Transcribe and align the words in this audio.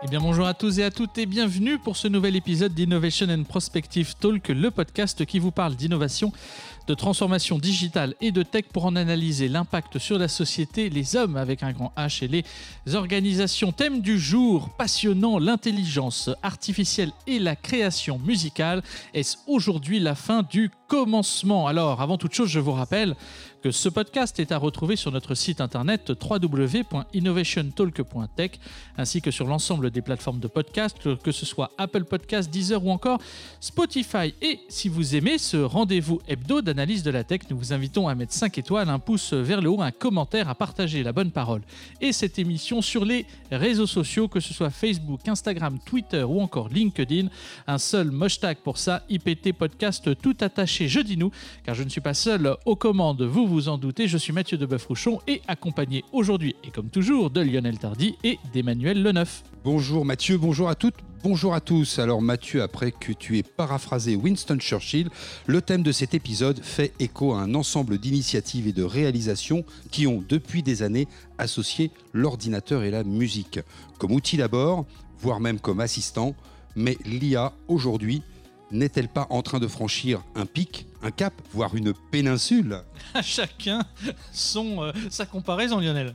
Eh 0.00 0.06
bien 0.06 0.20
bonjour 0.20 0.46
à 0.46 0.54
tous 0.54 0.78
et 0.78 0.84
à 0.84 0.92
toutes 0.92 1.18
et 1.18 1.26
bienvenue 1.26 1.76
pour 1.76 1.96
ce 1.96 2.06
nouvel 2.06 2.36
épisode 2.36 2.72
d'Innovation 2.72 3.26
and 3.30 3.42
Prospective 3.42 4.14
Talk, 4.14 4.46
le 4.46 4.70
podcast 4.70 5.26
qui 5.26 5.40
vous 5.40 5.50
parle 5.50 5.74
d'innovation, 5.74 6.32
de 6.86 6.94
transformation 6.94 7.58
digitale 7.58 8.14
et 8.20 8.30
de 8.30 8.44
tech 8.44 8.66
pour 8.72 8.86
en 8.86 8.94
analyser 8.94 9.48
l'impact 9.48 9.98
sur 9.98 10.16
la 10.16 10.28
société, 10.28 10.88
les 10.88 11.16
hommes 11.16 11.36
avec 11.36 11.64
un 11.64 11.72
grand 11.72 11.92
H 11.96 12.24
et 12.24 12.28
les 12.28 12.44
organisations. 12.94 13.72
Thème 13.72 14.00
du 14.00 14.20
jour, 14.20 14.70
passionnant, 14.78 15.40
l'intelligence 15.40 16.30
artificielle 16.44 17.10
et 17.26 17.40
la 17.40 17.56
création 17.56 18.20
musicale. 18.20 18.84
Est-ce 19.14 19.38
aujourd'hui 19.48 19.98
la 19.98 20.14
fin 20.14 20.44
du 20.48 20.70
commencement 20.88 21.68
Alors 21.68 22.00
avant 22.00 22.18
toute 22.18 22.34
chose, 22.34 22.48
je 22.48 22.58
vous 22.58 22.72
rappelle 22.72 23.14
que 23.62 23.70
ce 23.70 23.88
podcast 23.88 24.40
est 24.40 24.50
à 24.52 24.58
retrouver 24.58 24.96
sur 24.96 25.12
notre 25.12 25.34
site 25.34 25.60
internet 25.60 26.10
www.innovationtalk.tech 26.10 28.52
ainsi 28.96 29.20
que 29.20 29.30
sur 29.30 29.46
l'ensemble 29.46 29.90
des 29.90 30.00
plateformes 30.00 30.40
de 30.40 30.48
podcast, 30.48 30.96
que 31.22 31.32
ce 31.32 31.44
soit 31.44 31.72
Apple 31.76 32.04
Podcast, 32.04 32.48
Deezer 32.50 32.82
ou 32.84 32.90
encore 32.90 33.18
Spotify. 33.60 34.32
Et 34.40 34.60
si 34.68 34.88
vous 34.88 35.16
aimez 35.16 35.38
ce 35.38 35.56
rendez-vous 35.56 36.20
hebdo 36.28 36.62
d'analyse 36.62 37.02
de 37.02 37.10
la 37.10 37.24
tech, 37.24 37.40
nous 37.50 37.58
vous 37.58 37.72
invitons 37.72 38.06
à 38.08 38.14
mettre 38.14 38.32
5 38.32 38.56
étoiles, 38.58 38.88
un 38.88 39.00
pouce 39.00 39.32
vers 39.32 39.60
le 39.60 39.70
haut, 39.70 39.82
un 39.82 39.90
commentaire, 39.90 40.48
à 40.48 40.54
partager 40.54 41.02
la 41.02 41.10
bonne 41.12 41.32
parole 41.32 41.62
et 42.00 42.12
cette 42.12 42.38
émission 42.38 42.80
sur 42.80 43.04
les 43.04 43.26
réseaux 43.50 43.88
sociaux, 43.88 44.28
que 44.28 44.38
ce 44.40 44.54
soit 44.54 44.70
Facebook, 44.70 45.26
Instagram, 45.26 45.80
Twitter 45.84 46.22
ou 46.22 46.40
encore 46.40 46.68
LinkedIn. 46.68 47.26
Un 47.66 47.78
seul 47.78 48.12
hashtag 48.22 48.58
pour 48.58 48.78
ça, 48.78 49.02
IPT 49.08 49.52
Podcast 49.52 50.16
tout 50.20 50.36
attaché, 50.40 50.77
je 50.86 51.00
dis 51.00 51.16
nous, 51.16 51.32
car 51.64 51.74
je 51.74 51.82
ne 51.82 51.88
suis 51.88 52.00
pas 52.00 52.14
seul 52.14 52.56
aux 52.66 52.76
commandes, 52.76 53.22
vous 53.22 53.48
vous 53.48 53.68
en 53.68 53.78
doutez, 53.78 54.06
je 54.06 54.18
suis 54.18 54.32
Mathieu 54.32 54.56
de 54.56 54.68
Rouchon 54.86 55.18
et 55.26 55.42
accompagné 55.48 56.04
aujourd'hui, 56.12 56.54
et 56.62 56.70
comme 56.70 56.90
toujours, 56.90 57.30
de 57.30 57.40
Lionel 57.40 57.78
Tardy 57.78 58.14
et 58.22 58.38
d'Emmanuel 58.52 59.02
Leneuf. 59.02 59.42
Bonjour 59.64 60.04
Mathieu, 60.04 60.38
bonjour 60.38 60.68
à 60.68 60.74
toutes, 60.74 60.94
bonjour 61.24 61.54
à 61.54 61.60
tous. 61.60 61.98
Alors 61.98 62.22
Mathieu, 62.22 62.62
après 62.62 62.92
que 62.92 63.12
tu 63.12 63.38
aies 63.38 63.42
paraphrasé 63.42 64.14
Winston 64.14 64.58
Churchill, 64.58 65.08
le 65.46 65.62
thème 65.62 65.82
de 65.82 65.90
cet 65.90 66.14
épisode 66.14 66.60
fait 66.62 66.92
écho 67.00 67.32
à 67.32 67.40
un 67.40 67.54
ensemble 67.54 67.98
d'initiatives 67.98 68.68
et 68.68 68.72
de 68.72 68.84
réalisations 68.84 69.64
qui 69.90 70.06
ont 70.06 70.22
depuis 70.28 70.62
des 70.62 70.82
années 70.82 71.08
associé 71.38 71.90
l'ordinateur 72.12 72.84
et 72.84 72.90
la 72.90 73.04
musique, 73.04 73.58
comme 73.98 74.12
outil 74.12 74.36
d'abord, 74.36 74.86
voire 75.20 75.40
même 75.40 75.58
comme 75.58 75.80
assistant, 75.80 76.34
mais 76.76 76.96
l'IA 77.04 77.52
aujourd'hui 77.66 78.22
n'est-elle 78.70 79.08
pas 79.08 79.26
en 79.30 79.42
train 79.42 79.58
de 79.58 79.66
franchir 79.66 80.22
un 80.34 80.46
pic, 80.46 80.86
un 81.02 81.10
cap, 81.10 81.32
voire 81.52 81.74
une 81.74 81.92
péninsule? 82.10 82.82
À 83.14 83.22
chacun 83.22 83.82
son, 84.32 84.82
euh, 84.82 84.92
sa 85.10 85.26
comparaison, 85.26 85.80
Lionel. 85.80 86.14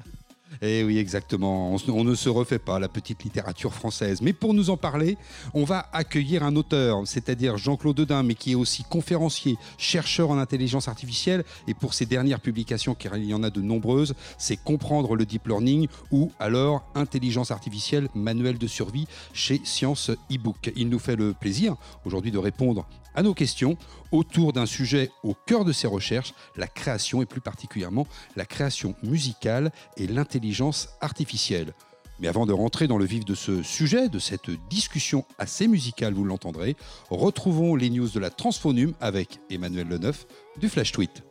Eh 0.61 0.83
oui, 0.83 0.97
exactement. 0.97 1.75
On, 1.87 2.03
ne 2.03 2.15
se 2.15 2.29
refait 2.29 2.59
pas 2.59 2.79
la 2.79 2.87
petite 2.87 3.23
littérature 3.23 3.73
française. 3.73 4.21
Mais 4.21 4.33
pour 4.33 4.53
nous 4.53 4.69
en 4.69 4.77
parler, 4.77 5.17
on 5.53 5.63
va 5.63 5.87
accueillir 5.93 6.43
un 6.43 6.55
auteur, 6.55 7.01
c'est-à-dire 7.05 7.57
Jean-Claude 7.57 7.95
Dedin, 7.95 8.23
mais 8.23 8.35
qui 8.35 8.51
est 8.51 8.55
aussi 8.55 8.83
conférencier, 8.83 9.57
chercheur 9.77 10.29
en 10.29 10.37
intelligence 10.37 10.87
artificielle. 10.87 11.43
Et 11.67 11.73
pour 11.73 11.93
ses 11.93 12.05
dernières 12.05 12.39
publications, 12.39 12.95
car 12.95 13.17
il 13.17 13.25
y 13.25 13.33
en 13.33 13.43
a 13.43 13.49
de 13.49 13.61
nombreuses, 13.61 14.13
c'est 14.37 14.57
Comprendre 14.63 15.15
le 15.15 15.25
deep 15.25 15.47
learning 15.47 15.87
ou 16.11 16.31
alors 16.39 16.83
Intelligence 16.95 17.51
artificielle, 17.51 18.07
manuel 18.15 18.57
de 18.57 18.67
survie 18.67 19.07
chez 19.33 19.61
Science 19.63 20.11
eBook. 20.29 20.71
Il 20.75 20.89
nous 20.89 20.99
fait 20.99 21.15
le 21.15 21.33
plaisir 21.33 21.75
aujourd'hui 22.05 22.31
de 22.31 22.37
répondre 22.37 22.85
à 23.15 23.21
nos 23.21 23.33
questions 23.33 23.77
autour 24.13 24.53
d'un 24.53 24.65
sujet 24.65 25.09
au 25.23 25.33
cœur 25.33 25.65
de 25.65 25.73
ses 25.73 25.87
recherches, 25.87 26.33
la 26.55 26.67
création 26.67 27.21
et 27.21 27.25
plus 27.25 27.41
particulièrement 27.41 28.07
la 28.35 28.45
création 28.45 28.95
musicale 29.03 29.71
et 29.97 30.07
l'intelligence 30.07 30.89
artificielle. 31.01 31.73
Mais 32.19 32.27
avant 32.27 32.45
de 32.45 32.53
rentrer 32.53 32.87
dans 32.87 32.99
le 32.99 33.05
vif 33.05 33.25
de 33.25 33.33
ce 33.33 33.63
sujet, 33.63 34.07
de 34.07 34.19
cette 34.19 34.51
discussion 34.69 35.25
assez 35.39 35.67
musicale, 35.67 36.13
vous 36.13 36.23
l'entendrez, 36.23 36.77
retrouvons 37.09 37.75
les 37.75 37.89
news 37.89 38.07
de 38.07 38.19
la 38.19 38.29
Transphonum 38.29 38.93
avec 39.01 39.39
Emmanuel 39.49 39.87
Leneuf 39.87 40.27
du 40.57 40.69
Flash 40.69 40.91
Tweet. 40.91 41.23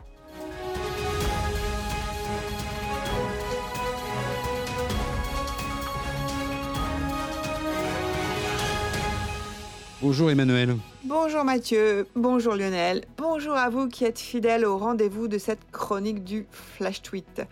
Bonjour 10.03 10.33
Emmanuel. 10.33 10.77
Bonjour 11.05 11.45
Mathieu, 11.45 12.09
bonjour 12.17 12.57
Lionel, 12.57 13.05
bonjour 13.17 13.55
à 13.55 13.71
vous 13.71 13.87
qui 13.87 14.05
êtes 14.05 14.19
fidèles 14.19 14.65
au 14.65 14.77
rendez-vous 14.77 15.29
de 15.29 15.39
cette 15.39 15.71
chronique 15.71 16.25
du 16.25 16.45
Flash 16.51 17.03
Tweet. 17.03 17.43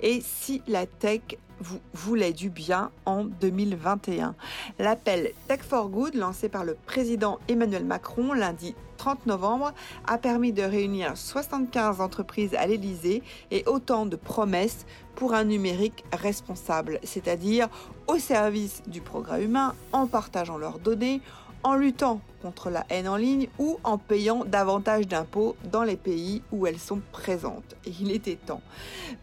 Et 0.00 0.22
si 0.24 0.62
la 0.66 0.86
tech 0.86 1.20
vous 1.60 1.80
voulait 1.92 2.32
du 2.32 2.48
bien 2.48 2.90
en 3.04 3.24
2021 3.24 4.34
L'appel 4.78 5.32
Tech 5.48 5.60
for 5.60 5.90
Good 5.90 6.14
lancé 6.14 6.48
par 6.48 6.64
le 6.64 6.78
président 6.86 7.40
Emmanuel 7.46 7.84
Macron 7.84 8.32
lundi 8.32 8.74
30 8.96 9.26
novembre 9.26 9.74
a 10.06 10.16
permis 10.16 10.52
de 10.52 10.62
réunir 10.62 11.14
75 11.14 12.00
entreprises 12.00 12.54
à 12.54 12.66
l'Elysée 12.66 13.22
et 13.50 13.64
autant 13.66 14.06
de 14.06 14.16
promesses 14.16 14.86
pour 15.14 15.34
un 15.34 15.44
numérique 15.44 16.04
responsable, 16.12 17.00
c'est-à-dire 17.02 17.68
au 18.06 18.18
service 18.18 18.82
du 18.86 19.02
progrès 19.02 19.44
humain 19.44 19.74
en 19.92 20.06
partageant 20.06 20.56
leurs 20.56 20.78
données, 20.78 21.20
en 21.68 21.76
luttant 21.76 22.20
contre 22.40 22.70
la 22.70 22.86
haine 22.88 23.08
en 23.08 23.16
ligne 23.16 23.48
ou 23.58 23.78
en 23.84 23.98
payant 23.98 24.44
davantage 24.46 25.06
d'impôts 25.06 25.54
dans 25.70 25.82
les 25.82 25.96
pays 25.96 26.42
où 26.50 26.66
elles 26.66 26.78
sont 26.78 27.00
présentes. 27.12 27.76
Il 28.00 28.10
était 28.10 28.36
temps. 28.36 28.62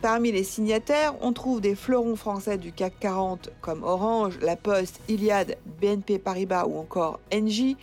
Parmi 0.01 0.31
les 0.31 0.44
signataires, 0.44 1.16
on 1.22 1.34
trouve 1.34 1.59
des 1.59 1.73
fleurons 1.73 2.16
français 2.16 2.59
du 2.59 2.72
CAC 2.72 3.00
40 3.00 3.50
comme 3.61 3.84
Orange, 3.84 4.38
La 4.41 4.55
Poste, 4.55 5.01
Iliad, 5.07 5.57
BNP 5.81 6.19
Paribas 6.19 6.66
ou 6.66 6.78
encore 6.78 7.19
Engie, 7.34 7.78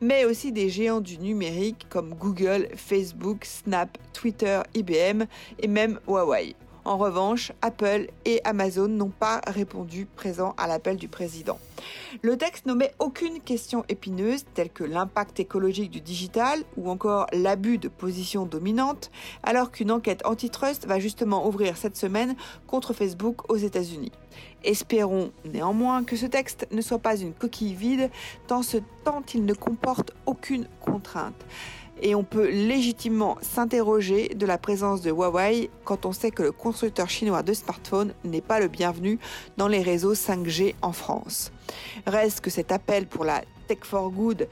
mais 0.00 0.24
aussi 0.24 0.50
des 0.50 0.68
géants 0.68 1.00
du 1.00 1.18
numérique 1.18 1.86
comme 1.88 2.14
Google, 2.14 2.68
Facebook, 2.74 3.44
Snap, 3.44 3.96
Twitter, 4.12 4.62
IBM 4.74 5.26
et 5.60 5.68
même 5.68 6.00
Huawei. 6.08 6.56
En 6.88 6.96
revanche, 6.96 7.52
Apple 7.60 8.06
et 8.24 8.40
Amazon 8.44 8.88
n'ont 8.88 9.10
pas 9.10 9.42
répondu 9.46 10.06
présent 10.06 10.54
à 10.56 10.66
l'appel 10.66 10.96
du 10.96 11.06
président. 11.06 11.58
Le 12.22 12.38
texte 12.38 12.64
n'omet 12.64 12.94
aucune 12.98 13.40
question 13.40 13.84
épineuse 13.90 14.46
telle 14.54 14.70
que 14.70 14.84
l'impact 14.84 15.38
écologique 15.38 15.90
du 15.90 16.00
digital 16.00 16.60
ou 16.78 16.88
encore 16.88 17.26
l'abus 17.34 17.76
de 17.76 17.88
position 17.88 18.46
dominante, 18.46 19.10
alors 19.42 19.70
qu'une 19.70 19.90
enquête 19.90 20.24
antitrust 20.24 20.86
va 20.86 20.98
justement 20.98 21.46
ouvrir 21.46 21.76
cette 21.76 21.98
semaine 21.98 22.34
contre 22.66 22.94
Facebook 22.94 23.50
aux 23.50 23.58
États-Unis. 23.58 24.12
Espérons 24.64 25.30
néanmoins 25.44 26.04
que 26.04 26.16
ce 26.16 26.24
texte 26.24 26.68
ne 26.70 26.80
soit 26.80 27.00
pas 27.00 27.18
une 27.18 27.34
coquille 27.34 27.74
vide 27.74 28.10
tant, 28.46 28.62
ce, 28.62 28.78
il 29.34 29.44
ne 29.44 29.52
comporte 29.52 30.12
aucune 30.24 30.66
contrainte 30.80 31.44
et 32.02 32.14
on 32.14 32.24
peut 32.24 32.48
légitimement 32.48 33.38
s'interroger 33.42 34.28
de 34.28 34.46
la 34.46 34.58
présence 34.58 35.02
de 35.02 35.10
Huawei 35.10 35.70
quand 35.84 36.06
on 36.06 36.12
sait 36.12 36.30
que 36.30 36.42
le 36.42 36.52
constructeur 36.52 37.08
chinois 37.08 37.42
de 37.42 37.52
smartphones 37.52 38.14
n'est 38.24 38.40
pas 38.40 38.60
le 38.60 38.68
bienvenu 38.68 39.18
dans 39.56 39.68
les 39.68 39.82
réseaux 39.82 40.14
5G 40.14 40.74
en 40.82 40.92
France. 40.92 41.52
Reste 42.06 42.40
que 42.40 42.50
cet 42.50 42.72
appel 42.72 43.06
pour 43.06 43.24
la 43.24 43.42
Tech 43.68 43.78
for 43.82 44.10
Good, 44.10 44.48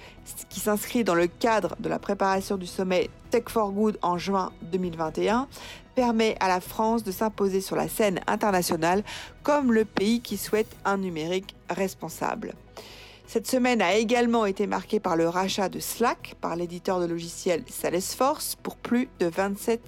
qui 0.51 0.61
s'inscrit 0.61 1.03
dans 1.03 1.15
le 1.15 1.27
cadre 1.27 1.75
de 1.81 1.89
la 1.89 1.99
préparation 1.99 2.56
du 2.56 2.67
sommet 2.67 3.09
Tech 3.31 3.45
for 3.49 3.73
Good 3.73 3.99
en 4.03 4.19
juin 4.19 4.53
2021, 4.71 5.49
permet 5.95 6.37
à 6.41 6.49
la 6.49 6.61
France 6.61 7.03
de 7.03 7.11
s'imposer 7.11 7.62
sur 7.62 7.77
la 7.77 7.89
scène 7.89 8.21
internationale 8.27 9.03
comme 9.43 9.73
le 9.73 9.87
pays 9.87 10.21
qui 10.21 10.37
souhaite 10.37 10.77
un 10.85 10.99
numérique 10.99 11.56
responsable. 11.71 12.55
Cette 13.28 13.48
semaine 13.48 13.82
a 13.82 13.94
également 13.94 14.47
été 14.47 14.69
marquée 14.69 15.00
par 15.00 15.16
le 15.16 15.28
rachat 15.28 15.69
de 15.69 15.81
Slack 15.81 16.37
par 16.41 16.54
l'éditeur 16.54 17.00
de 17.00 17.06
logiciels 17.06 17.64
Salesforce 17.69 18.56
pour 18.62 18.76
plus 18.76 19.09
de 19.19 19.26
27 19.26 19.81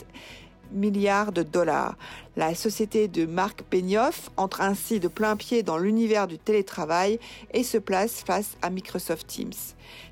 milliards 0.73 1.33
de 1.33 1.43
dollars. 1.43 1.97
La 2.37 2.55
société 2.55 3.09
de 3.09 3.27
Marc 3.27 3.65
Benioff 3.71 4.31
entre 4.37 4.61
ainsi 4.61 5.01
de 5.01 5.09
plein 5.09 5.37
pied 5.37 5.62
dans 5.62 5.79
l'univers 5.79 6.26
du 6.26 6.38
télétravail 6.38 7.19
et 7.53 7.65
se 7.65 7.79
place 7.79 8.23
face 8.25 8.56
à 8.62 8.70
Microsoft 8.70 9.26
Teams. 9.26 9.53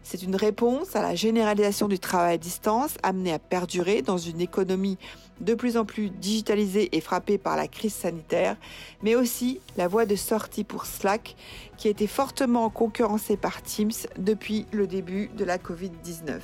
C'est 0.02 0.22
une 0.22 0.36
réponse 0.36 0.96
à 0.96 1.02
la 1.02 1.14
généralisation 1.14 1.88
du 1.88 1.98
travail 1.98 2.34
à 2.34 2.38
distance 2.38 2.96
amenée 3.02 3.32
à 3.32 3.38
perdurer 3.38 4.02
dans 4.02 4.18
une 4.18 4.40
économie 4.40 4.98
de 5.40 5.54
plus 5.54 5.76
en 5.76 5.84
plus 5.84 6.10
digitalisée 6.10 6.96
et 6.96 7.00
frappée 7.00 7.38
par 7.38 7.56
la 7.56 7.68
crise 7.68 7.94
sanitaire, 7.94 8.56
mais 9.02 9.14
aussi 9.14 9.60
la 9.76 9.86
voie 9.88 10.06
de 10.06 10.16
sortie 10.16 10.64
pour 10.64 10.86
Slack, 10.86 11.36
qui 11.76 11.88
a 11.88 11.90
été 11.90 12.06
fortement 12.06 12.70
concurrencée 12.70 13.36
par 13.36 13.62
Teams 13.62 13.92
depuis 14.18 14.66
le 14.72 14.86
début 14.86 15.28
de 15.36 15.44
la 15.44 15.58
Covid-19. 15.58 16.40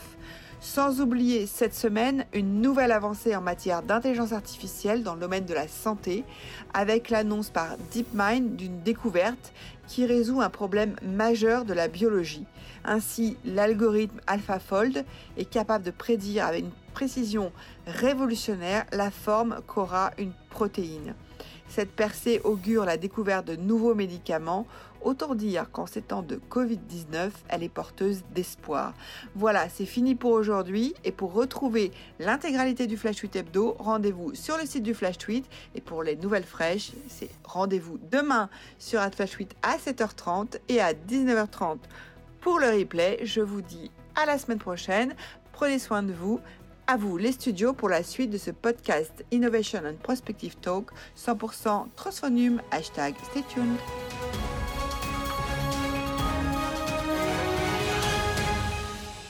Sans 0.62 1.00
oublier 1.00 1.46
cette 1.46 1.74
semaine 1.74 2.24
une 2.32 2.60
nouvelle 2.60 2.92
avancée 2.92 3.34
en 3.34 3.40
matière 3.40 3.82
d'intelligence 3.82 4.32
artificielle 4.32 5.02
dans 5.02 5.14
le 5.14 5.20
domaine 5.20 5.44
de 5.44 5.54
la 5.54 5.66
santé, 5.66 6.22
avec 6.72 7.10
l'annonce 7.10 7.50
par 7.50 7.76
DeepMind 7.92 8.54
d'une 8.54 8.80
découverte 8.80 9.52
qui 9.88 10.06
résout 10.06 10.40
un 10.40 10.50
problème 10.50 10.94
majeur 11.02 11.64
de 11.64 11.74
la 11.74 11.88
biologie. 11.88 12.46
Ainsi, 12.84 13.36
l'algorithme 13.44 14.20
AlphaFold 14.28 15.04
est 15.36 15.50
capable 15.50 15.84
de 15.84 15.90
prédire 15.90 16.46
avec 16.46 16.60
une 16.60 16.70
précision 16.94 17.50
révolutionnaire 17.88 18.86
la 18.92 19.10
forme 19.10 19.58
qu'aura 19.66 20.12
une 20.16 20.32
protéine. 20.48 21.16
Cette 21.66 21.90
percée 21.90 22.40
augure 22.44 22.84
la 22.84 22.98
découverte 22.98 23.46
de 23.46 23.56
nouveaux 23.56 23.96
médicaments. 23.96 24.66
Autant 25.04 25.34
dire 25.34 25.70
qu'en 25.72 25.86
ces 25.86 26.02
temps 26.02 26.22
de 26.22 26.40
Covid-19, 26.50 27.30
elle 27.48 27.62
est 27.62 27.68
porteuse 27.68 28.22
d'espoir. 28.34 28.94
Voilà, 29.34 29.68
c'est 29.68 29.86
fini 29.86 30.14
pour 30.14 30.30
aujourd'hui. 30.32 30.94
Et 31.04 31.10
pour 31.10 31.32
retrouver 31.32 31.90
l'intégralité 32.20 32.86
du 32.86 32.96
Flash 32.96 33.16
Tweet 33.16 33.34
Hebdo, 33.34 33.76
rendez-vous 33.78 34.34
sur 34.34 34.56
le 34.56 34.64
site 34.64 34.84
du 34.84 34.94
Flash 34.94 35.18
Tweet. 35.18 35.44
Et 35.74 35.80
pour 35.80 36.02
les 36.02 36.16
nouvelles 36.16 36.44
fraîches, 36.44 36.92
c'est 37.08 37.30
rendez-vous 37.44 37.98
demain 38.10 38.48
sur 38.78 39.00
Flash 39.14 39.32
Tweet 39.32 39.56
à 39.62 39.76
7h30 39.76 40.60
et 40.68 40.80
à 40.80 40.92
19h30 40.92 41.78
pour 42.40 42.60
le 42.60 42.68
replay. 42.68 43.18
Je 43.24 43.40
vous 43.40 43.62
dis 43.62 43.90
à 44.14 44.26
la 44.26 44.38
semaine 44.38 44.58
prochaine. 44.58 45.14
Prenez 45.52 45.78
soin 45.78 46.02
de 46.02 46.12
vous. 46.12 46.40
À 46.86 46.96
vous 46.96 47.16
les 47.16 47.32
studios 47.32 47.72
pour 47.72 47.88
la 47.88 48.02
suite 48.02 48.30
de 48.30 48.38
ce 48.38 48.50
podcast 48.50 49.24
Innovation 49.30 49.80
and 49.84 49.96
Prospective 50.02 50.56
Talk 50.56 50.90
100% 51.16 51.86
Transphonium. 51.96 52.60
Hashtag 52.70 53.14
stay 53.30 53.42
tuned. 53.48 53.78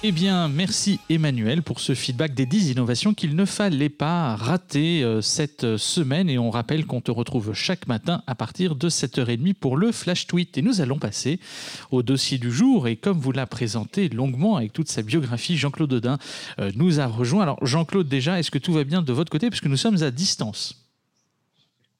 Eh 0.05 0.11
bien, 0.11 0.49
merci 0.49 0.99
Emmanuel 1.09 1.63
pour 1.63 1.79
ce 1.79 1.95
feedback 1.95 2.35
des 2.35 2.45
10 2.45 2.73
innovations 2.73 3.15
qu'il 3.15 3.37
ne 3.37 3.45
fallait 3.45 3.89
pas 3.89 4.35
rater 4.35 5.05
euh, 5.05 5.21
cette 5.21 5.77
semaine. 5.77 6.29
Et 6.29 6.39
on 6.39 6.51
rappelle 6.51 6.87
qu'on 6.87 7.01
te 7.01 7.13
retrouve 7.13 7.53
chaque 7.55 7.87
matin 7.87 8.25
à 8.27 8.35
partir 8.35 8.75
de 8.75 8.89
7h30 8.89 9.55
pour 9.55 9.77
le 9.77 9.93
Flash 9.93 10.27
Tweet. 10.27 10.59
Et 10.59 10.63
nous 10.63 10.81
allons 10.81 10.99
passer 10.99 11.39
au 11.93 12.03
dossier 12.03 12.39
du 12.39 12.51
jour. 12.51 12.89
Et 12.89 12.97
comme 12.97 13.21
vous 13.21 13.31
l'a 13.31 13.47
présenté 13.47 14.09
longuement 14.09 14.57
avec 14.57 14.73
toute 14.73 14.89
sa 14.89 15.03
biographie, 15.03 15.57
Jean-Claude 15.57 15.91
Dodin 15.91 16.19
euh, 16.59 16.73
nous 16.75 16.99
a 16.99 17.07
rejoint. 17.07 17.45
Alors, 17.45 17.65
Jean-Claude, 17.65 18.09
déjà, 18.09 18.41
est-ce 18.41 18.51
que 18.51 18.59
tout 18.59 18.73
va 18.73 18.83
bien 18.83 19.03
de 19.03 19.13
votre 19.13 19.31
côté? 19.31 19.51
Puisque 19.51 19.67
nous 19.67 19.77
sommes 19.77 20.03
à 20.03 20.11
distance. 20.11 20.91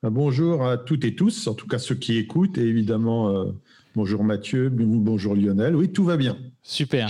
Ah, 0.03 0.11
bonjour 0.11 0.67
à 0.67 0.77
toutes 0.77 1.05
et 1.05 1.15
tous, 1.15 1.47
en 1.47 1.55
tout 1.55 1.69
cas 1.69 1.79
ceux 1.79 1.95
qui 1.95 2.17
écoutent. 2.17 2.59
Et 2.59 2.63
évidemment, 2.63 3.29
euh, 3.29 3.53
bonjour 3.95 4.25
Mathieu, 4.25 4.71
bonjour 4.71 5.37
Lionel. 5.37 5.77
Oui, 5.77 5.93
tout 5.93 6.03
va 6.03 6.17
bien. 6.17 6.37
Super. 6.65 7.09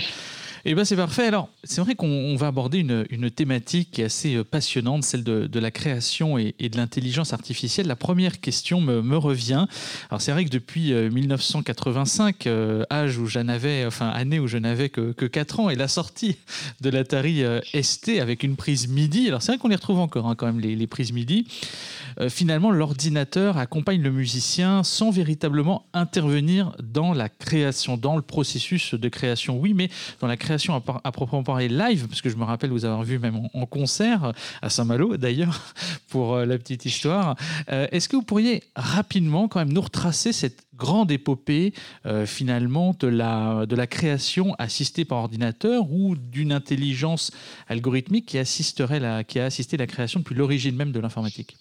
Eh 0.64 0.76
bien, 0.76 0.84
c'est 0.84 0.94
parfait. 0.94 1.26
Alors, 1.26 1.48
c'est 1.64 1.80
vrai 1.80 1.96
qu'on 1.96 2.36
va 2.36 2.46
aborder 2.46 2.78
une, 2.78 3.30
thématique 3.32 3.90
qui 3.90 4.02
est 4.02 4.04
assez 4.04 4.36
euh, 4.36 4.44
passionnante, 4.44 5.02
celle 5.02 5.24
de, 5.24 5.58
la 5.58 5.70
création 5.72 6.38
et, 6.38 6.54
de 6.60 6.76
l'intelligence 6.76 7.32
artificielle. 7.32 7.88
La 7.88 7.96
première 7.96 8.40
question 8.40 8.80
me, 8.80 9.16
revient. 9.16 9.66
Alors, 10.08 10.22
c'est 10.22 10.30
vrai 10.30 10.44
que 10.44 10.50
depuis 10.50 10.92
1985, 10.92 12.46
euh, 12.46 12.52
euh, 12.52 12.84
âge 12.92 13.18
où 13.18 13.26
j'en 13.26 13.48
avais, 13.48 13.84
enfin, 13.86 14.08
année 14.10 14.38
où 14.38 14.46
je 14.46 14.56
n'avais 14.56 14.88
que, 14.88 15.12
que 15.12 15.26
4 15.26 15.60
ans, 15.60 15.70
et 15.70 15.74
la 15.74 15.88
sortie 15.88 16.36
de 16.80 16.90
l'Atari 16.90 17.42
ST 17.80 18.20
avec 18.20 18.44
une 18.44 18.54
prise 18.54 18.86
MIDI. 18.86 19.28
Alors, 19.28 19.42
c'est 19.42 19.52
vrai 19.52 19.58
qu'on 19.58 19.68
les 19.68 19.76
retrouve 19.76 19.98
encore, 19.98 20.28
hein, 20.28 20.36
quand 20.36 20.46
même, 20.46 20.60
les, 20.60 20.86
prises 20.86 21.12
MIDI. 21.12 21.46
Finalement, 22.28 22.70
l'ordinateur 22.70 23.56
accompagne 23.56 24.02
le 24.02 24.10
musicien 24.10 24.82
sans 24.82 25.10
véritablement 25.10 25.86
intervenir 25.94 26.72
dans 26.82 27.14
la 27.14 27.28
création, 27.28 27.96
dans 27.96 28.16
le 28.16 28.22
processus 28.22 28.94
de 28.94 29.08
création, 29.08 29.58
oui, 29.58 29.72
mais 29.72 29.88
dans 30.20 30.26
la 30.26 30.36
création 30.36 30.51
à, 30.52 31.12
proprement 31.12 31.42
parler 31.42 31.68
live, 31.68 32.08
parce 32.08 32.22
que 32.22 32.30
je 32.30 32.36
me 32.36 32.44
rappelle 32.44 32.70
vous 32.70 32.84
avoir 32.84 33.02
vu 33.02 33.18
même 33.18 33.48
en, 33.52 33.66
concert, 33.66 34.32
à 34.60 34.70
Saint-Malo 34.70 35.16
d'ailleurs, 35.16 35.74
pour 36.08 36.34
euh, 36.34 36.46
la 36.46 36.58
petite 36.58 36.84
histoire. 36.84 37.36
Euh, 37.70 37.86
est-ce 37.92 38.08
que 38.08 38.16
vous 38.16 38.22
pourriez 38.22 38.62
rapidement 38.76 39.48
quand 39.48 39.58
même 39.58 39.72
nous 39.72 39.80
retracer 39.80 40.32
cette 40.32 40.64
grande 40.74 41.12
épopée 41.12 41.74
finalement 42.24 42.96
de 42.98 43.06
la, 43.06 43.66
de 43.66 43.76
la 43.76 43.86
création 43.86 44.54
assistée 44.58 45.04
par 45.04 45.18
ordinateur 45.18 45.92
ou 45.92 46.16
d'une 46.16 46.50
intelligence 46.50 47.30
algorithmique 47.68 48.26
qui, 48.26 48.38
assisterait 48.38 48.98
la, 48.98 49.22
qui 49.22 49.38
a 49.38 49.44
assisté 49.44 49.76
la 49.76 49.86
création 49.86 50.20
depuis 50.20 50.34
l'origine 50.34 50.74
même 50.74 50.90
de 50.90 50.98
l'informatique? 50.98 51.56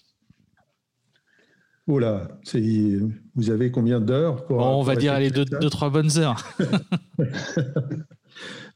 Oh 1.88 1.98
là, 1.98 2.28
vous 3.34 3.50
avez 3.50 3.72
combien 3.72 4.00
d'heures 4.00 4.44
pour, 4.46 4.58
On 4.58 4.82
va 4.82 4.94
dire, 4.94 5.12
allez, 5.12 5.30
deux, 5.30 5.44
deux, 5.44 5.70
trois 5.70 5.90
bonnes 5.90 6.16
heures. 6.16 6.44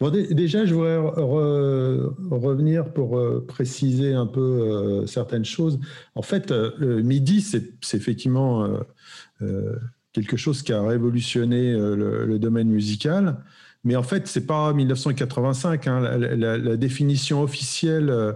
déjà, 0.00 0.64
je 0.66 0.74
voudrais 0.74 0.98
revenir 0.98 2.92
pour 2.92 3.18
euh, 3.18 3.44
préciser 3.46 4.14
un 4.14 4.26
peu 4.26 4.40
euh, 4.40 5.06
certaines 5.06 5.44
choses. 5.44 5.78
En 6.14 6.22
fait, 6.22 6.50
euh, 6.50 7.02
MIDI, 7.02 7.40
c'est 7.40 7.94
effectivement 7.94 8.68
quelque 10.12 10.36
chose 10.36 10.62
qui 10.62 10.72
a 10.72 10.82
révolutionné 10.82 11.72
le, 11.72 12.38
domaine 12.38 12.68
musical. 12.68 13.38
Mais 13.84 13.96
en 13.96 14.02
fait, 14.02 14.26
c'est 14.26 14.46
pas 14.46 14.72
1985. 14.72 15.86
Hein, 15.86 16.00
la, 16.18 16.76
définition 16.76 17.42
officielle 17.42 18.34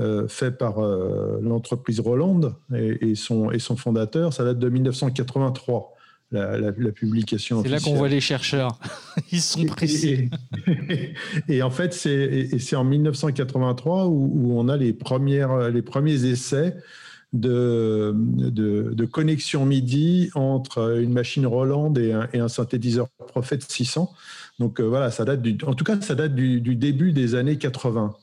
euh, 0.00 0.28
fait 0.28 0.52
par 0.52 0.80
l'entreprise 0.80 2.00
Roland 2.00 2.40
et, 2.74 3.14
son, 3.14 3.50
et 3.50 3.58
son 3.58 3.76
fondateur. 3.76 4.32
Ça 4.32 4.44
date 4.44 4.58
de 4.58 4.68
1983. 4.68 5.97
La, 6.30 6.72
publication. 6.92 7.62
C'est 7.62 7.70
là 7.70 7.80
qu'on 7.80 7.94
voit 7.94 8.08
les 8.08 8.20
chercheurs. 8.20 8.78
Ils 9.32 9.40
sont 9.40 9.64
précis. 9.64 10.28
Et, 11.48 11.62
en 11.62 11.70
fait, 11.70 11.94
c'est 11.94 12.76
en 12.76 12.84
1983 12.84 14.06
où, 14.06 14.52
on 14.58 14.68
a 14.68 14.76
les, 14.76 14.92
premières, 14.92 15.70
les 15.70 15.82
premiers 15.82 16.26
essais 16.26 16.76
de, 17.32 18.14
de, 18.14 19.04
connexion 19.04 19.64
MIDI 19.64 20.30
entre 20.34 20.98
une 21.00 21.12
machine 21.12 21.46
Roland 21.46 21.92
et 21.94 22.12
un, 22.12 22.28
et 22.32 22.38
un 22.38 22.48
synthétiseur 22.48 23.08
Prophet 23.28 23.58
600. 23.66 24.12
Donc 24.58 24.80
euh, 24.80 24.84
voilà, 24.84 25.10
ça 25.10 25.24
date 25.24 25.42
du, 25.42 25.56
en 25.66 25.74
tout 25.74 25.84
cas, 25.84 26.00
ça 26.00 26.14
date 26.14 26.34
du, 26.34 26.60
du 26.60 26.74
début 26.74 27.12
des 27.12 27.34
années 27.34 27.58
80. 27.58 28.14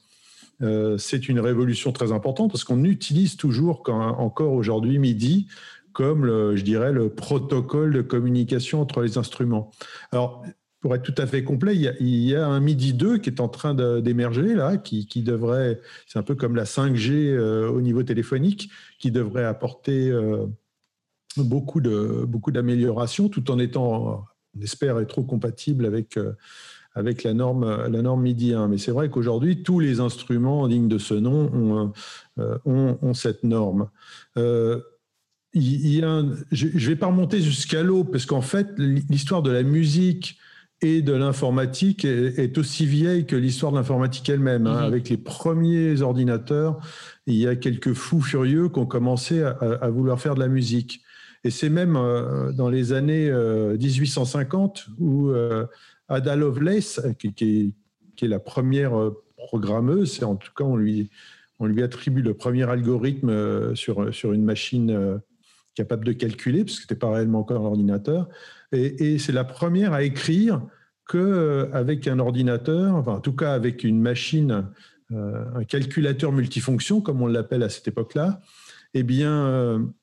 Euh, 0.62 0.98
c'est 0.98 1.28
une 1.28 1.40
révolution 1.40 1.92
très 1.92 2.12
importante 2.12 2.52
parce 2.52 2.64
qu'on 2.64 2.84
utilise 2.86 3.36
toujours 3.36 3.84
encore 3.90 4.54
aujourd'hui 4.54 5.00
MIDI 5.00 5.48
comme, 5.96 6.26
le, 6.26 6.58
je 6.58 6.64
dirais, 6.64 6.92
le 6.92 7.10
protocole 7.10 7.94
de 7.94 8.02
communication 8.02 8.82
entre 8.82 9.02
les 9.02 9.18
instruments. 9.18 9.72
Alors, 10.12 10.44
pour 10.82 10.94
être 10.94 11.04
tout 11.04 11.20
à 11.20 11.26
fait 11.26 11.44
complet, 11.44 11.74
il 11.74 12.06
y 12.06 12.36
a, 12.36 12.46
un 12.46 12.60
MIDI 12.60 12.94
2 12.94 13.18
qui 13.18 13.30
est 13.30 13.40
en 13.40 13.48
train 13.48 13.74
d'émerger 14.02 14.54
là, 14.54 14.76
qui, 14.76 15.24
devrait, 15.24 15.80
c'est 16.06 16.20
un 16.20 16.24
peu 16.24 16.36
comme 16.36 16.56
la 16.56 16.66
5G 16.66 17.12
euh, 17.12 17.70
au 17.70 17.80
niveau 17.80 18.04
téléphonique, 18.04 18.70
qui 19.00 19.10
devrait 19.10 19.46
apporter 19.46 20.10
euh, 20.12 20.46
beaucoup 21.38 21.80
d'améliorations, 21.80 23.30
tout 23.30 23.50
en 23.50 23.58
étant, 23.58 24.28
on 24.56 24.62
espère, 24.62 25.00
être 25.00 25.08
trop 25.08 25.24
compatible 25.24 25.86
avec 25.86 26.20
avec 26.98 27.24
la 27.24 27.34
norme, 27.34 27.88
la 27.88 28.02
norme 28.02 28.22
MIDI 28.22 28.54
1. 28.54 28.70
Mais 28.70 28.78
c'est 28.78 28.92
vrai 28.92 29.10
qu'aujourd'hui, 29.10 29.64
tous 29.64 29.82
les 29.82 30.00
instruments 30.00 30.66
dignes 30.68 30.88
de 30.88 30.98
ce 30.98 31.14
nom 31.14 31.52
ont, 31.54 31.94
euh, 32.40 32.58
ont, 32.66 33.14
cette 33.14 33.44
norme. 33.44 33.90
Euh, 35.56 35.60
il, 35.60 35.96
y 35.96 36.04
a 36.04 36.24
je 36.52 36.68
ne 36.68 36.80
vais 36.80 36.96
pas 36.96 37.08
remonter 37.08 37.42
jusqu'à 37.42 37.84
l'eau, 37.84 38.04
parce 38.04 38.26
qu'en 38.26 38.42
fait, 38.42 38.68
l'histoire 38.78 39.42
de 39.42 39.52
la 39.52 39.64
musique 39.64 40.38
et 40.82 41.02
de 41.02 41.14
l'informatique 41.14 42.06
est, 42.06 42.58
aussi 42.58 42.86
vieille 42.86 43.26
que 43.26 43.36
l'histoire 43.36 43.72
de 43.72 43.78
l'informatique 43.78 44.30
elle-même. 44.30 44.68
Hein. 44.68 44.82
Mm-hmm. 44.82 44.86
Avec 44.86 45.10
les 45.10 45.18
premiers 45.18 46.02
ordinateurs, 46.02 46.80
il 47.28 47.36
y 47.36 47.48
a 47.48 47.56
quelques 47.56 47.94
fous 47.94 48.22
furieux 48.22 48.70
qui 48.70 48.80
ont 48.80 48.86
commencé 48.86 49.42
à, 49.42 49.90
vouloir 49.90 50.20
faire 50.20 50.36
de 50.36 50.42
la 50.42 50.50
musique. 50.50 51.02
Et 51.44 51.52
c'est 51.52 51.70
même 51.70 51.96
euh, 51.96 52.52
dans 52.52 52.70
les 52.70 52.92
années 52.92 53.32
1850 53.32 54.88
où 55.00 55.32
Ada 56.08 56.36
Lovelace, 56.36 57.02
qui, 57.18 57.74
est, 58.22 58.28
la 58.28 58.40
première 58.40 58.98
euh, 58.98 59.24
programmeuse, 59.38 60.24
en 60.24 60.36
tout 60.36 60.52
cas, 60.56 60.64
on 60.64 60.76
lui, 60.76 61.10
on 61.60 61.66
lui 61.66 61.84
attribue 61.84 62.22
le 62.22 62.34
premier 62.34 62.70
algorithme 62.70 63.30
euh, 63.30 63.76
sur, 63.76 64.14
sur 64.14 64.34
une 64.34 64.44
machine 64.44 64.92
euh, 64.92 65.18
capable 65.76 66.06
de 66.06 66.14
calculer, 66.14 66.64
parce 66.64 66.78
que 66.78 66.82
ce 66.82 66.84
n'était 66.84 67.00
pas 67.00 67.12
réellement 67.12 67.40
encore 67.40 67.62
un 67.62 67.66
ordinateur. 67.66 68.30
Et, 68.72 69.20
c'est 69.20 69.32
la 69.32 69.44
première 69.44 69.94
à 69.94 70.04
écrire 70.04 70.62
qu'avec 71.08 72.08
un 72.08 72.20
ordinateur, 72.20 72.96
enfin, 72.96 73.14
en 73.14 73.20
tout 73.20 73.36
cas 73.36 73.54
avec 73.54 73.84
une 73.84 74.02
machine, 74.02 74.66
un 75.14 75.64
calculateur 75.66 76.32
multifonction, 76.32 77.00
comme 77.00 77.22
on 77.22 77.28
l'appelle 77.28 77.62
à 77.62 77.70
cette 77.70 77.88
époque-là, 77.88 78.42
eh 78.96 79.04
bien, 79.04 79.94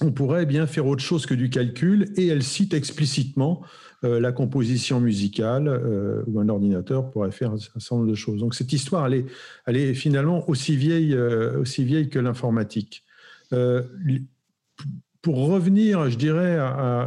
on 0.00 0.12
pourrait 0.12 0.46
bien 0.46 0.66
faire 0.66 0.86
autre 0.86 1.02
chose 1.02 1.26
que 1.26 1.34
du 1.34 1.50
calcul. 1.50 2.12
Et 2.16 2.28
elle 2.28 2.42
cite 2.42 2.74
explicitement 2.74 3.62
euh, 4.04 4.20
la 4.20 4.32
composition 4.32 5.00
musicale, 5.00 5.68
euh, 5.68 6.22
où 6.26 6.40
un 6.40 6.48
ordinateur 6.48 7.10
pourrait 7.10 7.32
faire 7.32 7.52
un, 7.52 7.58
certain 7.58 7.96
nombre 7.96 8.08
de 8.08 8.14
choses. 8.14 8.40
Donc 8.40 8.54
cette 8.54 8.72
histoire, 8.72 9.06
elle 9.06 9.14
est, 9.14 9.26
elle 9.66 9.76
est 9.76 9.94
finalement 9.94 10.48
aussi 10.48 10.76
vieille, 10.76 11.14
euh, 11.14 11.58
aussi 11.60 11.84
vieille 11.84 12.08
que 12.08 12.18
l'informatique. 12.18 13.04
Pour 15.22 15.48
revenir, 15.48 16.08
je 16.10 16.16
dirais, 16.16 16.58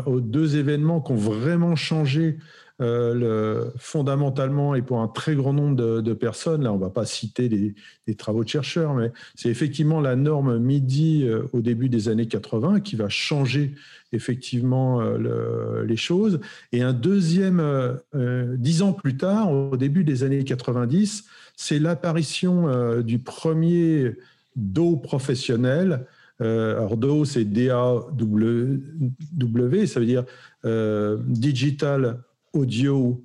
aux 0.06 0.20
deux 0.20 0.58
événements 0.58 1.02
qui 1.02 1.14
ont 1.14 1.16
vraiment 1.16 1.76
changé 1.76 2.38
le, 2.80 3.72
fondamentalement 3.78 4.74
et 4.74 4.82
pour 4.82 5.02
un 5.02 5.08
très 5.08 5.36
grand 5.36 5.54
nombre 5.54 5.76
de, 6.02 6.14
personnes, 6.14 6.64
là 6.64 6.74
on 6.74 6.78
ne 6.78 6.82
va 6.82 6.90
pas 6.90 7.06
citer 7.06 7.48
des, 7.48 8.16
travaux 8.16 8.44
de 8.44 8.50
chercheurs, 8.50 8.94
mais 8.96 9.12
c'est 9.36 9.50
effectivement 9.50 10.02
la 10.02 10.16
norme 10.16 10.58
MIDI 10.58 11.30
au 11.54 11.62
début 11.62 11.90
des 11.90 12.10
années 12.10 12.28
80 12.28 12.82
qui 12.82 12.96
va 12.96 13.08
changer 13.08 13.76
effectivement 14.14 15.02
euh, 15.02 15.86
les 15.86 15.98
choses. 15.98 16.40
Et 16.72 16.82
un 16.82 16.94
deuxième, 16.94 17.60
euh, 17.60 17.94
euh, 18.16 18.56
dix 18.58 18.82
ans 18.82 18.94
plus 18.94 19.18
tard, 19.18 19.52
au 19.52 19.78
début 19.78 20.04
des 20.04 20.24
années 20.24 20.44
90, 20.44 21.26
c'est 21.56 21.80
l'apparition 21.80 23.02
du 23.02 23.20
premier 23.20 24.16
Do 24.56 24.98
professionnel 24.98 26.06
alors 26.42 26.98
DAW, 26.98 27.26
c'est 27.26 27.46
D-A-W, 27.46 28.78
ça 29.88 30.00
veut 30.00 30.06
dire 30.06 30.26
Digital 31.28 32.24
Audio 32.54 33.24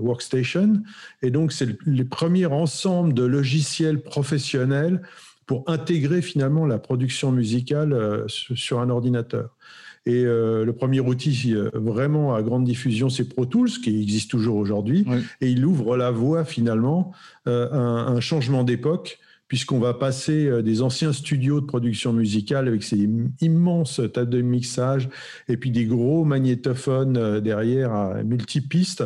Workstation. 0.00 0.82
Et 1.22 1.30
donc, 1.30 1.52
c'est 1.52 1.66
le, 1.84 2.04
premier 2.04 2.46
ensemble 2.46 3.12
de 3.12 3.24
logiciels 3.24 4.00
professionnels 4.02 5.02
pour 5.46 5.64
intégrer 5.66 6.22
finalement 6.22 6.64
la 6.66 6.78
production 6.78 7.32
musicale 7.32 8.24
sur 8.28 8.80
un 8.80 8.88
ordinateur. 8.88 9.56
Et 10.04 10.24
euh, 10.24 10.64
le 10.64 10.72
premier 10.72 11.00
outil 11.00 11.54
euh, 11.54 11.70
vraiment 11.74 12.34
à 12.34 12.42
grande 12.42 12.64
diffusion, 12.64 13.08
c'est 13.08 13.28
Pro 13.28 13.46
Tools, 13.46 13.70
qui 13.70 14.02
existe 14.02 14.30
toujours 14.30 14.56
aujourd'hui. 14.56 15.06
Et 15.40 15.50
il 15.50 15.64
ouvre 15.64 15.96
la 15.96 16.10
voie 16.10 16.44
finalement 16.44 17.12
euh, 17.46 17.70
à 17.70 18.10
un, 18.10 18.20
changement 18.20 18.64
d'époque 18.64 19.18
puisqu'on 19.52 19.78
va 19.78 19.92
passer 19.92 20.62
des 20.62 20.80
anciens 20.80 21.12
studios 21.12 21.60
de 21.60 21.66
production 21.66 22.14
musicale 22.14 22.68
avec 22.68 22.82
ces 22.82 23.06
immenses 23.42 24.00
tas 24.14 24.24
de 24.24 24.40
mixage 24.40 25.10
et 25.46 25.58
puis 25.58 25.70
des 25.70 25.84
gros 25.84 26.24
magnétophones 26.24 27.38
derrière 27.40 27.92
à 27.92 28.22
multipistes, 28.22 29.04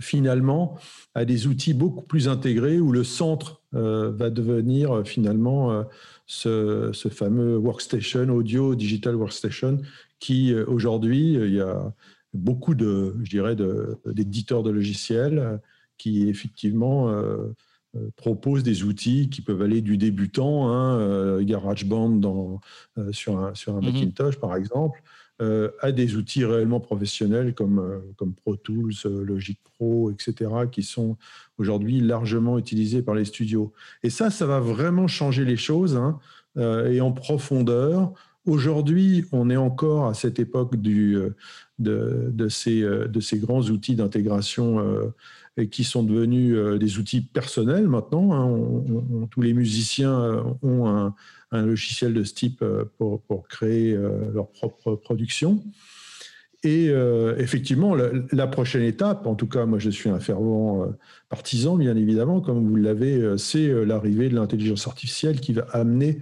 finalement 0.00 0.76
à 1.14 1.24
des 1.24 1.46
outils 1.46 1.72
beaucoup 1.72 2.04
plus 2.04 2.26
intégrés 2.26 2.80
où 2.80 2.90
le 2.90 3.04
centre 3.04 3.62
va 3.70 4.28
devenir 4.30 5.06
finalement 5.06 5.84
ce, 6.26 7.08
fameux 7.08 7.56
workstation 7.56 8.28
audio, 8.30 8.74
digital 8.74 9.14
workstation, 9.14 9.80
qui 10.20 10.52
euh, 10.52 10.64
aujourd'hui, 10.66 11.36
euh, 11.36 11.46
il 11.46 11.54
y 11.54 11.60
a 11.60 11.92
beaucoup 12.34 12.74
de, 12.74 13.16
je 13.22 13.30
dirais, 13.30 13.56
d'éditeurs 14.06 14.62
de, 14.62 14.70
logiciels 14.70 15.38
euh, 15.38 15.56
qui 15.96 16.28
effectivement 16.28 17.12
proposent 18.16 18.62
des 18.62 18.84
outils 18.84 19.30
qui 19.30 19.40
peuvent 19.40 19.62
aller 19.62 19.80
du 19.80 19.96
débutant, 19.96 20.68
hein, 20.70 21.42
GarageBand 21.42 22.10
dans, 22.10 22.60
sur 23.12 23.38
un, 23.38 23.54
sur 23.54 23.74
un 23.74 23.80
mhm. 23.80 23.92
Macintosh 23.92 24.38
par 24.38 24.56
exemple, 24.56 25.02
à 25.40 25.92
des 25.92 26.16
outils 26.16 26.44
réellement 26.44 26.80
professionnels 26.80 27.54
comme, 27.54 28.02
comme 28.16 28.34
Pro 28.34 28.56
Tools, 28.56 28.92
Logic 29.04 29.58
Pro, 29.62 30.10
etc., 30.10 30.50
qui 30.70 30.82
sont 30.82 31.16
aujourd'hui 31.56 32.00
largement 32.00 32.58
utilisés 32.58 33.02
par 33.02 33.14
les 33.14 33.24
studios. 33.24 33.72
Et 34.02 34.10
ça, 34.10 34.30
ça 34.30 34.46
va 34.46 34.60
vraiment 34.60 35.06
changer 35.06 35.44
les 35.44 35.56
choses. 35.56 35.96
Hein. 35.96 36.18
Euh, 36.58 36.90
et 36.90 37.00
en 37.00 37.12
profondeur. 37.12 38.12
Aujourd'hui, 38.46 39.26
on 39.32 39.50
est 39.50 39.56
encore 39.56 40.06
à 40.06 40.14
cette 40.14 40.38
époque 40.38 40.76
du, 40.76 41.16
euh, 41.16 41.36
de, 41.78 42.30
de, 42.32 42.48
ces, 42.48 42.82
euh, 42.82 43.06
de, 43.06 43.20
ces, 43.20 43.38
grands 43.38 43.62
outils 43.62 43.94
d'intégration 43.94 45.12
et 45.58 45.68
qui 45.68 45.84
sont 45.84 46.02
devenus 46.02 46.56
des 46.78 46.98
outils 46.98 47.20
personnels 47.20 47.88
maintenant. 47.88 48.32
Hein. 48.32 49.26
tous 49.30 49.42
les 49.42 49.52
musiciens 49.52 50.56
ont 50.62 50.86
un, 50.86 51.14
logiciel 51.52 52.14
de 52.14 52.24
ce 52.24 52.32
type 52.32 52.64
pour, 52.96 53.20
pour 53.22 53.48
créer 53.48 53.98
leur 54.32 54.48
propre 54.50 54.94
production. 54.94 55.62
Et 56.62 56.92
effectivement, 57.38 57.94
la, 57.94 58.46
prochaine 58.46 58.82
étape, 58.82 59.26
en 59.26 59.34
tout 59.34 59.48
cas, 59.48 59.66
moi 59.66 59.78
je 59.78 59.90
suis 59.90 60.10
un 60.10 60.20
fervent 60.20 60.86
partisan, 61.28 61.76
bien 61.76 61.96
évidemment, 61.96 62.40
comme 62.40 62.66
vous 62.66 62.76
l'avez, 62.76 63.36
c'est 63.36 63.84
l'arrivée 63.84 64.28
de 64.28 64.36
l'intelligence 64.36 64.86
artificielle 64.86 65.40
qui 65.40 65.52
va 65.52 65.66
amener 65.72 66.20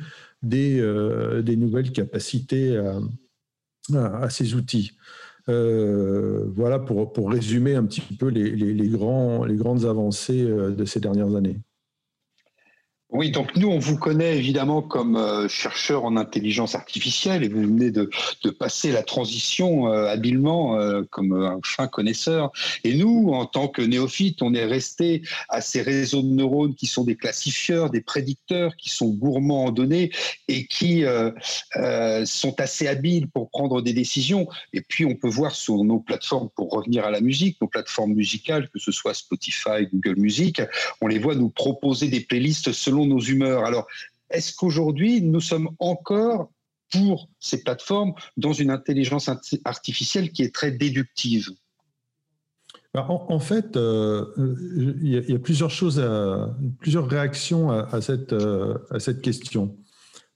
euh, 0.54 1.42
des 1.42 1.56
nouvelles 1.56 1.92
capacités 1.92 2.76
à, 3.94 4.30
ces 4.30 4.54
outils. 4.54 4.92
Euh, 5.48 6.44
voilà 6.56 6.80
pour, 6.80 7.12
pour, 7.12 7.30
résumer 7.30 7.76
un 7.76 7.84
petit 7.84 8.00
peu 8.00 8.28
les, 8.28 8.50
les, 8.50 8.88
grands, 8.88 9.44
les 9.44 9.54
grandes 9.54 9.84
avancées 9.84 10.42
euh, 10.42 10.72
de 10.72 10.84
ces 10.84 10.98
dernières 10.98 11.36
années. 11.36 11.60
Oui, 13.10 13.30
donc 13.30 13.54
nous, 13.54 13.68
on 13.68 13.78
vous 13.78 13.96
connaît 13.96 14.36
évidemment 14.36 14.82
comme 14.82 15.16
euh, 15.16 15.46
chercheur 15.46 16.04
en 16.04 16.16
intelligence 16.16 16.74
artificielle 16.74 17.44
et 17.44 17.48
vous 17.48 17.62
venez 17.62 17.92
de, 17.92 18.10
passer 18.58 18.90
la 18.90 19.04
transition 19.04 19.92
euh, 19.92 20.08
habilement 20.08 20.76
euh, 20.76 21.02
comme 21.10 21.32
un 21.32 21.60
fin 21.64 21.86
connaisseur. 21.86 22.50
Et 22.82 22.94
nous, 22.94 23.30
en 23.32 23.46
tant 23.46 23.68
que 23.68 23.80
néophytes, 23.80 24.42
on 24.42 24.54
est 24.54 24.64
resté 24.64 25.22
à 25.48 25.60
ces 25.60 25.82
réseaux 25.82 26.22
de 26.22 26.26
neurones 26.26 26.74
qui 26.74 26.86
sont 26.86 27.04
des 27.04 27.14
classifieurs, 27.14 27.90
des 27.90 28.00
prédicteurs, 28.00 28.74
qui 28.76 28.90
sont 28.90 29.10
gourmands 29.10 29.66
en 29.66 29.70
données 29.70 30.10
et 30.48 30.66
qui 30.66 31.04
sont 32.24 32.60
assez 32.60 32.88
habiles 32.88 33.28
pour 33.28 33.50
prendre 33.50 33.82
des 33.82 33.92
décisions. 33.92 34.48
Et 34.72 34.80
puis, 34.80 35.04
on 35.04 35.14
peut 35.14 35.28
voir 35.28 35.54
sur 35.54 35.82
nos 35.84 36.00
plateformes, 36.00 36.48
pour 36.56 36.70
revenir 36.70 37.04
à 37.04 37.10
la 37.10 37.20
musique, 37.20 37.60
nos 37.60 37.68
plateformes 37.68 38.14
musicales, 38.14 38.68
que 38.70 38.78
ce 38.78 38.92
soit 38.92 39.14
Spotify, 39.14 39.86
Google 39.92 40.18
Music, 40.18 40.62
on 41.00 41.06
les 41.06 41.18
voit 41.18 41.34
nous 41.34 41.50
proposer 41.50 42.08
des 42.08 42.20
playlists 42.20 42.72
selon 42.72 43.05
nos 43.06 43.20
humeurs. 43.20 43.64
Alors, 43.64 43.86
est-ce 44.30 44.54
qu'aujourd'hui, 44.54 45.22
nous 45.22 45.40
sommes 45.40 45.70
encore 45.78 46.50
pour 46.92 47.28
ces 47.40 47.62
plateformes 47.62 48.12
dans 48.36 48.52
une 48.52 48.70
intelligence 48.70 49.30
artificielle 49.64 50.30
qui 50.30 50.42
est 50.42 50.54
très 50.54 50.70
déductive? 50.70 51.50
Bah, 52.94 53.06
en, 53.08 53.38
fait, 53.40 53.76
euh, 53.76 54.24
il 54.36 55.08
y, 55.08 55.34
a 55.34 55.38
plusieurs 55.38 55.70
choses, 55.70 56.02
plusieurs 56.80 57.06
réactions 57.06 57.70
à, 57.70 58.00
cette, 58.00 58.32
euh, 58.32 58.78
à 58.90 59.00
cette 59.00 59.20
question 59.20 59.76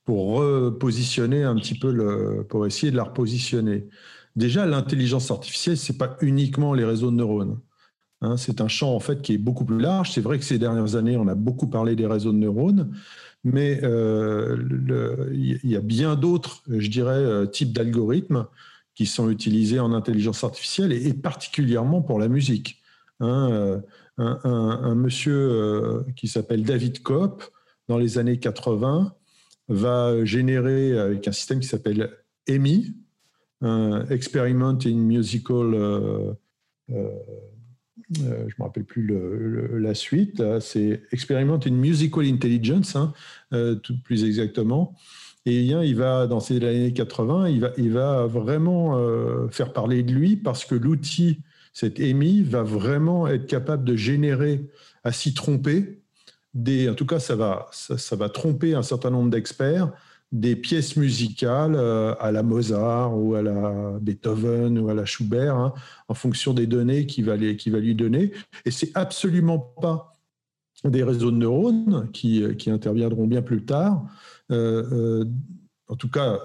pour 0.05 0.37
repositionner 0.37 1.43
un 1.43 1.55
petit 1.55 1.79
peu, 1.79 2.45
pour 2.49 2.67
essayer 2.67 2.91
de 2.91 2.97
la 2.97 3.05
repositionner. 3.05 3.89
Déjà, 4.37 4.67
l'intelligence 4.67 5.31
artificielle, 5.31 5.77
c'est 5.77 5.97
pas 5.97 6.17
uniquement 6.21 6.75
les 6.75 6.85
réseaux 6.85 7.11
de 7.11 7.17
neurones. 7.17 7.61
Hein, 8.23 8.37
c'est 8.37 8.61
un 8.61 8.69
champ 8.69 8.95
en 8.95 9.01
fait 9.01 9.23
qui 9.23 9.35
est 9.35 9.39
beaucoup 9.39 9.65
plus 9.65 9.81
large. 9.81 10.13
C'est 10.13 10.21
vrai 10.21 10.39
que 10.39 10.45
ces 10.45 10.59
dernières 10.59 10.95
années, 10.97 11.17
on 11.17 11.27
a 11.29 11.35
beaucoup 11.35 11.67
parlé 11.67 11.97
des 11.97 12.07
réseaux 12.07 12.33
de 12.33 12.39
neurones, 12.39 12.95
mais 13.45 13.81
euh, 13.83 14.59
il 15.33 15.59
y 15.65 15.77
a 15.77 15.81
bien 15.81 16.17
d'autres, 16.17 16.63
je 16.69 16.89
dirais, 16.91 17.13
euh, 17.15 17.47
types 17.47 17.73
d'algorithmes 17.73 18.47
qui 18.95 19.07
sont 19.07 19.31
utilisés 19.31 19.81
en 19.81 19.95
intelligence 19.95 20.45
artificielle 20.45 20.93
et, 20.93 21.15
particulièrement 21.15 22.03
pour 22.03 22.19
la 22.19 22.29
musique. 22.29 22.83
Hein, 23.21 23.51
euh, 23.51 23.81
un, 24.19 24.95
monsieur 24.95 26.05
qui 26.15 26.29
s'appelle 26.29 26.63
David 26.63 27.03
Kopp, 27.03 27.43
dans 27.89 27.97
les 27.97 28.19
années 28.19 28.39
80, 28.39 29.15
va 29.69 30.25
générer 30.27 30.99
avec 30.99 31.27
un 31.27 31.33
système 31.33 31.61
qui 31.61 31.69
s'appelle 31.69 32.11
EMI, 32.47 32.95
Experiment 34.11 34.79
in 34.85 34.97
Musical 34.97 36.37
je 38.15 38.23
ne 38.23 38.45
me 38.59 38.63
rappelle 38.63 38.85
plus 38.85 39.09
la 39.79 39.95
suite, 39.95 40.43
c'est 40.61 41.03
Experiment 41.13 41.61
in 41.65 41.73
Musical 41.73 42.25
Intelligence, 42.25 42.97
hein, 42.97 43.13
euh, 43.53 43.77
tout 43.77 43.95
plus 44.03 44.25
exactement. 44.25 44.95
Et 45.47 45.63
il 45.63 45.97
va, 45.97 46.27
dans 46.27 46.41
ces 46.41 46.57
années 46.57 46.93
80, 46.93 47.49
il 47.49 47.91
va, 47.91 48.27
vraiment 48.27 48.99
euh, 48.99 49.49
faire 49.49 49.73
parler 49.73 50.03
de 50.03 50.13
lui 50.13 50.37
parce 50.37 50.65
que 50.65 50.75
l'outil, 50.75 51.41
cet 51.73 51.99
EMI, 51.99 52.43
va 52.43 52.63
vraiment 52.63 53.27
être 53.27 53.47
capable 53.47 53.85
de 53.85 53.97
générer, 53.97 54.69
à 55.03 55.13
s'y 55.13 55.33
tromper, 55.33 56.01
en 56.55 56.95
tout 56.95 57.07
cas, 57.07 57.21
ça 57.21 57.37
va, 57.37 57.69
ça 57.73 58.17
va 58.17 58.29
tromper 58.29 58.75
un 58.75 58.83
certain 58.83 59.11
nombre 59.11 59.31
d'experts 59.31 59.93
des 60.33 60.55
pièces 60.55 60.97
musicales 60.97 61.75
euh, 61.75 62.15
à 62.21 62.31
la 62.31 62.43
Mozart 62.43 63.19
ou 63.19 63.35
à 63.35 63.43
la 63.43 63.99
Beethoven 64.01 64.79
ou 64.79 64.89
à 64.89 64.95
la 64.95 65.05
Schubert, 65.05 65.57
hein, 65.57 65.75
en 66.09 66.15
fonction 66.15 66.55
des 66.55 66.67
données 66.67 67.07
qu'il 67.07 67.25
va, 67.25 67.37
lui 67.37 67.95
donner. 67.95 68.33
Et 68.65 68.71
c'est 68.71 68.91
absolument 68.95 69.59
pas 69.59 70.13
des 70.85 71.03
réseaux 71.03 71.31
de 71.31 71.37
neurones 71.37 72.09
qui, 72.13 72.45
qui 72.57 72.71
interviendront 72.71 73.27
bien 73.27 73.43
plus 73.43 73.65
tard. 73.65 74.05
Euh, 74.51 74.85
euh, 74.93 75.25
en 75.89 75.97
tout 75.97 76.09
cas, 76.09 76.39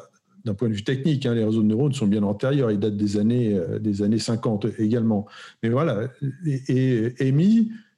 d'un 0.43 0.55
point 0.55 0.67
de 0.67 0.73
vue 0.73 0.83
technique, 0.83 1.25
hein, 1.25 1.35
les 1.35 1.43
réseaux 1.43 1.61
de 1.61 1.67
neurones 1.67 1.93
sont 1.93 2.07
bien 2.07 2.23
antérieurs, 2.23 2.71
ils 2.71 2.79
datent 2.79 2.97
des 2.97 3.17
années, 3.17 3.59
des 3.79 4.01
années 4.01 4.19
50 4.19 4.65
également. 4.79 5.25
Mais 5.63 5.69
voilà, 5.69 6.07
et, 6.45 7.13
et 7.19 7.31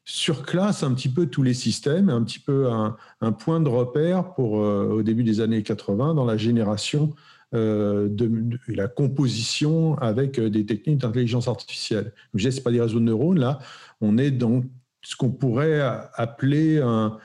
surclasse 0.08 0.84
un 0.84 0.94
petit 0.94 1.10
peu 1.10 1.26
tous 1.26 1.44
les 1.44 1.54
systèmes, 1.54 2.10
un 2.10 2.24
petit 2.24 2.40
peu 2.40 2.70
un, 2.70 3.32
point 3.34 3.60
de 3.60 3.68
repère 3.68 4.34
pour, 4.34 4.62
euh, 4.62 4.88
au 4.88 5.04
début 5.04 5.24
des 5.26 5.42
années 5.42 5.64
80 5.64 6.14
dans 6.14 6.24
la 6.24 6.38
génération 6.38 7.14
euh, 7.54 8.08
de, 8.10 8.58
la 8.70 8.88
composition 8.88 9.98
avec 9.98 10.40
euh, 10.40 10.50
des 10.50 10.66
techniques 10.66 11.00
d'intelligence 11.00 11.50
artificielle. 11.50 12.14
Je 12.34 12.40
disais, 12.40 12.52
ce 12.52 12.62
pas 12.62 12.72
des 12.72 12.80
réseaux 12.80 13.00
de 13.00 13.04
neurones, 13.04 13.40
là, 13.40 13.60
on 14.00 14.18
est 14.18 14.32
dans 14.32 14.64
ce 15.02 15.18
qu'on 15.18 15.30
pourrait 15.30 15.82
appeler 16.14 16.80
un, 16.80 17.18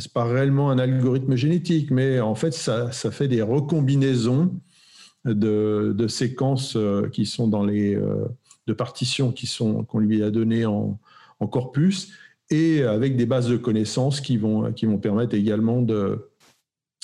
c'est 0.00 0.12
pas 0.12 0.24
réellement 0.24 0.70
un 0.70 0.78
algorithme 0.78 1.36
génétique, 1.36 1.92
mais 1.92 2.18
en 2.18 2.34
fait, 2.34 2.52
ça, 2.52 2.90
fait 2.90 3.28
des 3.28 3.42
recombinaisons 3.42 4.60
de, 5.24 6.06
séquences 6.08 6.76
qui 7.12 7.26
sont 7.26 7.48
dans 7.48 7.64
les 7.64 7.98
de 8.66 8.72
partitions 8.72 9.32
qui 9.32 9.46
sont 9.46 9.84
qu'on 9.84 9.98
lui 9.98 10.22
a 10.22 10.30
données 10.30 10.64
en 10.64 10.98
corpus 11.50 12.12
et 12.50 12.82
avec 12.82 13.16
des 13.16 13.26
bases 13.26 13.48
de 13.48 13.56
connaissances 13.56 14.20
qui 14.20 14.36
vont, 14.36 14.72
qui 14.72 14.86
vont 14.86 14.98
permettre 14.98 15.34
également 15.34 15.80
de, 15.82 16.30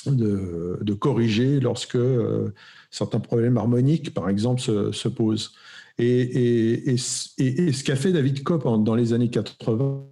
de, 0.05 0.93
corriger 0.93 1.59
lorsque 1.59 1.95
euh, 1.95 2.53
certains 2.89 3.19
problèmes 3.19 3.57
harmoniques, 3.57 4.13
par 4.13 4.29
exemple, 4.29 4.61
se, 4.61 5.07
posent. 5.07 5.53
Et, 5.97 6.95
ce 6.97 7.83
qu'a 7.83 7.95
fait 7.95 8.11
David 8.11 8.43
Kopp 8.43 8.63
dans 8.83 8.95
les 8.95 9.13
années 9.13 9.29
80 9.29 10.05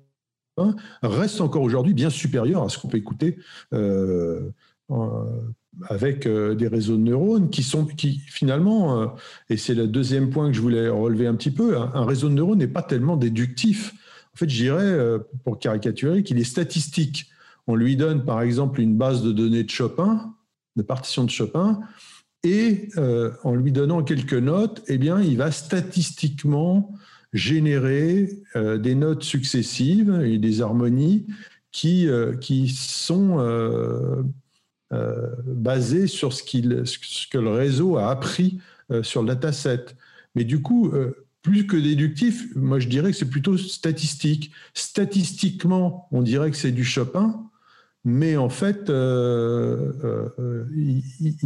reste 1.02 1.40
encore 1.40 1.62
aujourd'hui 1.62 1.94
bien 1.94 2.10
supérieur 2.10 2.64
à 2.64 2.70
ce 2.70 2.78
qu'on 2.78 2.90
peut 2.90 2.98
écouter 2.98 3.38
euh, 3.74 4.52
avec 5.88 6.28
des 6.28 6.68
réseaux 6.68 6.98
de 6.98 7.02
neurones 7.02 7.50
qui 7.50 7.64
sont, 7.64 7.86
qui 7.86 8.20
finalement, 8.28 9.16
et 9.50 9.56
c'est 9.56 9.76
le 9.76 9.88
deuxième 9.88 10.30
point 10.32 10.48
que 10.48 10.54
je 10.54 10.62
voulais 10.62 10.90
relever 10.90 11.28
un 11.28 11.36
petit 11.36 11.52
peu, 11.52 11.78
un, 11.78 12.06
réseau 12.06 12.28
de 12.28 12.34
neurones 12.34 12.60
n'est 12.60 12.68
pas 12.68 12.84
tellement 12.84 13.16
déductif. 13.16 13.94
Fait, 14.40 14.50
je 14.50 14.56
dirais, 14.56 15.20
pour 15.44 15.60
caricaturer, 15.60 16.24
qu'il 16.24 16.40
est 16.40 16.44
statistique. 16.44 17.30
On 17.68 17.76
lui 17.76 17.96
donne 17.96 18.26
par 18.26 18.42
exemple 18.42 18.82
une 18.82 18.96
base 18.96 19.22
de 19.22 19.32
données 19.32 19.64
de 19.64 19.70
Chopin, 19.70 20.34
de 20.76 20.82
partition 20.82 21.24
de 21.24 21.30
Chopin, 21.30 21.82
et 22.44 22.90
en 23.44 23.54
lui 23.54 23.72
donnant 23.72 24.04
quelques 24.04 24.34
notes, 24.34 24.82
eh 24.88 24.98
bien, 24.98 25.22
il 25.22 25.38
va 25.38 25.52
statistiquement 25.52 26.94
générer 27.34 28.30
des 28.56 28.96
notes 28.96 29.24
successives 29.24 30.22
et 30.24 30.38
des 30.38 30.62
harmonies 30.62 31.28
qui, 31.72 32.08
euh, 32.08 32.36
qui 32.36 32.70
sont 32.70 33.40
euh, 33.40 34.24
euh, 34.94 35.36
basés 35.46 36.08
sur 36.08 36.34
ce, 36.34 36.44
ce, 36.44 37.28
que 37.28 37.38
le 37.38 37.52
réseau 37.52 37.98
a 37.98 38.10
appris 38.10 38.60
sur 39.04 39.22
le 39.22 39.28
dataset. 39.28 39.86
Mais 40.34 40.44
du 40.44 40.64
coup, 40.64 40.92
plus 41.42 41.68
que 41.68 41.78
déductif, 41.78 42.56
moi 42.56 42.80
je 42.80 42.88
dirais 42.88 43.12
que 43.12 43.18
c'est 43.18 43.30
plutôt 43.30 43.58
statistique. 43.58 44.52
Statistiquement, 44.74 46.08
on 46.12 46.22
dirait 46.22 46.52
que 46.52 46.58
c'est 46.58 46.72
du 46.72 46.84
Chopin, 46.84 47.50
mais 48.04 48.38
en 48.38 48.50
fait, 48.50 48.90
il, 48.90 48.94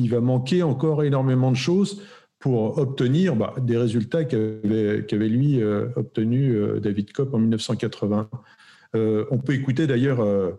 va 0.10 0.22
manquer 0.22 0.64
encore 0.64 1.04
énormément 1.04 1.52
de 1.52 1.58
choses 1.58 2.02
pour 2.40 2.78
obtenir 2.78 3.36
bah, 3.36 3.56
des 3.62 3.78
résultats 3.78 4.24
qu'avait 4.24 5.30
lui 5.30 5.64
obtenu 5.64 6.58
David 6.82 7.12
Kopp 7.14 7.34
en 7.34 7.40
1980. 7.40 8.30
Euh, 8.96 9.26
on 9.32 9.40
peut 9.40 9.54
écouter 9.54 9.88
d'ailleurs 9.88 10.22
euh, 10.22 10.52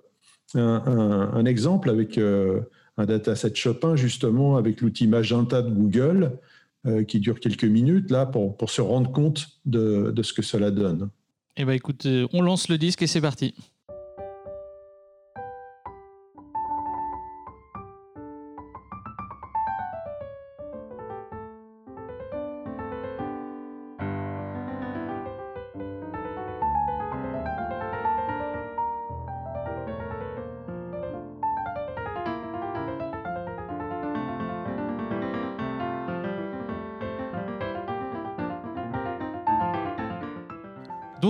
un, 0.54 1.44
exemple 1.44 1.90
avec 1.90 2.18
euh, 2.18 2.60
un 2.96 3.06
dataset 3.06 3.54
Chopin, 3.54 3.96
justement, 3.96 4.56
avec 4.56 4.80
l'outil 4.80 5.06
Magenta 5.06 5.62
de 5.62 5.70
Google, 5.70 6.32
qui 7.08 7.18
dure 7.20 7.40
quelques 7.40 7.64
minutes, 7.64 8.10
là, 8.10 8.26
pour, 8.26 8.70
se 8.70 8.80
rendre 8.80 9.10
compte 9.10 9.48
de, 9.64 10.12
de 10.14 10.22
ce 10.22 10.32
que 10.32 10.42
cela 10.42 10.70
donne. 10.70 11.10
Eh 11.56 11.64
bien, 11.64 11.74
écoute, 11.74 12.06
on 12.32 12.42
lance 12.42 12.68
le 12.68 12.78
disque 12.78 13.02
et 13.02 13.06
c'est 13.06 13.20
parti. 13.20 13.54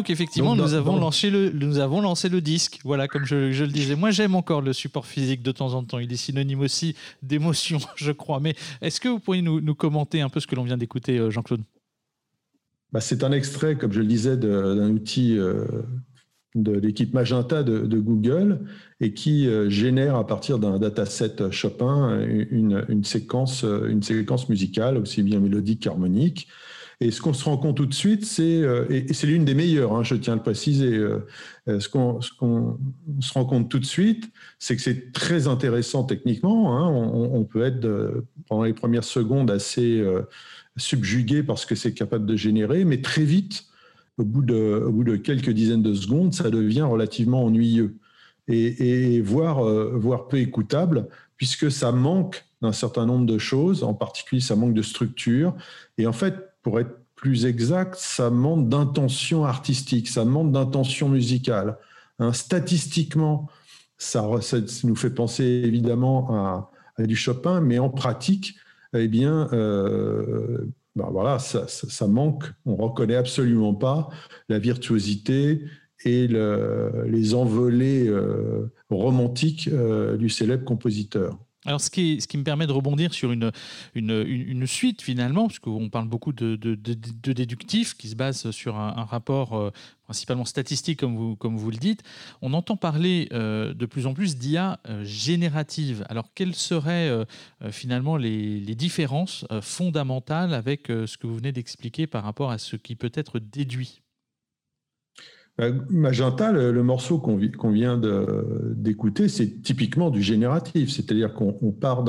Donc 0.05 0.11
effectivement, 0.11 0.55
nous, 0.55 0.75
avons 0.75 0.99
lancé 0.99 1.31
le, 1.31 1.51
nous 1.51 1.79
avons 1.79 2.03
lancé 2.03 2.29
le 2.29 2.43
disque. 2.43 2.79
Voilà, 2.85 3.09
comme 3.09 3.25
je, 3.25 3.37
le 3.37 3.73
disais. 3.73 3.97
Moi, 3.97 4.11
j'aime 4.11 4.35
encore 4.35 4.61
le 4.61 4.75
support 4.75 5.07
physique 5.07 5.43
de 5.43 5.51
temps 5.51 5.73
en 5.73 5.83
temps. 5.83 5.99
Il 5.99 6.13
est 6.13 6.17
synonyme 6.17 6.61
aussi 6.61 6.95
d'émotion, 7.23 7.79
je 7.97 8.13
crois. 8.13 8.39
Mais 8.39 8.55
est-ce 8.83 9.01
que 9.01 9.09
vous 9.09 9.19
pourriez 9.19 9.41
nous, 9.41 9.75
commenter 9.75 10.21
un 10.21 10.29
peu 10.29 10.41
ce 10.41 10.47
que 10.47 10.57
l'on 10.57 10.63
vient 10.63 10.77
d'écouter, 10.77 11.17
euh, 11.17 11.31
Jean-Claude? 11.31 11.63
Bah, 12.93 13.01
C'est 13.01 13.25
un 13.25 13.33
extrait, 13.33 13.77
comme 13.77 13.93
je 13.93 14.01
le 14.01 14.07
disais, 14.07 14.37
d'un 14.37 14.91
outil 14.91 15.39
euh, 15.39 15.65
de 16.55 16.73
l'équipe 16.73 17.15
Magenta 17.15 17.63
de, 17.63 17.99
Google 17.99 18.61
et 19.01 19.15
qui 19.15 19.49
euh, 19.49 19.71
génère 19.71 20.17
à 20.17 20.27
partir 20.27 20.59
d'un 20.59 20.79
dataset 20.79 21.51
Chopin 21.51 22.21
une, 22.27 22.85
une, 22.91 23.05
séquence, 23.05 23.65
une 23.65 24.03
séquence 24.03 24.51
musicale, 24.51 24.99
aussi 24.99 25.23
bien 25.23 25.41
mélodique 25.41 25.85
qu'harmonique. 25.85 26.47
Et 27.01 27.11
ce 27.11 27.21
qu'on 27.21 27.33
se 27.33 27.45
rend 27.45 27.57
compte 27.57 27.77
tout 27.77 27.87
de 27.87 27.95
suite, 27.95 28.25
c'est, 28.25 28.63
euh, 28.63 28.87
et 28.89 29.13
c'est 29.13 29.27
l'une 29.27 29.45
des 29.45 29.55
meilleures, 29.55 29.95
hein, 29.95 30.03
je 30.03 30.15
tiens 30.15 30.35
à 30.35 30.37
le 30.37 30.43
préciser, 30.43 30.95
euh, 30.95 31.27
euh, 31.69 31.81
ce 31.81 31.89
qu'on, 31.89 32.21
se 32.21 33.33
rend 33.33 33.45
compte 33.45 33.69
tout 33.69 33.79
de 33.79 33.85
suite, 33.85 34.31
c'est 34.59 34.77
que 34.77 34.83
c'est 34.83 35.13
très 35.13 35.49
intéressant 35.49 36.05
techniquement. 36.05 36.79
Hein. 36.79 36.89
on, 36.89 37.45
peut 37.45 37.65
être 37.65 38.25
pendant 38.49 38.65
les 38.65 38.75
premières 38.75 39.05
secondes 39.05 39.51
assez 39.51 40.05
subjugué 40.77 41.43
par 41.43 41.59
ce 41.59 41.67
que 41.67 41.75
c'est 41.75 41.95
capable 41.95 42.27
de 42.27 42.37
générer, 42.37 42.85
mais 42.85 43.01
très 43.01 43.25
vite, 43.25 43.65
au 44.19 44.25
bout, 44.25 44.43
de, 44.43 44.83
au 44.87 44.93
bout 44.93 45.05
de 45.05 45.17
quelques 45.17 45.51
dizaines 45.51 45.83
de 45.83 45.95
secondes, 45.95 46.33
ça 46.33 46.51
devient 46.51 46.83
relativement 46.83 47.45
ennuyeux 47.45 47.97
et, 48.47 49.21
voire, 49.23 49.65
voire 49.65 50.29
peu 50.29 50.39
écoutable, 50.39 51.09
puisque 51.37 51.71
ça 51.71 51.93
manque 51.93 52.45
d'un 52.63 52.73
certain 52.73 53.07
nombre 53.07 53.27
de 53.27 53.39
choses, 53.39 53.85
en 53.85 53.95
particulier 53.95 54.41
ça 54.41 54.57
manque 54.57 54.75
de 54.75 54.83
structure. 54.83 55.55
Et 55.99 56.07
en 56.07 56.13
fait, 56.13 56.54
pour 56.65 56.81
être 56.81 56.99
plus 57.15 57.47
exact, 57.47 57.95
ça 57.95 58.31
manque 58.31 58.69
d'intention 58.69 59.45
artistique, 59.45 60.09
ça 60.09 60.25
manque 60.25 60.51
d'intention 60.51 61.09
musicale. 61.09 61.79
Hein, 62.19 62.33
statistiquement, 62.33 63.49
ça, 63.99 64.29
nous 64.83 64.97
fait 64.97 65.11
penser 65.11 65.45
évidemment 65.45 66.35
à, 66.99 67.05
du 67.05 67.15
Chopin, 67.15 67.61
mais 67.61 67.79
en 67.79 67.91
pratique, 67.91 68.57
eh 68.95 69.09
bien, 69.09 69.49
euh, 69.53 70.67
ben 70.97 71.09
voilà, 71.11 71.39
ça, 71.39 72.07
manque. 72.07 72.45
On 72.67 72.77
reconnaît 72.77 73.17
absolument 73.17 73.75
pas 73.75 74.09
la 74.49 74.59
virtuosité 74.59 75.65
et 76.05 76.29
les 76.29 77.35
envolées 77.35 78.07
euh, 78.09 78.73
romantiques 78.91 79.69
euh, 79.73 80.17
du 80.17 80.29
célèbre 80.29 80.65
compositeur. 80.65 81.39
Alors, 81.67 81.81
ce 81.81 81.89
qui, 81.89 82.37
me 82.37 82.43
permet 82.43 82.67
de 82.67 82.73
rebondir 82.73 83.15
sur 83.15 83.33
une, 83.33 84.67
suite 84.67 85.01
finalement, 85.01 85.47
puisqu'on 85.47 85.89
parle 85.89 86.09
beaucoup 86.09 86.33
de, 86.33 86.57
de, 86.57 87.33
déductif 87.33 87.95
qui 87.97 88.09
se 88.09 88.17
base 88.17 88.51
sur 88.51 88.77
un, 88.77 89.05
rapport 89.05 89.55
euh, 89.55 89.71
principalement 90.05 90.45
statistique, 90.45 91.01
comme 91.01 91.57
vous, 91.57 91.71
le 91.71 91.77
dites. 91.79 92.03
On 92.43 92.53
entend 92.53 92.77
parler 92.77 93.29
euh, 93.33 93.73
de 93.73 93.87
plus 93.87 94.07
en 94.07 94.13
plus 94.13 94.37
d'IA 94.37 94.79
euh, 94.89 95.05
générative. 95.05 96.05
Alors, 96.11 96.29
quelles 96.35 96.55
seraient 96.55 97.11
finalement 97.71 98.17
les, 98.17 98.75
différences 98.75 99.47
fondamentales 99.63 100.53
avec 100.53 100.89
ce 100.89 101.17
que 101.17 101.27
vous 101.27 101.37
venez 101.37 101.53
d'expliquer 101.53 102.07
par 102.07 102.25
rapport 102.25 102.51
à 102.51 102.59
ce 102.59 102.77
qui 102.77 102.97
peut 102.97 103.13
être 103.15 103.39
déduit? 103.39 104.04
Magenta, 105.59 106.51
le, 106.51 106.83
morceau 106.83 107.19
qu'on 107.19 107.71
vient 107.71 108.01
d'écouter, 108.75 109.29
c'est 109.29 109.63
typiquement 109.63 110.11
du 110.11 110.21
génératif, 110.21 110.91
c'est-à-dire 110.91 111.33
qu'on 111.33 111.71
part 111.71 112.03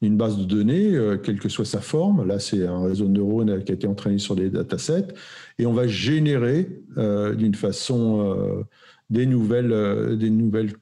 d'une 0.00 0.16
base 0.16 0.36
de 0.36 0.44
données, 0.44 0.96
euh, 0.96 1.16
quelle 1.16 1.38
que 1.38 1.48
soit 1.48 1.64
sa 1.64 1.80
forme. 1.80 2.26
Là, 2.26 2.40
c'est 2.40 2.66
un 2.66 2.82
réseau 2.82 3.06
de 3.06 3.12
neurones 3.12 3.62
qui 3.62 3.70
a 3.70 3.76
été 3.76 3.86
entraîné 3.86 4.18
sur 4.18 4.34
des 4.34 4.50
datasets, 4.50 5.14
et 5.60 5.66
on 5.66 5.72
va 5.72 5.86
générer 5.86 6.82
euh, 6.96 7.36
d'une 7.36 7.54
façon 7.54 8.36
euh, 8.36 8.64
des, 9.10 9.26
nouvelles, 9.26 10.16
des 10.18 10.30
nouvelles 10.30 10.72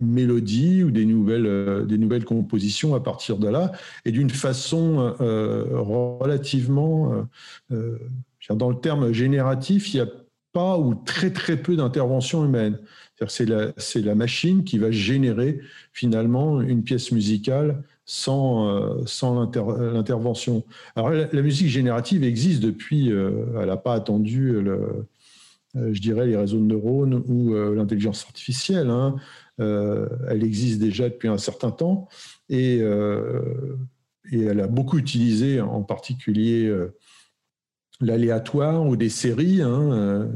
mélodies 0.00 0.82
ou 0.82 0.90
des 0.90 1.06
nouvelles, 1.06 1.86
des 1.86 1.96
nouvelles 1.96 2.26
compositions 2.26 2.94
à 2.94 3.00
partir 3.00 3.38
de 3.38 3.48
là, 3.48 3.72
et 4.04 4.12
d'une 4.12 4.28
façon 4.28 5.14
relativement, 5.18 7.26
dans 7.70 8.68
le 8.68 8.80
terme 8.80 9.12
génératif, 9.12 9.94
il 9.94 9.98
y 9.98 10.00
a 10.00 10.06
pas 10.52 10.78
ou 10.78 10.94
très 10.94 11.30
très 11.30 11.56
peu 11.56 11.76
d'intervention 11.76 12.44
humaine. 12.44 12.78
C'est 13.28 13.46
la, 13.46 14.14
machine 14.14 14.64
qui 14.64 14.78
va 14.78 14.90
générer 14.90 15.60
finalement 15.92 16.60
une 16.60 16.82
pièce 16.82 17.12
musicale 17.12 17.84
sans, 18.04 18.68
euh, 18.68 19.02
sans 19.06 19.48
l'intervention. 19.92 20.64
Alors 20.96 21.10
la, 21.10 21.42
musique 21.42 21.68
générative 21.68 22.24
existe 22.24 22.60
depuis, 22.60 23.12
euh, 23.12 23.46
elle 23.60 23.68
n'a 23.68 23.76
pas 23.76 23.94
attendu, 23.94 24.50
euh, 24.50 25.06
je 25.74 26.00
dirais, 26.00 26.26
les 26.26 26.36
réseaux 26.36 26.58
de 26.58 26.64
neurones 26.64 27.22
ou 27.28 27.54
l'intelligence 27.74 28.24
artificielle. 28.24 28.90
Hein. 28.90 29.16
elle 29.58 30.42
existe 30.42 30.80
déjà 30.80 31.08
depuis 31.08 31.28
un 31.28 31.38
certain 31.38 31.70
temps 31.70 32.08
et, 32.48 32.78
et 34.32 34.42
elle 34.42 34.60
a 34.60 34.66
beaucoup 34.66 34.98
utilisé 34.98 35.60
en 35.60 35.82
particulier 35.82 36.70
l'aléatoire 38.02 38.86
ou 38.86 38.96
des 38.96 39.08
séries, 39.08 39.62
hein, 39.62 39.92
euh, 39.92 40.26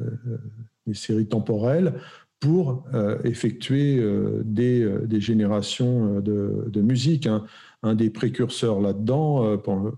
des 0.86 0.94
séries 0.94 1.26
temporelles, 1.26 1.94
pour 2.40 2.84
euh, 2.94 3.18
effectuer 3.24 3.98
euh, 3.98 4.42
des, 4.44 4.88
des, 5.04 5.20
générations 5.20 6.20
de, 6.20 6.80
musique. 6.80 7.26
Hein. 7.26 7.44
Un 7.82 7.94
des 7.94 8.10
précurseurs 8.10 8.80
là-dedans, 8.80 9.58
pour, 9.58 9.92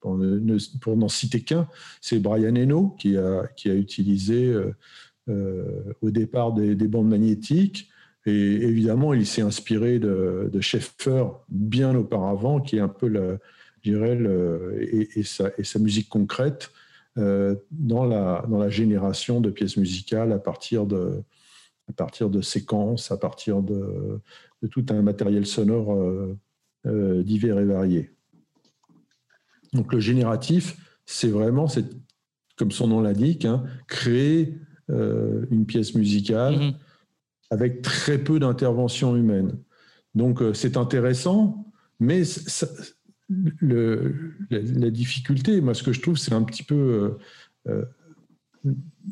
pour, 0.00 0.96
n'en 0.96 1.08
citer 1.08 1.40
qu'un, 1.40 1.68
c'est 2.00 2.20
Brian 2.20 2.54
Eno 2.54 2.94
qui 2.98 3.16
a, 3.16 3.46
qui 3.56 3.70
a 3.70 3.74
utilisé 3.74 4.54
au 5.26 6.10
départ 6.10 6.52
des, 6.52 6.74
bandes 6.74 7.08
magnétiques. 7.08 7.90
Et 8.24 8.30
évidemment, 8.30 9.14
il 9.14 9.26
s'est 9.26 9.42
inspiré 9.42 9.98
de, 9.98 10.48
de 10.52 10.60
Schaeffer 10.60 11.24
bien 11.48 11.94
auparavant, 11.94 12.60
qui 12.60 12.76
est 12.76 12.80
un 12.80 12.88
peu, 12.88 13.08
la, 13.08 13.38
dirais, 13.82 14.14
le, 14.14 14.76
et, 14.80 15.22
sa, 15.22 15.50
et, 15.58 15.64
sa, 15.64 15.78
musique 15.78 16.08
concrète 16.08 16.70
euh, 16.70 16.77
dans, 17.18 18.04
la, 18.04 18.44
dans 18.48 18.58
la 18.58 18.68
génération 18.68 19.40
de 19.40 19.50
pièces 19.50 19.76
musicales 19.76 20.32
à 20.32 20.38
partir 20.38 20.86
de, 20.86 21.22
à 21.88 21.92
partir 21.92 22.30
de 22.30 22.40
séquences, 22.40 23.10
à 23.10 23.16
partir 23.16 23.60
de, 23.60 24.20
de 24.62 24.68
tout 24.68 24.86
un 24.90 25.02
matériel 25.02 25.44
sonore 25.44 25.92
euh, 26.86 27.22
divers 27.22 27.58
et 27.58 27.64
variés. 27.64 28.10
Donc 29.72 29.92
le 29.92 30.00
génératif, 30.00 30.76
c'est 31.06 31.28
vraiment, 31.28 31.66
comme 32.56 32.70
son 32.70 32.86
nom 32.86 33.00
l'indique, 33.00 33.44
hein, 33.44 33.64
créer 33.88 34.58
une 34.88 35.66
pièce 35.66 35.94
musicale 35.94 36.54
mm-hmm. 36.54 36.74
avec 37.50 37.82
très 37.82 38.18
peu 38.18 38.38
d'intervention 38.38 39.16
humaine. 39.16 39.58
Donc 40.14 40.40
c'est 40.54 40.76
intéressant, 40.76 41.66
mais 42.00 42.22
la, 43.60 44.90
difficulté, 44.90 45.60
moi 45.60 45.74
ce 45.74 45.82
que 45.82 45.92
je 45.92 46.00
trouve, 46.00 46.16
c'est 46.16 46.32
un 46.32 46.42
petit 46.42 46.62
peu 46.62 47.16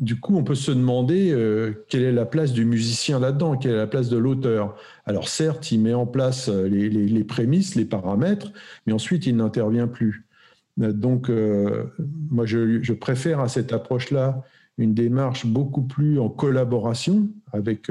du 0.00 0.20
coup, 0.20 0.36
on 0.36 0.44
peut 0.44 0.54
se 0.54 0.70
demander 0.70 1.30
euh, 1.32 1.84
quelle 1.88 2.02
est 2.02 2.12
la 2.12 2.26
place 2.26 2.52
du 2.52 2.64
musicien 2.64 3.18
là-dedans, 3.18 3.56
quelle 3.56 3.72
est 3.72 3.76
la 3.76 3.86
place 3.86 4.08
de 4.08 4.18
l'auteur. 4.18 4.76
Alors 5.06 5.28
certes, 5.28 5.72
il 5.72 5.80
met 5.80 5.94
en 5.94 6.06
place 6.06 6.48
euh, 6.48 6.68
les, 6.68 7.24
prémices, 7.24 7.74
les 7.74 7.84
paramètres, 7.84 8.52
mais 8.86 8.92
ensuite, 8.92 9.26
il 9.26 9.36
n'intervient 9.36 9.88
plus. 9.88 10.26
Euh, 10.80 10.92
donc, 10.92 11.30
moi, 12.30 12.44
je, 12.46 12.92
préfère 12.92 13.40
à 13.40 13.48
cette 13.48 13.72
approche-là 13.72 14.42
une 14.78 14.92
démarche 14.92 15.46
beaucoup 15.46 15.82
plus 15.82 16.18
en 16.18 16.28
collaboration 16.28 17.28
avec 17.52 17.88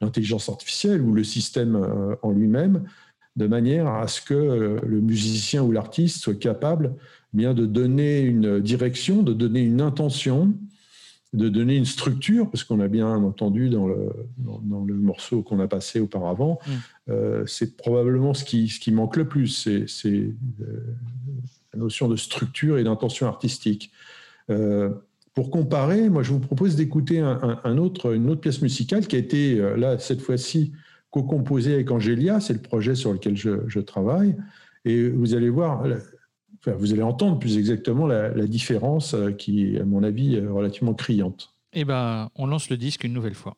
l'intelligence 0.00 0.48
artificielle 0.48 1.02
ou 1.02 1.12
le 1.12 1.24
système 1.24 2.16
en 2.22 2.30
lui-même, 2.30 2.84
de 3.36 3.46
manière 3.46 3.88
à 3.88 4.06
ce 4.08 4.20
que 4.20 4.80
le 4.84 5.00
musicien 5.00 5.62
ou 5.62 5.72
l'artiste 5.72 6.22
soit 6.22 6.38
capable 6.38 6.94
bien 7.34 7.52
de 7.52 7.66
donner 7.66 8.20
une 8.20 8.60
direction, 8.60 9.22
de 9.22 9.32
donner 9.32 9.60
une 9.60 9.80
intention, 9.80 10.54
de 11.34 11.48
donner 11.48 11.76
une 11.76 11.84
structure, 11.84 12.48
parce 12.48 12.62
qu'on 12.62 12.78
a 12.80 12.86
bien 12.86 13.08
entendu 13.08 13.68
dans 13.68 13.88
le, 13.88 14.08
dans, 14.38 14.84
le 14.84 14.94
morceau 14.94 15.42
qu'on 15.42 15.58
a 15.58 15.66
passé 15.66 15.98
auparavant, 15.98 16.60
mm. 16.66 16.70
euh, 17.10 17.44
c'est 17.46 17.76
probablement 17.76 18.34
ce 18.34 18.44
qui, 18.44 18.68
ce 18.68 18.78
qui 18.78 18.92
manque 18.92 19.16
le 19.16 19.26
plus, 19.26 19.48
c'est 19.86 20.16
euh, 20.16 20.32
la 21.72 21.80
notion 21.80 22.08
de 22.08 22.16
structure 22.16 22.78
et 22.78 22.84
d'intention 22.84 23.26
artistique. 23.26 23.90
Euh, 24.48 24.90
pour 25.34 25.50
comparer, 25.50 26.08
moi 26.08 26.22
je 26.22 26.30
vous 26.30 26.38
propose 26.38 26.76
d'écouter 26.76 27.18
un, 27.18 27.78
autre, 27.78 28.14
une 28.14 28.30
autre 28.30 28.40
pièce 28.40 28.62
musicale 28.62 29.08
qui 29.08 29.16
a 29.16 29.18
été, 29.18 29.56
là, 29.76 29.98
cette 29.98 30.20
fois-ci, 30.20 30.72
co-composée 31.14 31.74
avec 31.74 31.92
Angélia, 31.92 32.40
c'est 32.40 32.54
le 32.54 32.58
projet 32.60 32.96
sur 32.96 33.12
lequel 33.12 33.36
je, 33.36 33.78
travaille, 33.78 34.34
et 34.84 35.08
vous 35.08 35.34
allez 35.34 35.48
voir, 35.48 35.84
vous 36.66 36.92
allez 36.92 37.02
entendre 37.02 37.38
plus 37.38 37.56
exactement 37.56 38.08
la, 38.08 38.46
différence 38.48 39.14
euh, 39.14 39.30
qui 39.30 39.76
est, 39.76 39.80
à 39.80 39.84
mon 39.84 40.02
avis, 40.02 40.34
euh, 40.34 40.52
relativement 40.52 40.92
criante. 40.92 41.54
Eh 41.72 41.84
bien, 41.84 42.30
on 42.34 42.48
lance 42.48 42.68
le 42.68 42.76
disque 42.76 43.04
une 43.04 43.12
nouvelle 43.12 43.34
fois. 43.34 43.56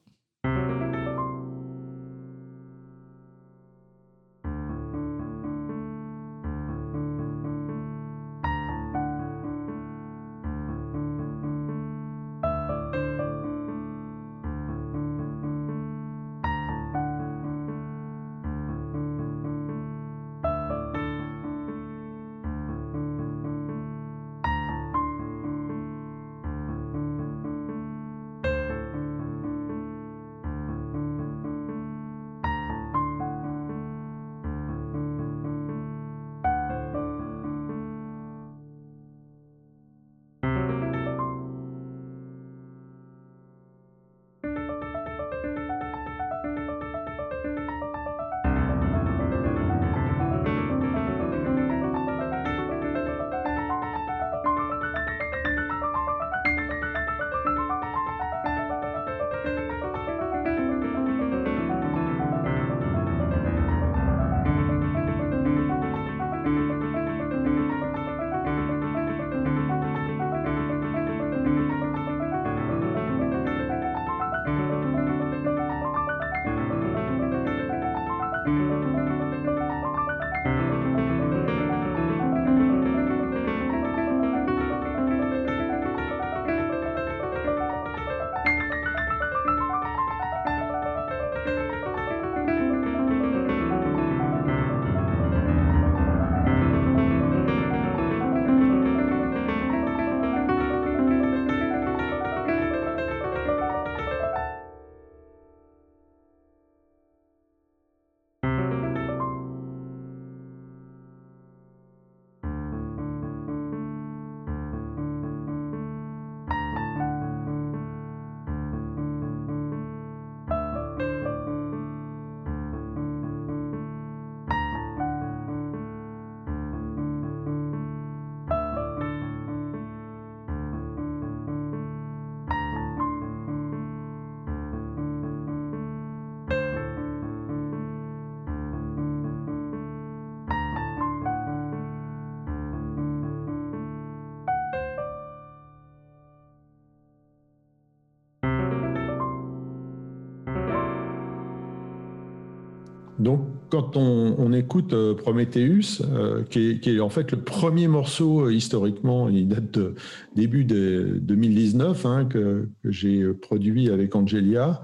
Quand 153.69 153.97
on, 153.97 154.53
écoute 154.53 154.93
euh, 154.93 155.15
Prometheus, 155.15 156.03
euh, 156.03 156.43
qui, 156.45 156.81
est, 156.85 157.01
en 157.01 157.09
fait 157.09 157.33
le 157.33 157.41
premier 157.41 157.89
morceau 157.89 158.47
euh, 158.47 158.53
historiquement, 158.53 159.29
il 159.29 159.49
date 159.49 159.71
de 159.73 159.95
début 160.35 160.65
de 160.65 161.19
2019, 161.21 162.07
hein, 162.07 162.25
que, 162.27 162.69
j'ai 162.85 163.33
produit 163.33 163.91
avec 163.91 164.15
Angelia, 164.15 164.83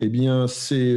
eh 0.00 0.08
bien, 0.08 0.48
c'est, 0.48 0.96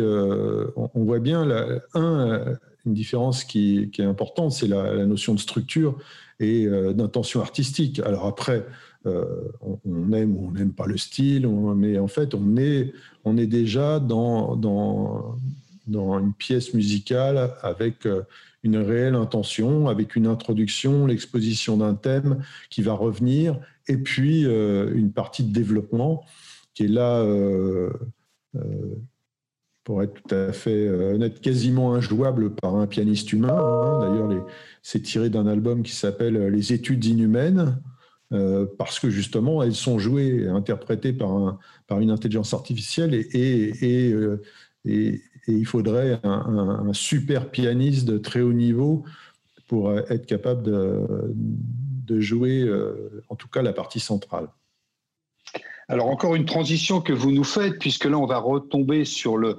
on, 0.76 1.04
voit 1.04 1.20
bien, 1.20 1.48
un, 1.94 2.56
une 2.88 2.94
différence 2.94 3.44
qui, 3.44 3.92
est 3.98 4.04
importante, 4.04 4.52
c'est 4.52 4.68
la, 4.68 5.06
notion 5.06 5.36
de 5.36 5.40
structure 5.40 6.00
et 6.40 6.68
d'intention 6.96 7.40
artistique. 7.42 8.00
Alors 8.00 8.26
après, 8.26 8.66
on, 9.06 10.12
aime 10.12 10.36
ou 10.36 10.48
on 10.48 10.52
n'aime 10.54 10.74
pas 10.74 10.88
le 10.88 10.98
style, 10.98 11.48
mais 11.76 12.00
en 12.00 12.08
fait, 12.08 12.34
on 12.34 12.58
est, 12.58 13.46
déjà 13.46 14.00
dans 14.00 14.56
dans 15.88 16.20
une 16.20 16.34
pièce 16.34 16.74
musicale 16.74 17.52
avec 17.62 18.06
euh, 18.06 18.24
une 18.64 18.78
réelle 18.78 19.16
intention, 19.16 19.88
avec 19.88 20.16
une 20.16 20.28
introduction, 20.28 21.06
l'exposition 21.06 21.78
d'un 21.78 21.94
thème 21.94 22.44
qui 22.70 22.82
va 22.82 22.94
revenir, 22.94 23.60
et 23.88 23.98
puis 23.98 24.46
euh, 24.46 24.92
une 24.96 25.12
partie 25.12 25.44
de 25.44 25.54
développement 25.54 26.26
qui 26.74 26.86
est 26.86 26.90
là, 26.90 27.20
euh, 27.22 27.90
pour 29.84 30.02
être 30.02 30.14
tout 30.14 30.36
à 30.36 30.52
fait 30.52 30.90
honnête, 30.90 31.40
quasiment 31.42 31.94
injouable 31.94 32.56
par 32.56 32.76
un 32.76 32.88
pianiste 32.88 33.32
humain. 33.32 33.56
Hein. 33.56 34.00
D'ailleurs, 34.02 34.46
c'est 34.82 35.02
tiré 35.02 35.30
d'un 35.30 35.46
album 35.46 35.84
qui 35.84 35.92
s'appelle 35.92 36.48
Les 36.48 36.74
études 36.74 37.06
inhumaines. 37.06 37.80
parce 38.78 39.00
que 39.00 39.10
justement, 39.10 39.62
elles 39.62 39.76
sont 39.76 40.00
jouées, 40.00 40.48
interprétées 40.48 41.14
par, 41.14 41.32
un, 41.32 41.60
par 41.88 42.00
une 42.00 42.10
intelligence 42.10 42.54
artificielle 42.54 43.14
et, 43.14 44.20
il 45.48 45.66
faudrait 45.66 46.20
un, 46.24 46.94
super 46.94 47.50
pianiste 47.50 48.06
de 48.06 48.18
très 48.18 48.42
haut 48.42 48.54
niveau 48.54 49.06
pour 49.68 49.92
être 49.94 50.26
capable 50.26 50.64
de 50.64 52.20
jouer, 52.20 52.70
en 53.30 53.36
tout 53.36 53.48
cas, 53.48 53.62
la 53.62 53.74
partie 53.74 54.00
centrale. 54.00 54.48
Alors 55.88 56.10
encore 56.10 56.36
une 56.36 56.46
transition 56.46 57.00
que 57.00 57.14
vous 57.14 57.32
nous 57.32 57.44
faites, 57.44 57.78
puisque 57.78 58.06
là 58.06 58.18
on 58.18 58.26
va 58.26 58.40
retomber 58.40 59.06
sur 59.06 59.38
le, 59.38 59.58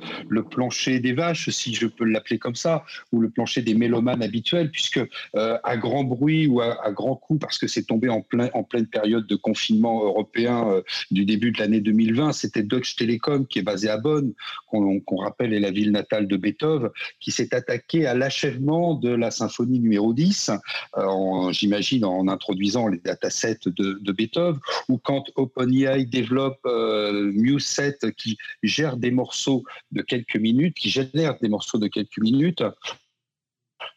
plancher 0.50 0.98
des 0.98 1.12
vaches, 1.12 1.50
si 1.50 1.72
je 1.74 1.86
peux 1.86 2.04
l'appeler 2.04 2.38
comme 2.38 2.56
ça, 2.56 2.84
ou 3.12 3.20
le 3.20 3.30
plancher 3.30 3.62
des 3.62 3.74
mélomanes 3.74 4.22
habituels, 4.22 4.70
puisque 4.70 5.00
euh, 5.36 5.58
à 5.62 5.76
grand 5.76 6.02
bruit 6.02 6.48
ou 6.48 6.60
à, 6.60 6.90
grand 6.90 7.14
coup, 7.14 7.38
parce 7.38 7.58
que 7.58 7.68
c'est 7.68 7.84
tombé 7.84 8.08
en, 8.08 8.22
plein, 8.22 8.48
en 8.54 8.64
pleine 8.64 8.86
période 8.86 9.26
de 9.26 9.36
confinement 9.36 10.04
européen 10.04 10.68
euh, 10.68 10.82
du 11.12 11.24
début 11.24 11.52
de 11.52 11.58
l'année 11.58 11.80
2020, 11.80 12.32
c'était 12.32 12.62
Deutsche 12.62 12.96
Telekom 12.96 13.46
qui 13.46 13.60
est 13.60 13.62
basé 13.62 13.88
à 13.88 13.98
Bonn, 13.98 14.32
qu'on 14.66 15.16
rappelle 15.16 15.52
est 15.52 15.60
la 15.60 15.70
ville 15.70 15.92
natale 15.92 16.26
de 16.26 16.36
Beethoven, 16.36 16.90
qui 17.20 17.30
s'est 17.30 17.54
attaqué 17.54 18.06
à 18.06 18.14
l'achèvement 18.14 18.94
de 18.94 19.10
la 19.10 19.30
symphonie 19.30 19.78
numéro 19.78 20.12
10, 20.12 20.50
euh, 20.96 21.52
j'imagine 21.52 22.04
en 22.04 22.26
introduisant 22.26 22.88
les 22.88 22.98
datasets 22.98 23.58
de, 23.66 23.98
de 24.00 24.12
Beethoven, 24.12 24.60
ou 24.88 24.98
quand 24.98 25.24
OpenAI 25.36 26.04
développe 26.16 26.60
euh, 26.64 27.30
MuSet 27.34 27.98
qui 28.16 28.38
gère 28.62 28.96
des 28.96 29.10
morceaux 29.10 29.64
de 29.92 30.02
quelques 30.02 30.36
minutes, 30.36 30.76
qui 30.76 30.90
génère 30.90 31.38
des 31.40 31.48
morceaux 31.48 31.78
de 31.78 31.88
quelques 31.88 32.18
minutes. 32.18 32.64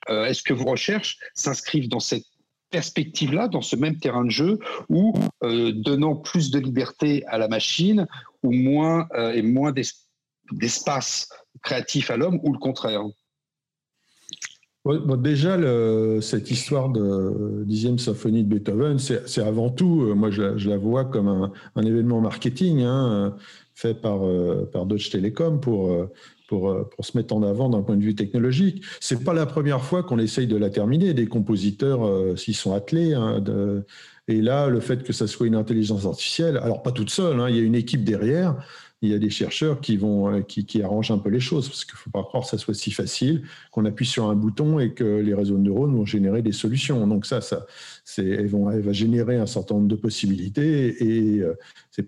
Euh, 0.10 0.25
est-ce 0.25 0.43
que 0.43 0.53
vos 0.53 0.65
recherches 0.65 1.17
s'inscrivent 1.34 1.89
dans 1.89 2.01
cette 2.01 2.25
perspective-là, 2.71 3.47
dans 3.47 3.62
ce 3.62 3.75
même 3.75 3.97
terrain 3.97 4.25
de 4.25 4.29
jeu, 4.29 4.60
ou 4.89 5.13
euh, 5.43 5.71
donnant 5.71 6.15
plus 6.15 6.51
de 6.51 6.60
liberté 6.60 7.25
à 7.27 7.38
la 7.38 7.47
machine, 7.47 8.05
ou 8.43 8.51
moins 8.51 9.08
et 9.34 9.41
moins 9.41 9.73
d'espace 10.51 11.29
créatif 11.62 12.12
à 12.12 12.17
l'homme, 12.17 12.39
ou 12.43 12.53
le 12.53 12.60
contraire? 12.60 13.03
Déjà, 15.17 15.58
cette 16.21 16.52
histoire 16.52 16.89
de 16.89 17.63
dixième 17.65 17.99
symphonie 17.99 18.43
de 18.43 18.49
Beethoven, 18.49 18.99
c'est 18.99 19.41
avant 19.41 19.69
tout, 19.69 20.04
euh, 20.04 20.13
moi 20.13 20.30
je 20.32 20.69
la, 20.69 20.78
vois 20.78 21.06
comme 21.06 21.52
un, 21.75 21.84
événement 21.84 22.21
marketing 22.21 22.82
hein, 22.82 23.36
fait 23.75 23.93
par, 23.93 24.25
euh, 24.25 24.69
par 24.71 24.86
Deutsche 24.86 25.10
Telekom 25.10 25.60
pour, 25.60 25.91
euh, 25.91 26.12
pour, 26.47 26.89
pour, 26.89 27.06
se 27.06 27.17
mettre 27.17 27.36
en 27.36 27.43
avant 27.43 27.69
d'un 27.69 27.82
point 27.82 27.95
de 27.95 28.04
vue 28.04 28.15
technologique. 28.15 28.84
C'est 28.99 29.23
pas 29.23 29.34
la 29.34 29.45
première 29.45 29.82
fois 29.82 30.04
qu'on 30.04 30.19
essaye 30.19 30.47
de 30.47 30.58
la 30.58 30.69
terminer. 30.69 31.13
Des 31.13 31.28
compositeurs 31.28 32.38
s'y 32.38 32.54
sont 32.54 32.73
attelés. 32.73 33.13
Hein, 33.13 33.43
et 34.28 34.41
là, 34.41 34.67
le 34.67 34.80
fait 34.80 35.04
que 35.04 35.13
ça 35.13 35.28
soit 35.28 35.47
une 35.47 35.56
intelligence 35.56 36.06
artificielle, 36.06 36.58
alors 36.58 36.82
pas 36.82 36.91
toute 36.91 37.10
seule, 37.10 37.39
hein, 37.39 37.49
il 37.49 37.56
y 37.56 37.60
a 37.60 37.63
une 37.63 37.75
équipe 37.75 38.04
derrière 38.04 38.56
il 39.01 39.09
y 39.09 39.13
a 39.13 39.19
des 39.19 39.29
chercheurs 39.29 39.79
qui 39.79 39.97
vont 39.97 40.33
euh, 40.33 40.41
qui, 40.41 40.81
arrangent 40.81 41.12
un 41.12 41.17
peu 41.17 41.29
les 41.29 41.39
choses 41.39 41.69
parce 41.69 41.85
qu'il 41.85 41.95
ne 41.95 41.99
faut 41.99 42.09
pas 42.09 42.23
croire 42.23 42.43
que 42.43 42.49
ça 42.49 42.57
soit 42.57 42.73
si 42.73 42.91
facile 42.91 43.43
qu'on 43.71 43.85
appuie 43.85 44.05
sur 44.05 44.29
un 44.29 44.35
bouton 44.35 44.79
et 44.79 44.93
que 44.93 45.03
les 45.03 45.33
réseaux 45.33 45.55
de 45.55 45.62
neurones 45.62 45.95
vont 45.95 46.05
générer 46.05 46.41
des 46.41 46.51
solutions. 46.51 47.07
Donc 47.07 47.25
ça, 47.25 47.41
ça 47.41 47.65
c'est, 48.03 48.25
elles 48.25 48.47
vont, 48.47 48.69
elle 48.69 48.81
va 48.81 48.91
générer 48.91 49.38
un 49.38 49.45
certain 49.45 49.75
nombre 49.75 49.88
de 49.88 49.95
possibilités 49.95 51.03
et 51.03 51.39
euh, 51.39 51.55
c'est, 51.91 52.05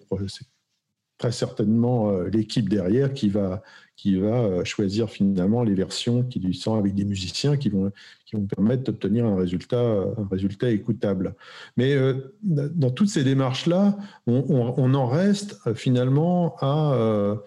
très 1.22 1.32
certainement 1.32 2.10
euh, 2.10 2.30
l'équipe 2.30 2.68
derrière 2.68 3.14
qui 3.14 3.30
va 3.30 3.62
qui 3.96 4.16
va 4.16 4.42
euh, 4.42 4.64
choisir 4.64 5.12
finalement 5.12 5.62
les 5.62 5.76
versions 5.76 6.24
qui 6.24 6.40
lui 6.40 6.56
sont 6.56 6.74
avec 6.76 6.96
des 6.96 7.06
musiciens 7.06 7.58
qui 7.58 7.70
vont, 7.70 7.92
qui 8.26 8.36
vont 8.36 8.48
permettre 8.48 8.84
d'obtenir 8.86 9.28
un 9.28 9.36
résultat, 9.36 9.80
un 9.80 10.28
résultat 10.32 10.72
écoutable. 10.72 11.36
Mais 11.78 11.94
euh, 11.94 12.34
dans 12.42 12.90
toutes 12.90 13.10
ces 13.10 13.24
démarches-là, 13.24 13.96
on, 14.26 14.94
en 14.96 15.06
reste 15.06 15.60
finalement 15.76 16.56
à 16.62 17.38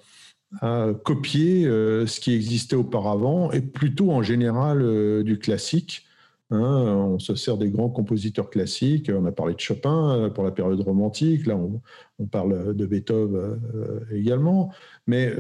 copier 1.03 1.65
ce 1.65 2.21
qui 2.21 2.33
existait 2.33 2.77
auparavant 2.77 3.51
et 3.51 3.61
plutôt 3.61 4.13
en 4.13 4.23
général 4.23 5.25
du 5.25 5.41
classique. 5.41 6.07
Hein. 6.51 6.61
on 6.61 7.19
se 7.19 7.35
sert 7.35 7.57
des 7.57 7.71
grands 7.71 7.91
compositeurs 7.91 8.51
classiques. 8.51 9.11
On 9.15 9.25
a 9.27 9.33
parlé 9.33 9.55
de 9.55 9.61
Chopin 9.61 10.31
pour 10.35 10.45
la 10.45 10.51
période 10.53 10.81
romantique. 10.81 11.47
Là, 11.47 11.57
on, 11.57 12.27
parle 12.27 12.75
de 12.75 12.87
Beethoven 12.87 13.61
également. 14.13 14.73
Mais 15.07 15.33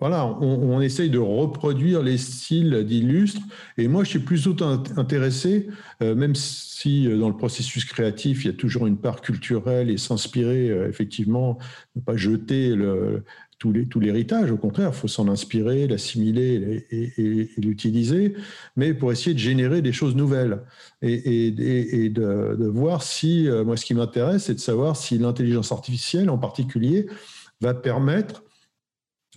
voilà, 0.00 0.26
on, 0.26 0.80
essaye 0.80 1.08
de 1.08 1.18
reproduire 1.18 2.02
les 2.02 2.18
styles 2.18 2.84
d'illustres. 2.84 3.40
Et 3.78 3.86
moi, 3.86 4.02
je 4.02 4.10
suis 4.10 4.18
plutôt 4.18 4.54
intéressé, 4.96 5.68
euh, 6.02 6.16
même 6.16 6.34
si 6.34 7.08
euh, 7.08 7.16
dans 7.16 7.28
le 7.28 7.36
processus 7.36 7.84
créatif, 7.84 8.44
il 8.44 8.48
y 8.48 8.50
a 8.50 8.54
toujours 8.54 8.88
une 8.88 8.98
part 8.98 9.20
culturelle 9.20 9.90
et 9.90 9.96
s'inspirer, 9.96 10.68
euh, 10.68 10.88
effectivement, 10.88 11.58
ne 11.94 12.00
pas 12.00 12.16
jeter 12.16 12.74
tout 13.72 14.00
l'héritage. 14.00 14.50
Au 14.50 14.56
contraire, 14.56 14.90
il 14.92 14.96
faut 14.96 15.08
s'en 15.08 15.28
inspirer, 15.28 15.86
l'assimiler 15.86 16.86
et, 16.90 17.50
l'utiliser, 17.56 18.34
mais 18.76 18.94
pour 18.94 19.12
essayer 19.12 19.34
de 19.34 19.38
générer 19.38 19.82
des 19.82 19.92
choses 19.92 20.14
nouvelles 20.14 20.60
et, 21.02 21.50
de, 21.50 22.66
voir 22.66 23.02
si, 23.02 23.48
moi, 23.64 23.76
ce 23.76 23.84
qui 23.84 23.94
m'intéresse, 23.94 24.44
c'est 24.44 24.54
de 24.54 24.60
savoir 24.60 24.96
si 24.96 25.18
l'intelligence 25.18 25.72
artificielle, 25.72 26.30
en 26.30 26.38
particulier, 26.38 27.06
va 27.60 27.74
permettre 27.74 28.44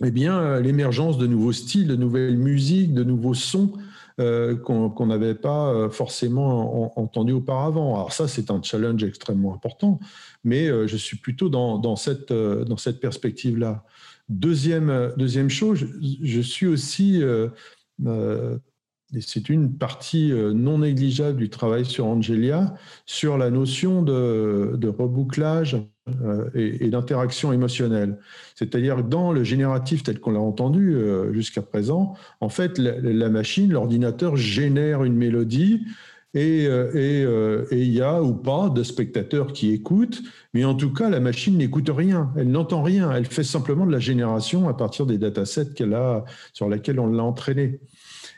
eh 0.04 0.10
bien, 0.10 0.38
euh, 0.38 0.60
l'émergence 0.60 1.18
de 1.18 1.26
nouveaux 1.26 1.52
styles, 1.52 1.88
de 1.88 1.96
nouvelles 1.96 2.36
musiques, 2.36 2.94
de 2.94 3.02
nouveaux 3.02 3.34
sons 3.34 3.72
euh, 4.20 4.56
qu'on 4.56 5.06
n'avait 5.06 5.34
pas 5.34 5.68
euh, 5.68 5.90
forcément 5.90 6.98
entendu 6.98 7.32
auparavant. 7.32 7.94
Alors 7.94 8.12
ça, 8.12 8.28
c'est 8.28 8.50
un 8.50 8.62
challenge 8.62 9.02
extrêmement 9.02 9.54
important, 9.54 9.98
mais 10.44 10.68
je 10.86 10.96
suis 10.96 11.16
plutôt 11.16 11.48
dans 11.48 11.96
cette 11.96 13.00
perspective-là. 13.00 13.84
Deuxième, 14.28 15.12
deuxième 15.16 15.48
chose, 15.48 15.86
je, 16.22 16.40
suis 16.40 16.66
aussi, 16.66 17.22
et 17.22 19.20
c'est 19.20 19.48
une 19.48 19.76
partie 19.78 20.32
non 20.32 20.78
négligeable 20.78 21.38
du 21.38 21.48
travail 21.48 21.86
sur 21.86 22.04
Angelia, 22.06 22.74
sur 23.06 23.38
la 23.38 23.50
notion 23.50 24.02
de, 24.02 24.74
de 24.76 24.88
rebouclage 24.88 25.78
euh, 26.22 26.48
et, 26.54 26.88
d'interaction 26.88 27.52
émotionnelle. 27.52 28.18
C'est-à-dire 28.54 29.04
dans 29.04 29.32
le 29.32 29.44
génératif 29.44 30.02
tel 30.02 30.20
qu'on 30.20 30.30
l'a 30.30 30.40
entendu 30.40 30.94
euh, 30.94 31.32
jusqu'à 31.32 31.62
présent, 31.62 32.14
en 32.40 32.48
fait, 32.48 32.78
la, 32.78 33.28
machine, 33.28 33.70
l'ordinateur 33.70 34.36
génère 34.36 35.04
une 35.04 35.16
mélodie 35.16 35.84
et 36.38 36.66
euh, 37.24 37.64
il 37.70 37.90
y 37.90 38.00
a 38.00 38.22
ou 38.22 38.34
pas 38.34 38.68
de 38.68 38.82
spectateurs 38.82 39.52
qui 39.52 39.72
écoutent, 39.72 40.22
mais 40.54 40.64
en 40.64 40.74
tout 40.74 40.92
cas, 40.92 41.08
la 41.08 41.20
machine 41.20 41.56
n'écoute 41.56 41.90
rien, 41.94 42.32
elle 42.36 42.50
n'entend 42.50 42.82
rien, 42.82 43.12
elle 43.12 43.26
fait 43.26 43.44
simplement 43.44 43.86
de 43.86 43.92
la 43.92 43.98
génération 43.98 44.68
à 44.68 44.74
partir 44.74 45.06
des 45.06 45.18
datasets 45.18 45.74
qu'elle 45.74 45.94
a, 45.94 46.24
sur 46.52 46.68
lesquels 46.68 47.00
on 47.00 47.08
l'a 47.08 47.24
entraîné. 47.24 47.80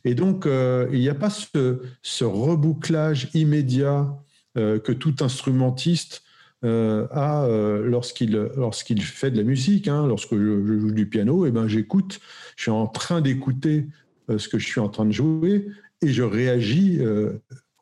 Et 0.05 0.15
donc, 0.15 0.47
il 0.47 0.99
n'y 0.99 1.09
a 1.09 1.15
pas 1.15 1.31
ce, 1.31 2.25
rebouclage 2.25 3.29
immédiat 3.35 4.09
que 4.55 4.93
tout 4.93 5.17
instrumentiste 5.21 6.23
euh, 6.63 7.07
euh, 7.17 7.87
lorsqu'il 7.87 9.03
fait 9.03 9.31
de 9.31 9.37
la 9.39 9.43
musique, 9.45 9.89
hein, 9.89 10.07
lorsque 10.07 10.37
je, 10.37 10.79
joue 10.79 10.91
du 10.91 11.07
piano, 11.07 11.47
et 11.47 11.49
eh 11.49 11.53
ben 11.53 11.67
j'écoute, 11.69 12.21
je 12.57 12.65
suis 12.65 12.71
en 12.71 12.87
train 12.87 13.23
d'écouter 13.23 13.87
euh, 14.29 14.39
ce 14.39 14.49
que 14.49 14.59
je 14.59 14.67
suis 14.67 14.81
en 14.81 14.91
train 14.91 15.07
de 15.07 15.13
jouer 15.13 15.69
et 16.03 16.09
je 16.09 16.23
réagis 16.23 17.01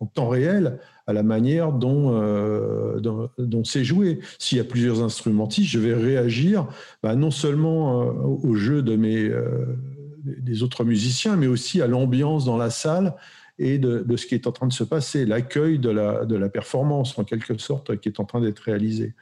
en 0.01 0.07
temps 0.07 0.29
réel 0.29 0.79
à 1.07 1.13
la 1.13 1.23
manière 1.23 1.73
dont, 1.73 2.13
dont, 3.01 3.65
c'est 3.65 3.85
joué. 3.85 4.21
S'il 4.39 4.59
y 4.59 4.61
a 4.61 4.65
plusieurs 4.65 5.03
instrumentistes, 5.03 5.71
je 5.71 5.79
vais 5.79 5.95
réagir 5.95 6.69
bah, 7.03 7.17
non 7.17 7.31
seulement 7.31 8.03
au 8.03 8.55
jeu 8.55 8.83
de 8.83 8.95
mes, 8.95 9.33
des 10.25 10.63
autres 10.63 10.85
musiciens, 10.85 11.37
mais 11.37 11.47
aussi 11.47 11.81
à 11.83 11.87
l'ambiance 11.87 12.45
dans 12.45 12.57
la 12.57 12.71
salle 12.71 13.15
et 13.59 13.79
de, 13.79 14.17
ce 14.17 14.27
qui 14.27 14.35
est 14.35 14.47
en 14.47 14.53
train 14.53 14.69
de 14.69 14.73
se 14.73 14.85
passer, 14.85 15.27
l'accueil 15.27 15.79
de 15.79 15.91
la, 15.91 16.49
performance 16.49 17.19
en 17.19 17.25
quelque 17.25 17.59
sorte 17.59 17.99
qui 17.99 18.09
est 18.09 18.21
en 18.21 18.25
train 18.25 18.41
d'être 18.41 18.61
réalisé. 18.61 19.15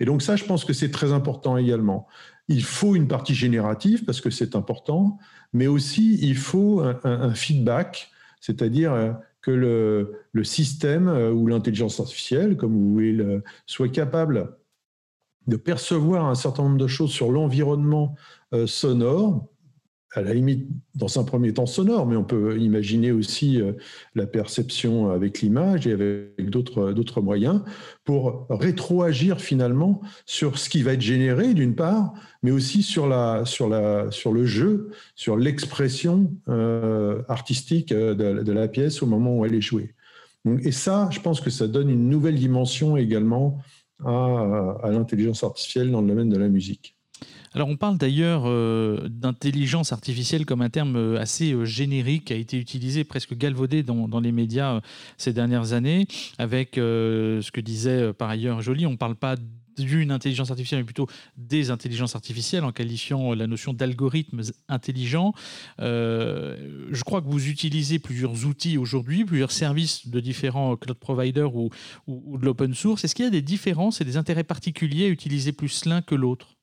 Et 0.00 0.04
donc 0.04 0.22
ça, 0.22 0.36
je 0.36 0.44
pense 0.44 0.64
que 0.64 0.72
c'est 0.72 0.90
très 0.90 1.12
important 1.12 1.56
également. 1.56 2.06
Il 2.48 2.62
faut 2.62 2.94
une 2.94 3.08
partie 3.08 3.34
générative 3.34 4.04
parce 4.04 4.20
que 4.20 4.30
c'est 4.30 4.54
important, 4.54 5.18
mais 5.52 5.66
aussi 5.66 6.18
il 6.20 6.36
faut 6.36 6.82
un, 7.04 7.34
feedback, 7.34 8.10
c'est-à-dire 8.40 8.92
euh, 8.92 9.12
que 9.42 9.50
le, 9.50 10.44
système 10.44 11.08
euh, 11.08 11.32
ou 11.32 11.46
l'intelligence 11.46 12.00
artificielle, 12.00 12.56
comme 12.56 12.72
vous 12.72 12.92
voulez, 12.92 13.40
soit 13.66 13.88
capable 13.88 14.56
de 15.46 15.56
percevoir 15.56 16.26
un 16.26 16.34
certain 16.34 16.64
nombre 16.64 16.78
de 16.78 16.86
choses 16.86 17.10
sur 17.10 17.32
l'environnement 17.32 18.14
euh, 18.52 18.66
sonore 18.66 19.46
à 20.12 20.22
la 20.22 20.34
limite, 20.34 20.66
dans 20.96 21.20
un 21.20 21.24
premier 21.24 21.54
temps 21.54 21.66
sonore, 21.66 22.04
mais 22.04 22.16
on 22.16 22.24
peut 22.24 22.58
imaginer 22.58 23.12
aussi 23.12 23.60
euh, 23.60 23.72
la 24.16 24.26
perception 24.26 25.10
avec 25.10 25.40
l'image 25.40 25.86
et 25.86 25.92
avec 25.92 26.50
d'autres 26.50 27.20
moyens 27.20 27.62
pour 28.04 28.46
rétroagir 28.50 29.40
finalement 29.40 30.00
sur 30.26 30.58
ce 30.58 30.68
qui 30.68 30.82
va 30.82 30.94
être 30.94 31.00
généré 31.00 31.54
d'une 31.54 31.76
part, 31.76 32.12
mais 32.42 32.50
aussi 32.50 32.82
sur, 32.82 33.06
le 33.06 34.44
jeu, 34.46 34.90
sur 35.14 35.36
l'expression 35.36 36.32
euh, 36.48 37.22
artistique 37.28 37.92
euh, 37.92 38.14
de, 38.14 38.52
la 38.52 38.66
pièce 38.66 39.02
au 39.02 39.06
moment 39.06 39.38
où 39.38 39.46
elle 39.46 39.54
est 39.54 39.60
jouée. 39.60 39.94
et 40.64 40.72
ça, 40.72 41.08
je 41.12 41.20
pense 41.20 41.40
que 41.40 41.50
ça 41.50 41.68
donne 41.68 41.88
une 41.88 42.08
nouvelle 42.08 42.34
dimension 42.34 42.96
également 42.96 43.58
à 44.04 44.88
l'intelligence 44.90 45.44
artificielle 45.44 45.90
dans 45.90 46.00
le 46.00 46.08
domaine 46.08 46.30
de 46.30 46.38
la 46.38 46.48
musique. 46.48 46.96
Alors 47.52 47.68
on 47.68 47.76
parle 47.76 47.98
d'ailleurs 47.98 48.44
euh, 48.46 49.08
d'intelligence 49.08 49.92
artificielle 49.92 50.46
comme 50.46 50.62
un 50.62 50.70
terme 50.70 50.94
euh, 50.94 51.20
assez 51.20 51.52
euh, 51.52 51.64
générique 51.64 52.26
qui 52.26 52.32
a 52.32 52.36
été 52.36 52.56
utilisé, 52.56 53.02
presque 53.02 53.34
galvaudé 53.34 53.82
dans, 53.82 54.20
les 54.20 54.30
médias 54.30 54.80
ces 55.18 55.32
dernières 55.32 55.72
années, 55.72 56.06
avec 56.38 56.72
ce 56.76 57.50
que 57.50 57.60
disait 57.60 58.12
par 58.12 58.28
ailleurs 58.28 58.60
Joly, 58.60 58.86
on 58.86 58.92
ne 58.92 58.96
parle 58.96 59.16
pas 59.16 59.36
d'une 59.78 60.10
intelligence 60.10 60.50
artificielle, 60.50 60.80
mais 60.80 60.84
plutôt 60.84 61.08
des 61.36 61.70
intelligences 61.70 62.14
artificielles, 62.14 62.64
en 62.64 62.72
qualifiant 62.72 63.32
la 63.34 63.46
notion 63.46 63.72
d'algorithmes 63.72 64.42
intelligents. 64.68 65.32
je 65.78 67.02
crois 67.04 67.22
que 67.22 67.28
vous 67.28 67.48
utilisez 67.48 67.98
plusieurs 67.98 68.44
outils 68.44 68.76
aujourd'hui, 68.76 69.24
plusieurs 69.24 69.52
services 69.52 70.08
de 70.08 70.20
différents 70.20 70.76
cloud 70.76 70.98
providers 70.98 71.54
ou, 71.54 71.70
de 72.06 72.44
l'open 72.44 72.74
source. 72.74 73.04
Est-ce 73.04 73.14
qu'il 73.14 73.24
y 73.24 73.28
a 73.28 73.32
des 73.32 73.42
différences 73.42 74.00
et 74.00 74.04
des 74.04 74.16
intérêts 74.16 74.44
particuliers 74.44 75.06
à 75.06 75.08
utiliser 75.08 75.52
plus 75.52 75.86
l'un 75.86 76.02
que 76.02 76.14
l'autre? 76.14 76.59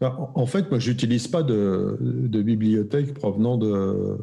En 0.00 0.46
fait, 0.46 0.70
moi, 0.70 0.78
je 0.78 0.90
n'utilise 0.90 1.28
pas 1.28 1.42
de, 1.42 1.96
bibliothèque 2.42 3.14
provenant 3.14 3.56
de, 3.56 4.18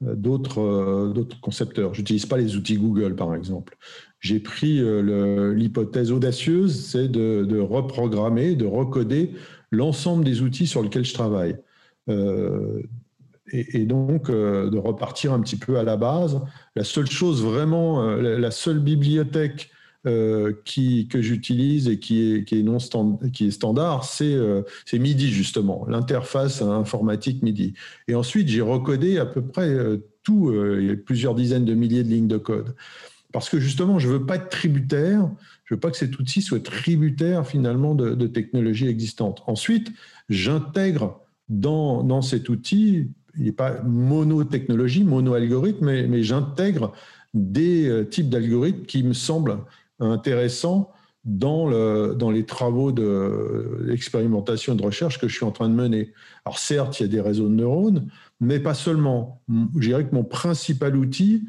d'autres, 0.00 1.12
concepteurs. 1.40 1.94
Je 1.94 2.00
n'utilise 2.00 2.26
pas 2.26 2.36
les 2.36 2.56
outils 2.56 2.76
Google, 2.76 3.14
par 3.14 3.34
exemple. 3.34 3.76
J'ai 4.20 4.40
pris 4.40 4.80
euh, 4.80 5.54
l'hypothèse 5.54 6.10
audacieuse, 6.10 6.84
c'est 6.86 7.08
de, 7.08 7.58
reprogrammer, 7.58 8.56
de 8.56 8.66
recoder 8.66 9.32
l'ensemble 9.70 10.24
des 10.24 10.42
outils 10.42 10.66
sur 10.66 10.82
lesquels 10.82 11.04
je 11.04 11.14
travaille. 11.14 11.56
Euh, 12.08 12.82
et, 13.50 13.86
donc, 13.86 14.28
euh, 14.28 14.68
de 14.68 14.76
repartir 14.76 15.32
un 15.32 15.40
petit 15.40 15.56
peu 15.56 15.78
à 15.78 15.82
la 15.82 15.96
base. 15.96 16.40
La 16.76 16.84
seule 16.84 17.10
chose 17.10 17.42
vraiment, 17.42 18.04
la 18.16 18.50
seule 18.50 18.78
bibliothèque 18.78 19.70
euh, 20.08 20.54
qui, 20.64 21.06
que 21.08 21.20
j'utilise 21.20 21.88
et 21.88 21.98
qui 21.98 22.32
est, 22.32 22.44
qui 22.44 22.58
est, 22.58 22.62
non 22.62 22.78
qui 23.32 23.48
est 23.48 23.50
standard, 23.50 24.04
c'est 24.04 24.32
euh, 24.32 24.62
MIDI 24.92 25.30
justement, 25.30 25.84
l'interface 25.86 26.62
informatique 26.62 27.42
MIDI. 27.42 27.74
Et 28.06 28.14
ensuite, 28.14 28.48
j'ai 28.48 28.62
recodé 28.62 29.18
à 29.18 29.26
peu 29.26 29.42
près 29.42 29.68
euh, 29.68 29.98
tout, 30.22 30.50
a 30.50 30.96
plusieurs 30.96 31.34
dizaines 31.34 31.64
de 31.64 31.74
milliers 31.74 32.04
de 32.04 32.08
lignes 32.08 32.26
de 32.26 32.38
code. 32.38 32.74
Parce 33.32 33.50
que 33.50 33.60
justement, 33.60 33.98
je 33.98 34.08
ne 34.08 34.14
veux 34.14 34.26
pas 34.26 34.36
être 34.36 34.48
tributaire, 34.48 35.30
je 35.64 35.74
ne 35.74 35.76
veux 35.76 35.80
pas 35.80 35.90
que 35.90 35.96
cet 35.96 36.18
outil 36.18 36.40
soit 36.40 36.62
tributaire 36.62 37.46
finalement 37.46 37.94
de, 37.94 38.26
technologies 38.26 38.88
existantes. 38.88 39.42
Ensuite, 39.46 39.92
j'intègre 40.30 41.20
dans, 41.50 42.02
dans 42.02 42.22
cet 42.22 42.48
outil, 42.48 43.08
il 43.36 43.44
n'est 43.44 43.52
pas 43.52 43.82
monotechnologie, 43.82 45.04
mono-algorithme, 45.04 45.84
mais, 45.84 46.06
mais 46.06 46.22
j'intègre 46.22 46.92
des 47.34 48.04
types 48.10 48.30
d'algorithmes 48.30 48.84
qui 48.86 49.02
me 49.02 49.12
semblent 49.12 49.58
intéressant 50.00 50.92
dans, 51.24 51.70
dans 52.14 52.30
les 52.30 52.46
travaux 52.46 52.92
d'expérimentation 52.92 54.74
de, 54.74 54.78
et 54.78 54.80
de 54.80 54.86
recherche 54.86 55.18
que 55.18 55.28
je 55.28 55.34
suis 55.34 55.44
en 55.44 55.50
train 55.50 55.68
de 55.68 55.74
mener. 55.74 56.12
Alors 56.44 56.58
certes, 56.58 57.00
il 57.00 57.02
y 57.02 57.06
a 57.06 57.08
des 57.08 57.20
réseaux 57.20 57.48
de 57.48 57.54
neurones, 57.54 58.08
mais 58.40 58.60
pas 58.60 58.74
seulement. 58.74 59.42
Je 59.76 59.88
dirais 59.88 60.06
que 60.06 60.14
mon 60.14 60.24
principal 60.24 60.96
outil 60.96 61.44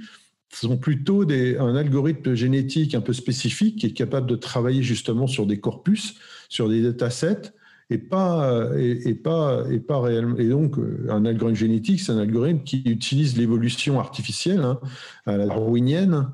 sont 0.51 0.77
plutôt 0.77 1.25
des, 1.25 1.57
un 1.57 1.75
algorithme 1.75 2.33
génétique 2.33 2.95
un 2.95 3.01
peu 3.01 3.13
spécifique 3.13 3.79
qui 3.79 3.85
est 3.85 3.93
capable 3.93 4.27
de 4.27 4.35
travailler 4.35 4.81
justement 4.81 5.27
sur 5.27 5.45
des 5.45 5.59
corpus, 5.59 6.15
sur 6.49 6.67
des 6.67 6.81
datasets, 6.81 7.53
et 7.91 7.97
pas, 7.97 8.69
et, 8.77 9.15
pas, 9.15 9.63
et 9.69 9.79
pas 9.79 9.99
réellement. 9.99 10.38
Et 10.38 10.49
donc, 10.49 10.75
un 11.09 11.25
algorithme 11.25 11.57
génétique, 11.57 11.99
c'est 12.01 12.12
un 12.12 12.19
algorithme 12.19 12.63
qui 12.63 12.83
utilise 12.85 13.38
l'évolution 13.38 13.99
artificielle, 13.99 14.59
hein, 14.59 14.79
la 15.25 15.47
darwinienne, 15.47 16.29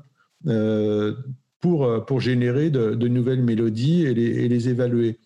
euh, 0.48 1.14
pour, 1.66 1.84
euh, 1.84 1.98
pour 1.98 2.20
générer 2.20 2.70
de, 2.70 3.08
nouvelles 3.08 3.42
mélodies 3.42 4.06
et 4.06 4.14
les, 4.14 4.68
évaluer. 4.68 5.18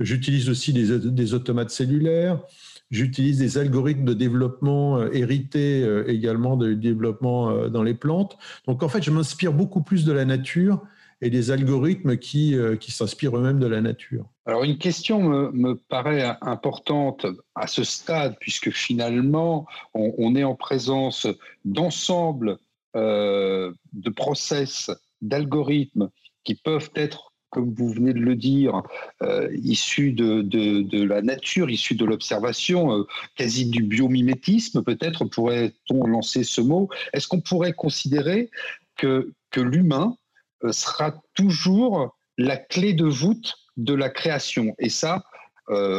J'utilise 0.00 0.50
aussi 0.50 0.74
des, 0.74 1.32
automates 1.32 1.70
cellulaires, 1.70 2.42
j'utilise 2.90 3.38
des 3.38 3.56
algorithmes 3.56 4.04
de 4.04 4.12
développement 4.12 4.98
euh, 4.98 5.08
hérités 5.14 5.82
euh, 5.82 6.04
également 6.10 6.58
de 6.58 6.74
développement 6.74 7.68
dans 7.68 7.82
les 7.82 7.94
plantes. 7.94 8.36
Donc 8.66 8.82
en 8.82 8.90
fait, 8.90 9.02
je 9.02 9.10
m'inspire 9.10 9.54
beaucoup 9.54 9.80
plus 9.80 10.04
de 10.04 10.12
la 10.12 10.26
nature 10.26 10.82
et 11.22 11.30
des 11.30 11.50
algorithmes 11.50 12.18
qui, 12.18 12.54
s'inspirent 12.88 13.38
eux-mêmes 13.38 13.60
de 13.60 13.66
la 13.66 13.80
nature. 13.80 14.26
Alors 14.44 14.64
une 14.64 14.76
question 14.76 15.22
me, 15.52 15.74
paraît 15.88 16.36
importante 16.42 17.24
à 17.54 17.66
ce 17.66 17.82
stade, 17.82 18.36
puisque 18.40 18.72
finalement, 18.72 19.66
on, 19.94 20.36
est 20.36 20.44
en 20.44 20.56
présence 20.56 21.26
d'ensemble 21.64 22.58
de 22.94 24.10
process 24.14 24.90
d'algorithmes 25.22 26.10
qui 26.44 26.54
peuvent 26.54 26.90
être, 26.94 27.32
comme 27.50 27.72
vous 27.72 27.88
venez 27.88 28.12
de 28.12 28.18
le 28.18 28.36
dire, 28.36 28.82
euh, 29.22 29.48
issus 29.62 30.12
de, 30.12 30.42
de, 30.42 31.02
la 31.02 31.22
nature, 31.22 31.70
issus 31.70 31.94
de 31.94 32.04
l'observation, 32.04 32.92
euh, 32.92 33.04
quasi 33.36 33.66
du 33.66 33.82
biomimétisme, 33.82 34.82
peut-être 34.82 35.24
pourrait-on 35.24 36.06
lancer 36.06 36.44
ce 36.44 36.60
mot. 36.60 36.88
Est-ce 37.12 37.28
qu'on 37.28 37.40
pourrait 37.40 37.72
considérer 37.72 38.50
que, 38.96 39.32
que 39.50 39.60
l'humain 39.60 40.16
euh, 40.64 40.72
sera 40.72 41.14
toujours 41.34 42.16
la 42.38 42.56
clé 42.56 42.92
de 42.92 43.04
voûte 43.04 43.54
de 43.76 43.94
la 43.94 44.10
création, 44.10 44.74
et 44.78 44.90
ça, 44.90 45.24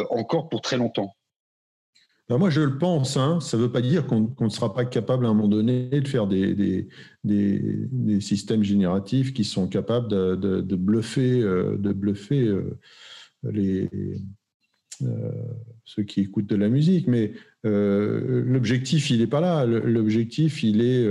encore 0.10 0.50
pour 0.50 0.62
très 0.62 0.78
longtemps 0.78 1.16
ben, 2.34 2.40
moi, 2.40 2.50
je 2.50 2.62
le 2.62 2.80
pense. 2.80 3.16
Hein. 3.16 3.40
Ça 3.42 3.58
ne 3.58 3.62
veut 3.62 3.72
pas 3.72 3.82
dire 3.82 4.08
qu'on 4.08 4.34
ne 4.40 4.50
sera 4.50 4.74
pas 4.74 4.86
capable 4.86 5.28
à 5.28 5.30
un 5.30 5.36
moment 5.36 5.48
donné 5.48 5.88
de 5.88 6.08
faire 6.08 6.26
des, 6.26 6.88
systèmes 8.22 8.64
génératifs 8.64 9.36
qui 9.36 9.44
sont 9.44 9.68
capables 9.68 10.08
de, 10.08 10.36
de, 10.36 10.76
bluffer, 10.76 11.42
de 11.42 11.94
bluffer 11.94 12.48
euh, 12.48 12.80
euh, 13.46 13.52
les, 13.52 13.88
euh, 15.04 15.32
ceux 15.86 16.02
qui 16.02 16.22
écoutent 16.22 16.48
de 16.48 16.56
la 16.56 16.70
musique. 16.70 17.08
Mais 17.08 17.34
l'objectif, 17.64 19.12
il 19.12 19.20
n'est 19.20 19.28
pas 19.28 19.40
là. 19.40 19.68
L'objectif, 19.68 20.64
il 20.64 20.82
est, 20.82 21.08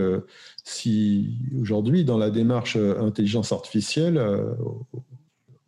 si 0.64 1.38
aujourd'hui, 1.60 2.02
dans 2.02 2.18
la 2.18 2.30
démarche 2.30 2.74
intelligence 2.76 3.52
artificielle, 3.52 4.20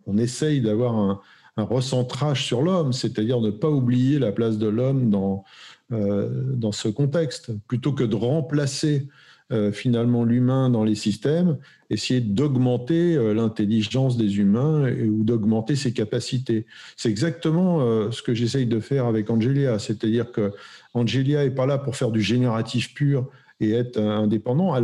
on 0.07 0.19
essaye 0.19 0.61
d'avoir 0.61 0.97
un 0.97 1.21
un 1.57 1.65
recentrage 1.65 2.45
sur 2.45 2.63
l'homme, 2.63 2.93
c'est-à-dire 2.93 3.41
ne 3.41 3.51
pas 3.51 3.71
oublier 3.71 4.19
la 4.19 4.33
place 4.33 4.59
de 4.59 4.67
l'homme 4.67 5.11
dans, 5.11 5.45
euh, 5.93 6.53
dans 6.55 6.73
ce 6.73 6.89
contexte, 6.89 7.53
plutôt 7.69 7.93
que 7.93 8.05
de 8.05 8.17
remplacer 8.17 9.09
euh, 9.53 9.71
finalement 9.71 10.25
l'humain 10.25 10.71
dans 10.71 10.85
les 10.85 10.95
systèmes, 10.95 11.59
essayer 11.91 12.21
d'augmenter 12.21 13.15
euh, 13.15 13.35
l'intelligence 13.35 14.17
des 14.17 14.39
humains 14.39 14.91
ou 14.91 15.23
d'augmenter 15.23 15.77
ses 15.77 15.93
capacités. 15.93 16.67
C'est 16.97 17.11
exactement 17.11 18.11
ce 18.11 18.23
que 18.23 18.35
j'essaye 18.35 18.67
de 18.67 18.81
faire 18.81 19.07
avec 19.07 19.31
Angelia, 19.31 19.79
c'est-à-dire 19.79 20.33
que 20.33 20.53
Angelia 20.95 21.45
est 21.45 21.51
pas 21.55 21.67
là 21.67 21.79
pour 21.79 21.95
faire 21.95 22.11
du 22.11 22.23
génératif 22.23 22.95
pur 22.95 23.29
et 23.61 23.73
être 23.73 24.01
indépendant. 24.01 24.75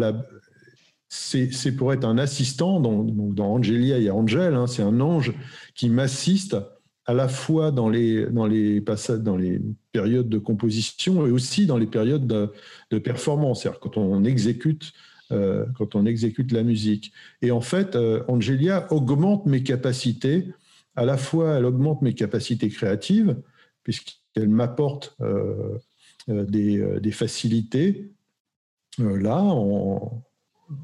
C'est 1.10 1.72
pour 1.72 1.92
être 1.92 2.04
un 2.04 2.18
assistant. 2.18 2.80
Dans, 2.80 3.44
Angelia, 3.44 3.98
il 3.98 4.04
y 4.04 4.08
a 4.08 4.14
Angel, 4.14 4.54
hein, 4.54 4.66
c'est 4.68 4.82
un 4.82 5.00
ange 5.00 5.34
qui 5.74 5.90
m'assiste 5.90 6.56
à 7.04 7.14
la 7.14 7.26
fois 7.26 7.72
dans 7.72 7.88
les, 7.88 8.26
dans, 8.26 8.46
les 8.46 8.80
dans 8.80 9.36
les 9.36 9.60
périodes 9.90 10.28
de 10.28 10.38
composition 10.38 11.26
et 11.26 11.32
aussi 11.32 11.66
dans 11.66 11.78
les 11.78 11.88
périodes 11.88 12.28
de, 12.28 12.98
performance, 12.98 13.62
c'est-à-dire 13.62 13.80
quand 13.80 13.96
on 13.96 14.24
exécute, 14.24 14.92
euh, 15.32 15.66
quand 15.76 15.96
on 15.96 16.06
exécute 16.06 16.52
la 16.52 16.62
musique. 16.62 17.12
Et 17.42 17.50
en 17.50 17.60
fait, 17.60 17.96
euh, 17.96 18.22
Angelia 18.28 18.86
augmente 18.92 19.46
mes 19.46 19.64
capacités, 19.64 20.52
à 20.94 21.04
la 21.04 21.16
fois 21.16 21.56
elle 21.56 21.64
augmente 21.64 22.02
mes 22.02 22.14
capacités 22.14 22.68
créatives, 22.68 23.36
puisqu'elle 23.82 24.48
m'apporte 24.48 25.16
euh, 25.20 25.76
des, 26.28 27.00
des, 27.00 27.12
facilités, 27.12 28.12
là, 28.98 29.42
en, 29.42 30.22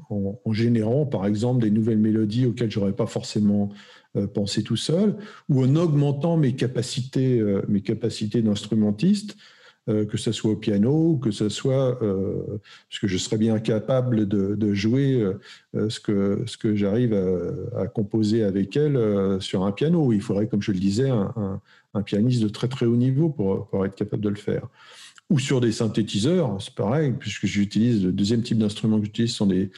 en, 0.09 0.53
générant 0.53 1.05
par 1.05 1.25
exemple 1.25 1.61
des 1.61 1.71
nouvelles 1.71 1.97
mélodies 1.97 2.45
auxquelles 2.45 2.71
j'aurais 2.71 2.93
pas 2.93 3.07
forcément 3.07 3.69
euh, 4.15 4.27
penser 4.27 4.63
tout 4.63 4.77
seul, 4.77 5.15
ou 5.49 5.63
en 5.63 5.75
augmentant 5.75 6.37
mes 6.37 6.55
capacités, 6.55 7.39
euh, 7.39 7.61
mes 7.67 7.81
capacités 7.81 8.41
d'instrumentiste, 8.41 9.35
euh, 9.89 10.05
que 10.05 10.17
ce 10.17 10.31
soit 10.31 10.51
au 10.51 10.55
piano, 10.55 11.17
que 11.17 11.31
ce 11.31 11.49
soit, 11.49 11.99
parce 11.99 12.99
que 12.99 13.07
je 13.07 13.17
serais 13.17 13.37
bien 13.37 13.59
capable 13.59 14.27
de, 14.27 14.73
jouer 14.73 15.25
ce 15.73 15.99
que, 15.99 16.43
ce 16.45 16.57
que 16.57 16.75
j'arrive 16.75 17.13
à, 17.75 17.87
composer 17.87 18.43
avec 18.43 18.75
elle 18.75 19.37
sur 19.39 19.63
un 19.63 19.71
piano. 19.71 20.11
Il 20.11 20.21
faudrait, 20.21 20.47
comme 20.47 20.61
je 20.61 20.71
le 20.71 20.79
disais, 20.79 21.09
un, 21.09 21.61
pianiste 22.05 22.43
de 22.43 22.49
très 22.49 22.67
très 22.67 22.85
haut 22.85 22.95
niveau 22.95 23.29
pour, 23.29 23.85
être 23.85 23.95
capable 23.95 24.23
de 24.23 24.29
le 24.29 24.35
faire. 24.35 24.67
Ou 25.29 25.39
sur 25.39 25.59
des 25.59 25.73
synthétiseurs, 25.73 26.61
c'est 26.61 26.73
pareil, 26.73 27.13
puisque 27.19 27.45
j'utilise, 27.45 28.05
le 28.05 28.13
deuxième 28.13 28.43
type 28.43 28.57
d'instrument 28.59 28.97
que 28.99 29.05
j'utilise 29.05 29.33
sont 29.33 29.45
des, 29.45 29.71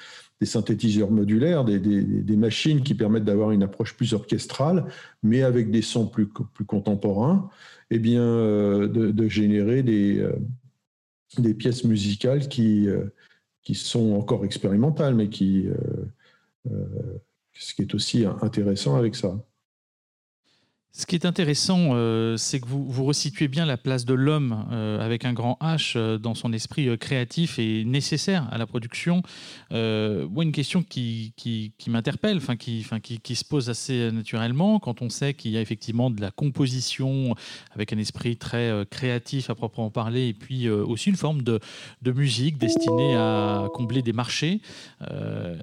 synthétiseurs 0.43 1.11
modulaires, 1.11 1.65
des, 1.65 2.37
machines 2.37 2.83
qui 2.83 2.93
permettent 2.93 3.25
d'avoir 3.25 3.51
une 3.51 3.63
approche 3.63 3.95
plus 3.95 4.13
orchestrale, 4.13 4.85
mais 5.23 5.41
avec 5.41 5.71
des 5.71 5.81
sons 5.81 6.07
plus, 6.07 6.27
contemporains, 6.67 7.49
et 7.89 7.95
eh 7.95 7.99
bien, 7.99 8.21
euh, 8.21 8.87
de, 8.87 9.27
générer 9.27 9.81
des, 9.81 10.19
euh, 10.19 10.35
des 11.39 11.55
pièces 11.55 11.83
musicales 11.83 12.47
qui, 12.47 12.87
euh, 12.87 13.05
qui 13.63 13.73
sont 13.73 14.13
encore 14.13 14.45
expérimentales, 14.45 15.15
mais 15.15 15.29
qui, 15.29 15.65
ce 17.53 17.73
qui 17.73 17.81
est 17.81 17.95
aussi 17.95 18.25
intéressant 18.41 18.95
avec 18.95 19.15
ça. 19.15 19.35
Ce 20.91 21.05
qui 21.05 21.13
est 21.13 21.25
intéressant, 21.25 21.91
euh, 21.91 22.35
c'est 22.35 22.59
que 22.59 22.67
vous, 22.67 22.83
vous 22.89 23.05
resituez 23.05 23.47
bien 23.47 23.63
la 23.63 23.77
place 23.77 24.05
de 24.05 24.15
l'homme 24.15 24.65
euh, 24.71 24.99
avec 24.99 25.23
un 25.23 25.33
grand 25.33 25.55
H 25.61 25.93
euh, 25.95 26.17
dans 26.17 26.33
son 26.33 26.51
esprit 26.51 26.97
créatif 26.97 27.59
et 27.59 27.85
nécessaire 27.85 28.47
à 28.51 28.57
la 28.57 28.65
production. 28.65 29.21
moi, 29.69 30.43
une 30.43 30.51
question 30.51 30.81
qui, 30.81 31.33
qui, 31.37 31.73
m'interpelle, 31.87 32.37
enfin 32.37 32.55
qui, 32.55 32.85
qui, 33.03 33.19
qui, 33.19 33.35
se 33.35 33.45
pose 33.45 33.69
assez 33.69 34.11
naturellement, 34.11 34.79
quand 34.79 35.03
on 35.03 35.09
sait 35.09 35.35
qu'il 35.35 35.51
y 35.51 35.57
a 35.57 35.61
effectivement 35.61 36.09
de 36.09 36.21
la 36.21 36.31
composition 36.31 37.35
avec 37.75 37.93
un 37.93 37.97
esprit 37.99 38.35
très 38.35 38.85
créatif 38.89 39.51
à 39.51 39.55
proprement 39.55 39.91
parler, 39.91 40.29
et 40.29 40.33
puis 40.33 40.69
aussi 40.69 41.09
une 41.09 41.15
forme 41.15 41.43
de, 41.43 41.59
de, 42.01 42.11
musique 42.11 42.57
destinée 42.57 43.15
à 43.15 43.67
combler 43.73 44.01
des 44.01 44.13
marchés. 44.13 44.61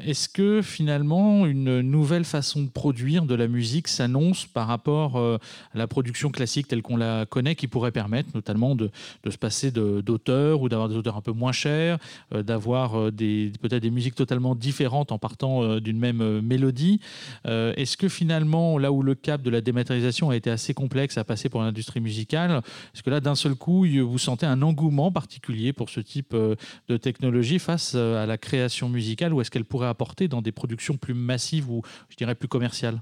Est-ce 0.07 0.29
que 0.29 0.63
finalement 0.63 1.47
une 1.47 1.81
nouvelle 1.81 2.25
façon 2.25 2.63
de 2.63 2.69
produire 2.69 3.25
de 3.25 3.35
la 3.35 3.49
musique 3.49 3.89
s'annonce 3.89 4.47
par 4.47 4.69
rapport 4.69 5.16
euh, 5.19 5.39
la 5.75 5.87
production 5.87 6.31
classique 6.31 6.69
telle 6.69 6.83
qu'on 6.83 6.97
la 6.97 7.27
connaît, 7.27 7.55
qui 7.55 7.69
pourrait 7.69 7.93
permettre 7.93 8.31
notamment 8.35 8.75
de, 8.75 8.91
se 9.29 9.37
passer 9.37 9.71
d'auteurs 9.71 10.61
ou 10.61 10.69
d'avoir 10.69 10.89
des 10.89 10.97
auteurs 10.97 11.17
un 11.17 11.21
peu 11.21 11.33
moins 11.33 11.53
chers, 11.53 11.99
euh, 12.35 12.43
d'avoir 12.43 12.99
euh, 12.99 13.11
peut-être 13.11 13.83
des 13.83 13.91
musiques 13.91 14.15
totalement 14.15 14.55
différentes 14.55 15.13
en 15.13 15.19
partant 15.19 15.79
d'une 15.81 15.99
même 15.99 16.41
mélodie. 16.41 17.01
Est-ce 17.45 17.97
que 17.97 18.09
finalement, 18.09 18.79
là 18.79 18.93
où 18.93 19.03
le 19.03 19.15
cap 19.15 19.43
de 19.43 19.51
la 19.51 19.61
dématérialisation 19.61 20.31
a 20.31 20.37
été 20.37 20.51
assez 20.51 20.75
complexe 20.75 21.19
à 21.19 21.25
passer 21.25 21.49
pour 21.49 21.63
l'industrie 21.63 22.01
musicale, 22.01 22.63
est-ce 22.95 23.03
que 23.03 23.11
là, 23.11 23.21
d'un 23.21 23.35
seul 23.35 23.55
coup, 23.55 23.87
vous 23.87 24.19
sentez 24.19 24.47
un 24.47 24.63
engouement 24.63 25.11
particulier 25.13 25.73
pour 25.73 25.91
ce 25.91 26.01
type 26.01 26.35
de 26.35 26.97
technologie 26.97 27.59
face 27.59 27.95
à 27.95 28.27
la 28.27 28.39
création 28.39 28.89
musicale 28.89 29.33
ou 29.33 29.41
est-ce 29.41 29.51
qu'elle 29.51 29.65
pourrait 29.65 29.89
apporter 29.89 30.29
dans 30.29 30.43
des 30.43 30.53
productions 30.53 30.97
plus 30.97 31.15
massives 31.15 31.71
ou, 31.71 31.83
je 32.09 32.17
dirais, 32.17 32.35
plus 32.35 32.49
commerciales? 32.49 33.01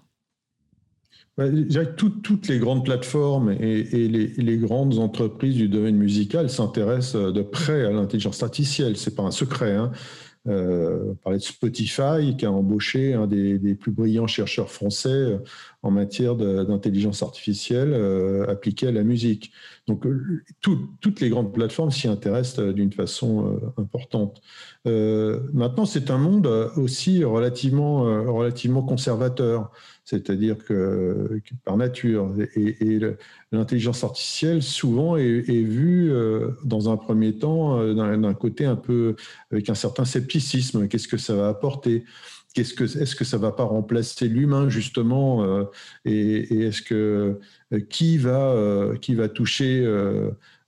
Bah, 1.37 1.47
toutes 1.97 2.49
les 2.49 2.59
grandes 2.59 2.85
plateformes 2.85 3.51
et, 3.51 4.09
les, 4.09 4.57
grandes 4.59 4.99
entreprises 4.99 5.57
du 5.57 5.69
domaine 5.69 5.97
musical 5.97 6.49
s'intéressent 6.49 7.33
de 7.33 7.43
près 7.43 7.85
à 7.85 7.91
l'intelligence 7.91 8.43
artificielle. 8.43 8.97
C'est 8.97 9.17
pas 9.17 9.25
un 9.25 9.33
secret. 9.33 9.75
Hein. 9.75 9.91
Euh, 10.47 11.13
on 11.13 11.15
parlait 11.15 11.39
de 11.39 11.43
Spotify 11.43 12.37
qui 12.37 12.45
a 12.45 12.53
embauché 12.53 13.15
un 13.15 13.27
des, 13.27 13.75
plus 13.75 13.93
brillants 13.93 14.27
chercheurs 14.27 14.71
français 14.71 15.09
euh, 15.09 15.39
en 15.85 15.91
matière 15.91 16.35
d'intelligence 16.35 17.23
artificielle 17.23 17.93
euh, 17.93 18.49
appliquée 18.49 18.89
à 18.89 18.93
la 18.93 19.05
musique. 19.05 19.53
Donc 19.87 20.07
toutes 20.61 21.21
les 21.21 21.29
grandes 21.29 21.53
plateformes 21.53 21.91
s'y 21.91 22.09
intéressent 22.09 22.75
d'une 22.75 22.91
façon 22.91 23.61
importante. 23.77 24.41
maintenant, 24.87 25.85
c'est 25.85 26.11
un 26.11 26.17
monde 26.17 26.47
aussi 26.77 27.23
relativement, 27.23 28.83
conservateur 28.83 29.71
c'est-à-dire 30.05 30.63
que, 30.63 31.41
par 31.65 31.77
nature, 31.77 32.35
et, 32.55 33.01
l'intelligence 33.53 34.05
artificielle 34.05 34.63
souvent 34.63 35.17
est, 35.17 35.41
vue 35.49 36.13
euh, 36.13 36.51
dans 36.65 36.91
un 36.91 36.97
premier 36.97 37.39
temps 37.39 37.79
euh, 37.79 37.95
d'un 37.95 38.35
côté 38.35 38.67
un 38.67 38.77
peu 38.77 39.17
avec 39.51 39.71
un 39.71 39.75
certain 39.75 40.05
scepticisme. 40.05 40.89
Qu'est-ce 40.89 41.09
que 41.09 41.17
ça 41.17 41.35
va 41.35 41.49
apporter? 41.49 42.05
Est-ce 42.57 43.15
que 43.17 43.25
ça 43.25 43.39
va 43.39 43.53
pas 43.53 43.65
remplacer 43.65 44.29
l'humain 44.29 44.69
justement 44.69 45.45
euh, 45.45 45.65
Et, 46.05 46.67
est-ce 46.67 46.83
que 46.83 47.41
qui 47.91 48.19
va 48.19 48.93
qui 49.01 49.15
va 49.15 49.29
toucher 49.29 49.85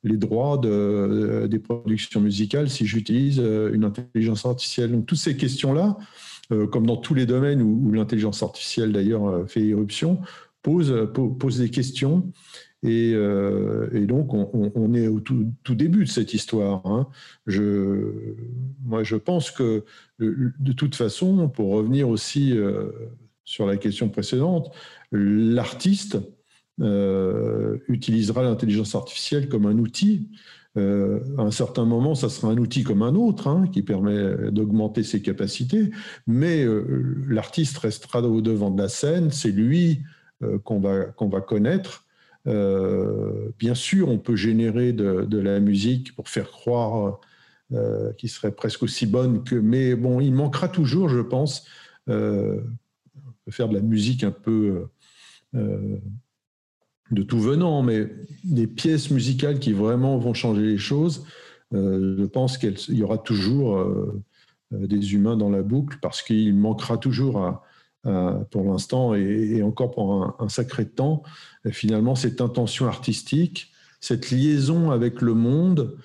les 0.02 0.16
droits 0.16 0.58
de, 0.58 1.46
des 1.48 1.58
productions 1.58 2.20
musicales 2.20 2.68
si 2.68 2.86
j'utilise 2.86 3.38
une 3.38 3.84
intelligence 3.84 4.44
artificielle? 4.46 4.92
Donc 4.92 5.06
toutes 5.06 5.18
ces 5.18 5.36
questions 5.36 5.72
là 5.72 5.96
euh, 6.52 6.66
comme 6.68 6.86
dans 6.86 6.96
tous 6.96 7.14
les 7.14 7.26
domaines 7.26 7.60
où, 7.60 7.90
l'intelligence 7.92 8.42
artificielle 8.42 8.92
d'ailleurs 8.92 9.26
euh, 9.26 9.46
fait 9.46 9.62
irruption, 9.62 10.20
pose, 10.62 11.08
pose 11.12 11.58
des 11.58 11.70
questions. 11.70 12.30
Et, 12.86 13.12
euh, 13.14 14.06
donc, 14.06 14.32
on, 14.32 14.94
est 14.94 15.08
au 15.08 15.20
tout, 15.20 15.74
début 15.74 16.04
de 16.04 16.10
cette 16.10 16.34
histoire. 16.34 16.86
Hein. 16.86 17.08
Je, 17.46 18.34
moi, 18.84 19.02
je 19.02 19.16
pense 19.16 19.50
que, 19.50 19.84
de 20.18 20.72
toute 20.72 20.94
façon, 20.94 21.48
pour 21.48 21.72
revenir 21.72 22.08
aussi 22.08 22.54
sur 23.44 23.66
la 23.66 23.76
question 23.76 24.08
précédente, 24.08 24.72
l'artiste 25.12 26.18
utilisera 27.88 28.42
l'intelligence 28.42 28.94
artificielle 28.94 29.48
comme 29.48 29.66
un 29.66 29.78
outil 29.78 30.28
euh, 30.76 31.20
à 31.38 31.42
un 31.42 31.50
certain 31.50 31.84
moment, 31.84 32.14
ça 32.14 32.28
sera 32.28 32.48
un 32.52 32.58
outil 32.58 32.82
comme 32.82 33.02
un 33.02 33.14
autre 33.14 33.48
hein, 33.48 33.66
qui 33.72 33.82
permet 33.82 34.50
d'augmenter 34.50 35.02
ses 35.02 35.22
capacités, 35.22 35.90
mais 36.26 36.64
euh, 36.64 37.16
l'artiste 37.28 37.78
restera 37.78 38.20
au 38.22 38.40
devant 38.42 38.70
de 38.70 38.82
la 38.82 38.88
scène, 38.88 39.30
c'est 39.30 39.50
lui 39.50 40.02
euh, 40.42 40.58
qu'on 40.58 40.80
va 40.80 41.40
connaître. 41.40 42.05
Bien 42.46 43.74
sûr, 43.74 44.08
on 44.08 44.18
peut 44.18 44.36
générer 44.36 44.92
de, 44.92 45.38
la 45.38 45.60
musique 45.60 46.14
pour 46.14 46.28
faire 46.28 46.50
croire 46.50 47.20
qu'il 48.16 48.30
serait 48.30 48.52
presque 48.52 48.82
aussi 48.82 49.06
bonne 49.06 49.42
que, 49.44 49.56
mais 49.56 49.96
bon, 49.96 50.20
il 50.20 50.32
manquera 50.32 50.68
toujours, 50.68 51.08
je 51.08 51.20
pense, 51.20 51.66
faire 52.06 53.68
de 53.68 53.74
la 53.74 53.80
musique 53.80 54.22
un 54.22 54.30
peu 54.30 54.86
de 55.52 57.22
tout 57.22 57.40
venant, 57.40 57.82
mais 57.82 58.08
des 58.44 58.66
pièces 58.66 59.10
musicales 59.10 59.58
qui 59.58 59.72
vraiment 59.72 60.18
vont 60.18 60.34
changer 60.34 60.62
les 60.62 60.78
choses, 60.78 61.24
euh, 61.74 62.16
je 62.18 62.24
pense 62.24 62.58
qu'il 62.58 62.76
y 62.90 63.02
aura 63.02 63.18
toujours 63.18 63.78
euh, 63.78 64.22
des 64.72 65.14
humains 65.14 65.36
dans 65.36 65.50
la 65.50 65.62
boucle 65.62 65.98
parce 66.00 66.22
qu'il 66.22 66.54
manquera 66.54 66.98
toujours 66.98 67.62
pour 68.50 68.64
l'instant 68.64 69.14
et, 69.14 69.62
encore 69.62 69.90
pour 69.90 70.36
un, 70.38 70.48
sacré 70.48 70.86
temps, 70.86 71.22
finalement, 71.70 72.14
cette 72.14 72.40
intention 72.40 72.86
artistique, 72.86 73.72
cette 74.00 74.30
liaison 74.30 74.90
avec 74.90 75.20
le 75.20 75.34
monde 75.34 75.96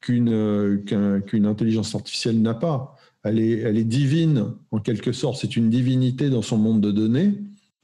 qu'une 0.00 0.82
qu'une 1.26 1.46
intelligence 1.46 1.94
artificielle 1.94 2.42
n'a 2.42 2.54
pas. 2.54 2.96
Elle 3.24 3.38
est, 3.38 3.84
divine 3.84 4.52
en 4.70 4.78
quelque 4.78 5.12
sorte, 5.12 5.40
c'est 5.40 5.56
une 5.56 5.70
divinité 5.70 6.28
dans 6.30 6.42
son 6.42 6.58
monde 6.58 6.80
de 6.80 6.90
données 6.90 7.34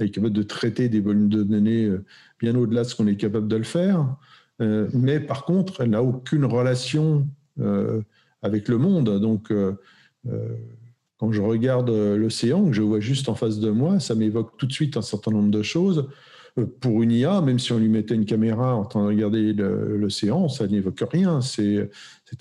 elle 0.02 0.08
est 0.08 0.10
capable 0.10 0.34
de 0.34 0.42
traiter 0.42 0.88
des 0.88 1.00
volumes 1.00 1.28
de 1.28 1.42
données 1.42 1.84
euh, 1.84 2.04
bien 2.40 2.54
au-delà 2.54 2.82
de 2.82 2.88
ce 2.88 2.94
qu'on 2.94 3.06
est 3.06 3.16
capable 3.16 3.48
de 3.48 3.56
le 3.56 3.62
faire. 3.62 4.16
Euh, 4.60 4.88
mais 4.92 5.20
par 5.20 5.44
contre, 5.44 5.80
elle 5.80 5.90
n'a 5.90 6.02
aucune 6.02 6.44
relation 6.44 7.28
euh, 7.60 8.02
avec 8.42 8.68
le 8.68 8.78
monde. 8.78 9.20
Donc, 9.20 9.52
quand 11.22 11.30
je 11.30 11.40
regarde 11.40 11.88
l'océan, 11.88 12.66
que 12.66 12.72
je 12.72 12.82
vois 12.82 12.98
juste 12.98 13.28
en 13.28 13.36
face 13.36 13.60
de 13.60 13.70
moi, 13.70 14.00
ça 14.00 14.16
m'évoque 14.16 14.56
tout 14.58 14.66
de 14.66 14.72
suite 14.72 14.96
un 14.96 15.02
certain 15.02 15.30
nombre 15.30 15.52
de 15.52 15.62
choses. 15.62 16.08
Pour 16.80 17.00
une 17.00 17.12
IA, 17.12 17.40
même 17.42 17.60
si 17.60 17.70
on 17.70 17.78
lui 17.78 17.88
mettait 17.88 18.16
une 18.16 18.24
caméra 18.24 18.74
en 18.74 18.84
train 18.84 19.04
de 19.04 19.06
regarder 19.06 19.52
l'océan, 19.52 20.48
ça 20.48 20.66
n'évoque 20.66 21.04
rien. 21.12 21.40
C'est 21.40 21.88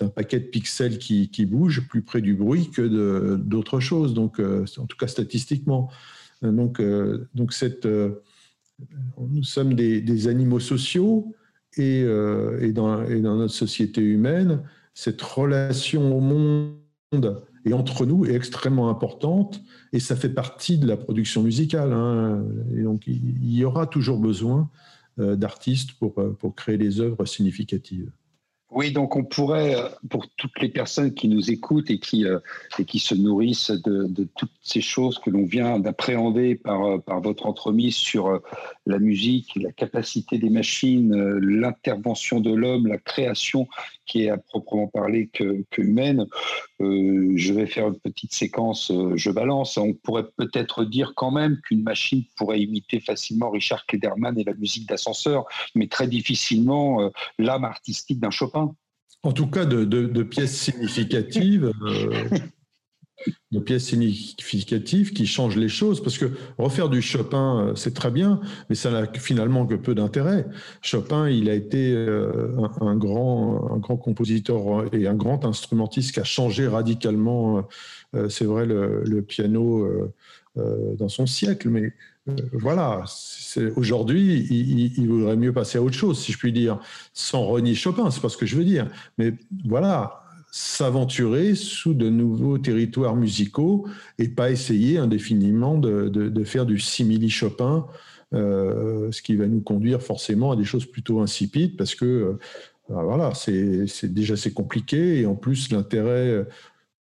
un 0.01 0.07
paquet 0.07 0.39
de 0.39 0.45
pixels 0.45 0.97
qui, 0.97 1.29
qui 1.29 1.45
bouge 1.45 1.87
plus 1.89 2.01
près 2.01 2.21
du 2.21 2.33
bruit 2.33 2.71
que 2.71 3.37
d'autres 3.37 3.79
choses, 3.81 4.15
donc 4.15 4.39
en 4.39 4.85
tout 4.87 4.97
cas 4.97 5.05
statistiquement. 5.05 5.91
Donc, 6.41 6.79
euh, 6.79 7.29
donc 7.35 7.53
cette, 7.53 7.85
euh, 7.85 8.23
nous 9.19 9.43
sommes 9.43 9.75
des, 9.75 10.27
animaux 10.27 10.59
sociaux 10.59 11.35
et, 11.77 12.01
euh, 12.03 12.59
et, 12.61 12.71
dans, 12.71 13.05
et, 13.05 13.21
dans, 13.21 13.35
notre 13.35 13.53
société 13.53 14.01
humaine, 14.01 14.63
cette 14.95 15.21
relation 15.21 16.17
au 16.17 16.19
monde 16.19 17.43
et 17.65 17.73
entre 17.73 18.05
nous 18.05 18.25
est 18.25 18.33
extrêmement 18.33 18.89
importante 18.89 19.61
et 19.93 19.99
ça 19.99 20.15
fait 20.15 20.29
partie 20.29 20.77
de 20.77 20.87
la 20.87 20.97
production 20.97 21.43
musicale. 21.43 21.93
Hein. 21.93 22.43
Et 22.75 22.83
donc, 22.83 23.07
il 23.07 23.53
y 23.53 23.63
aura 23.63 23.87
toujours 23.87 24.17
besoin 24.17 24.69
d'artistes 25.17 25.91
pour, 25.93 26.15
pour 26.39 26.55
créer 26.55 26.77
des 26.77 26.99
œuvres 27.01 27.25
significatives. 27.25 28.09
Oui, 28.73 28.93
donc 28.93 29.17
on 29.17 29.25
pourrait, 29.25 29.75
euh, 29.75 29.89
pour 30.09 30.29
toutes 30.37 30.61
les 30.61 30.69
personnes 30.69 31.13
qui 31.13 31.27
nous 31.27 31.51
écoutent 31.51 31.89
et 31.89 31.99
qui, 31.99 32.25
euh, 32.25 32.39
et 32.79 32.85
qui 32.85 32.99
se 32.99 33.13
nourrissent 33.13 33.69
de, 33.69 34.29
toutes 34.37 34.53
ces 34.61 34.79
choses 34.79 35.19
que 35.19 35.29
l'on 35.29 35.43
vient 35.43 35.77
d'appréhender 35.77 36.55
par, 36.55 36.85
euh, 36.85 36.97
par 36.97 37.19
votre 37.19 37.47
entremise 37.47 37.95
sur 37.95 38.39
la 38.85 38.97
musique, 38.97 39.51
la 39.57 39.73
capacité 39.73 40.37
des 40.37 40.49
machines, 40.49 41.13
l'intervention 41.39 42.39
de 42.39 42.53
l'homme, 42.53 42.87
la 42.87 42.97
création 42.97 43.67
qui 44.05 44.23
est 44.23 44.29
à 44.29 44.37
proprement 44.37 44.87
parler 44.87 45.27
que, 45.27 45.63
que 45.69 45.81
humaine, 45.81 46.25
je 46.79 47.53
vais 47.53 47.65
faire 47.65 47.87
une 47.87 47.99
petite 47.99 48.33
séquence, 48.33 48.91
je 49.15 49.29
balance. 49.29 49.77
On 49.77 49.93
pourrait 49.93 50.25
peut-être 50.35 50.83
dire 50.83 51.13
quand 51.15 51.31
même 51.31 51.59
qu'une 51.61 51.83
machine 51.83 52.23
pourrait 52.35 52.59
imiter 52.59 52.99
facilement 52.99 53.51
Richard 53.51 53.85
Klederman 53.85 54.37
et 54.37 54.43
la 54.43 54.55
musique 54.55 54.87
d'ascenseur, 54.89 55.45
mais 55.75 55.87
très 55.87 56.07
difficilement 56.07 57.09
l'âme 57.37 57.63
artistique 57.63 58.19
d'un 58.19 58.31
Chopin. 58.31 58.60
En 59.23 59.33
tout 59.33 59.47
cas, 59.47 59.65
de, 59.65 60.23
pièces 60.23 60.57
significatives. 60.57 61.71
Euh, 61.83 62.29
de 63.51 63.59
pièces 63.59 63.85
significatives 63.85 65.13
qui 65.13 65.27
changent 65.27 65.57
les 65.57 65.69
choses, 65.69 66.01
parce 66.01 66.17
que 66.17 66.31
refaire 66.57 66.89
du 66.89 67.03
Chopin, 67.03 67.67
euh, 67.67 67.75
c'est 67.75 67.93
très 67.93 68.09
bien, 68.09 68.41
mais 68.67 68.75
ça 68.75 68.89
n'a 68.89 69.05
finalement 69.13 69.67
que 69.67 69.75
peu 69.75 69.93
d'intérêt. 69.93 70.47
Chopin, 70.81 71.29
il 71.29 71.47
a 71.47 71.53
été 71.53 71.93
euh, 71.93 72.57
un, 72.79 72.95
grand, 72.95 73.71
un 73.71 73.77
grand 73.77 73.97
compositeur 73.97 74.91
et 74.91 75.05
un 75.05 75.13
grand 75.13 75.45
instrumentiste 75.45 76.13
qui 76.13 76.19
a 76.19 76.23
changé 76.23 76.67
radicalement, 76.67 77.67
c'est 78.27 78.45
vrai, 78.45 78.65
le, 78.65 79.21
piano 79.21 79.87
dans 80.55 81.09
son 81.09 81.27
siècle, 81.27 81.69
mais 81.69 81.93
voilà, 82.53 83.03
aujourd'hui, 83.75 84.47
il, 84.49 85.07
vaudrait 85.07 85.35
mieux 85.35 85.53
passer 85.53 85.79
à 85.79 85.81
autre 85.81 85.95
chose, 85.95 86.19
si 86.19 86.31
je 86.31 86.37
puis 86.37 86.53
dire, 86.53 86.79
sans 87.13 87.45
renier 87.45 87.73
Chopin, 87.73 88.11
c'est 88.11 88.21
pas 88.21 88.29
ce 88.29 88.37
que 88.37 88.45
je 88.45 88.55
veux 88.55 88.63
dire. 88.63 88.87
Mais 89.17 89.33
voilà, 89.65 90.23
s'aventurer 90.51 91.55
sous 91.55 91.93
de 91.93 92.09
nouveaux 92.09 92.57
territoires 92.57 93.15
musicaux 93.15 93.87
et 94.19 94.27
pas 94.27 94.51
essayer 94.51 94.97
indéfiniment 94.97 95.77
de, 95.77 96.43
faire 96.43 96.65
du 96.65 96.77
simili 96.77 97.29
Chopin, 97.29 97.87
euh, 98.33 99.11
ce 99.11 99.21
qui 99.21 99.35
va 99.35 99.47
nous 99.47 99.61
conduire 99.61 100.01
forcément 100.01 100.51
à 100.51 100.55
des 100.55 100.63
choses 100.63 100.85
plutôt 100.85 101.21
insipides 101.21 101.75
parce 101.75 101.95
que 101.95 102.05
euh, 102.05 102.39
voilà, 102.87 103.33
c'est 103.33 104.13
déjà 104.13 104.35
c'est 104.35 104.53
compliqué 104.53 105.21
et 105.21 105.25
en 105.25 105.35
plus 105.35 105.71
l'intérêt, 105.71 106.45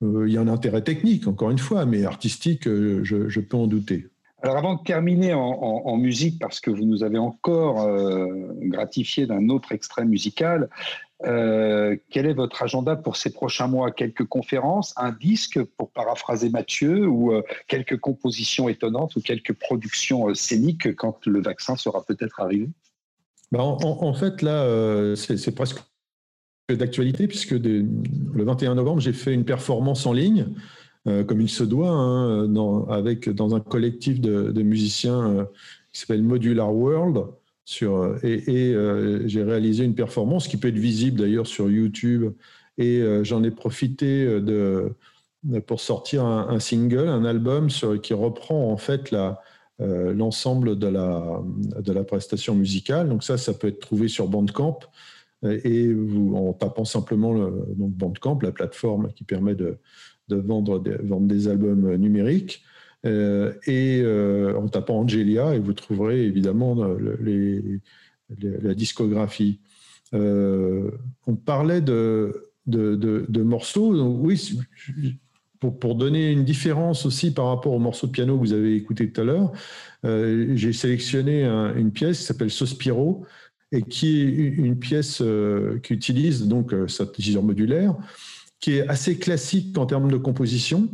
euh, 0.03 0.27
il 0.27 0.33
y 0.33 0.37
a 0.37 0.41
un 0.41 0.49
intérêt 0.49 0.83
technique 0.83 1.27
encore 1.27 1.51
une 1.51 1.59
fois, 1.59 1.85
mais 1.85 2.05
artistique, 2.05 2.65
je 2.65 3.41
peux 3.41 3.57
en 3.57 3.67
douter. 3.67 4.10
Alors 4.43 4.57
avant 4.57 4.75
de 4.75 4.83
terminer 4.83 5.35
en, 5.35 5.97
musique, 5.97 6.39
parce 6.39 6.61
que 6.61 6.71
vous 6.71 6.85
nous 6.85 7.03
avez 7.05 7.19
encore 7.19 7.87
gratifié 8.61 9.27
d'un 9.27 9.51
autre 9.51 9.73
extrait 9.73 10.07
musical, 10.07 10.69
euh, 11.27 11.97
quel 12.11 12.27
est 12.27 12.33
votre 12.33 12.63
agenda 12.63 12.97
pour 12.97 13.17
ces 13.17 13.31
prochains 13.31 13.67
mois? 13.67 13.91
Quelques 13.91 14.25
conférences, 14.25 14.95
un 14.97 15.13
disque, 15.13 15.63
pour 15.77 15.91
paraphraser 15.91 16.49
Mathieu, 16.49 17.07
ou 17.07 17.33
euh, 17.33 17.43
quelques 17.69 17.99
compositions 17.99 18.69
étonnantes 18.69 19.17
ou 19.17 19.21
quelques 19.21 19.53
productions 19.53 20.29
euh, 20.29 20.35
scéniques 20.35 20.95
quand 20.97 21.27
le 21.27 21.43
vaccin 21.43 21.77
sera 21.77 22.05
peut-être 22.05 22.41
arrivé? 22.41 22.69
Ben, 23.53 23.61
en, 23.61 24.15
fait, 24.15 24.43
là, 24.43 25.17
c'est 25.17 25.55
presque 25.55 25.81
d'actualité, 26.71 27.27
puisque 27.27 27.51
le 27.51 27.85
21 28.45 28.77
novembre, 28.77 29.01
j'ai 29.01 29.13
fait 29.13 29.35
une 29.35 29.45
performance 29.45 30.07
en 30.07 30.13
ligne, 30.13 30.47
comme 31.05 31.41
il 31.41 31.49
se 31.49 31.65
doit, 31.65 31.91
hein, 31.91 32.47
dans, 32.47 32.87
avec, 32.87 33.29
dans 33.31 33.55
un 33.55 33.61
collectif 33.61 34.21
de, 34.21 34.63
musiciens 34.63 35.49
qui 35.93 36.01
s'appelle 36.01 36.23
Modular 36.23 36.75
World. 36.75 37.25
Sur, 37.65 38.17
et, 38.25 38.75
euh, 38.75 39.29
j'ai 39.29 39.45
réalisé 39.45 39.85
une 39.85 39.95
performance 39.95 40.49
qui 40.49 40.57
peut 40.57 40.67
être 40.67 40.79
visible 40.79 41.21
d'ailleurs 41.21 41.47
sur 41.47 41.71
YouTube. 41.71 42.33
Et 42.79 42.99
euh, 42.99 43.23
j'en 43.23 43.45
ai 43.45 43.53
profité 43.53 44.25
euh, 44.27 44.89
pour 45.69 45.81
sortir 45.81 46.25
un, 46.25 46.59
single, 46.59 47.07
un 47.07 47.25
album 47.25 47.69
qui 48.03 48.13
reprend 48.13 48.73
en 48.73 48.77
fait 48.77 49.15
l'ensemble 49.79 50.81
de 50.81 50.89
la, 50.89 51.41
de 51.79 51.93
la 51.93 52.03
prestation 52.03 52.57
musicale. 52.57 53.09
Donc 53.09 53.23
ça, 53.23 53.39
ça 53.39 53.55
peut 53.55 53.69
être 53.69 53.79
trouvé 53.79 54.09
sur 54.09 54.27
Bandcamp. 54.27 54.81
Et 55.45 55.95
en 56.35 56.53
tapant 56.53 56.85
simplement 56.85 57.33
le, 57.33 57.65
donc 57.77 57.93
Bandcamp, 57.93 58.41
la 58.43 58.51
plateforme 58.51 59.13
qui 59.15 59.23
permet 59.23 59.55
de, 59.55 59.79
de 60.31 60.37
vendre, 60.37 60.81
des, 60.81 60.97
vendre 61.03 61.27
des 61.27 61.49
albums 61.49 61.95
numériques. 61.97 62.63
Euh, 63.07 63.55
et 63.67 64.03
euh, 64.03 64.59
en 64.59 64.69
tapant 64.69 65.01
Angelia, 65.01 65.55
et 65.55 65.59
vous 65.59 65.73
trouverez 65.73 66.23
évidemment 66.23 66.77
la 68.39 68.75
discographie. 68.75 69.61
Euh, 70.13 70.91
on 71.27 71.35
parlait 71.35 71.81
de, 71.81 72.51
de, 72.67 73.43
morceaux. 73.43 73.95
oui, 73.95 74.59
pour, 75.61 75.79
pour, 75.79 75.95
donner 75.95 76.31
une 76.31 76.45
différence 76.45 77.07
aussi 77.07 77.33
par 77.33 77.47
rapport 77.47 77.73
au 77.73 77.79
morceau 77.79 78.07
de 78.07 78.13
piano 78.13 78.35
que 78.35 78.41
vous 78.41 78.53
avez 78.53 78.77
écouté 78.77 79.11
tout 79.11 79.21
à 79.23 79.25
l'heure, 79.25 79.53
j'ai 80.05 80.73
sélectionné 80.73 81.45
une 81.45 81.93
pièce 81.93 82.19
qui 82.19 82.25
s'appelle 82.25 82.51
Sospiro 82.51 83.25
et 83.73 83.83
qui 83.83 84.21
est 84.21 84.49
une 84.49 84.79
pièce 84.79 85.23
qui 85.83 85.95
utilise 85.95 86.49
donc 86.49 86.75
synthétiseur 86.89 87.43
modulaire, 87.43 87.95
qui 88.61 88.77
est 88.77 88.89
assez 88.89 89.19
classique 89.19 89.77
en 89.79 89.87
termes 89.87 90.11
de 90.11 90.17
composition, 90.17 90.89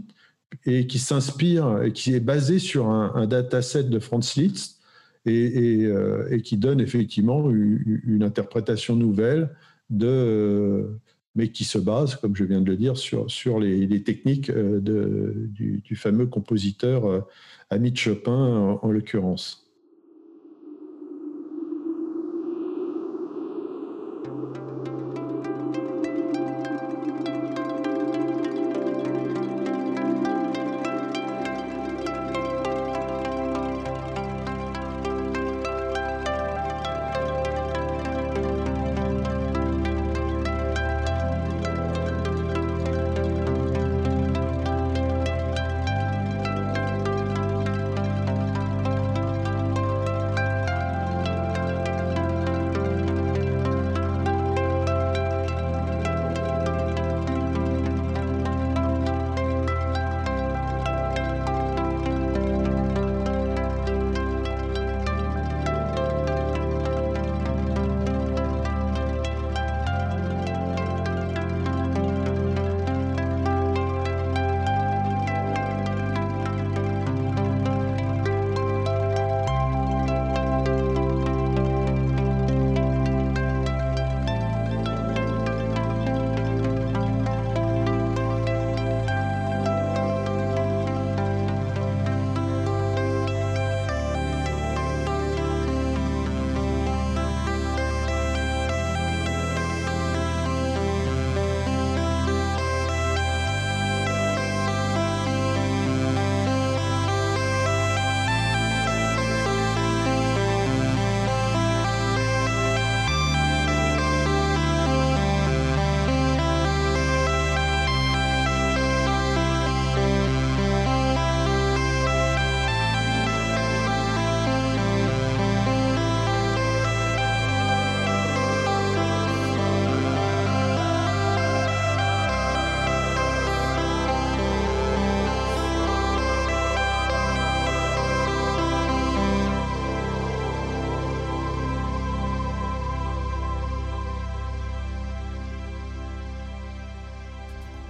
et 0.64 0.86
qui 0.86 0.98
s'inspire 0.98 1.82
qui 1.92 2.14
est 2.14 2.20
basé 2.20 2.58
sur 2.58 2.88
un, 2.88 3.26
dataset 3.26 3.84
de 3.84 3.98
Franz 3.98 4.40
Liszt 4.40 4.80
et, 5.24 5.84
euh, 5.84 6.38
qui 6.38 6.56
donne 6.56 6.80
effectivement 6.80 7.50
une, 7.50 8.22
interprétation 8.22 8.96
nouvelle 8.96 9.50
de 9.90 10.88
mais 11.34 11.48
qui 11.48 11.64
se 11.64 11.76
base, 11.76 12.16
comme 12.16 12.34
je 12.34 12.44
viens 12.44 12.62
de 12.62 12.70
le 12.70 12.78
dire, 12.78 12.96
sur, 12.96 13.30
sur 13.30 13.60
les, 13.60 14.02
techniques 14.02 14.48
euh, 14.48 14.80
du, 14.80 15.94
fameux 15.94 16.26
compositeur 16.26 17.04
euh, 17.04 17.20
Amit 17.68 17.94
Chopin 17.94 18.78
en 18.80 18.90
l'occurrence. 18.90 19.65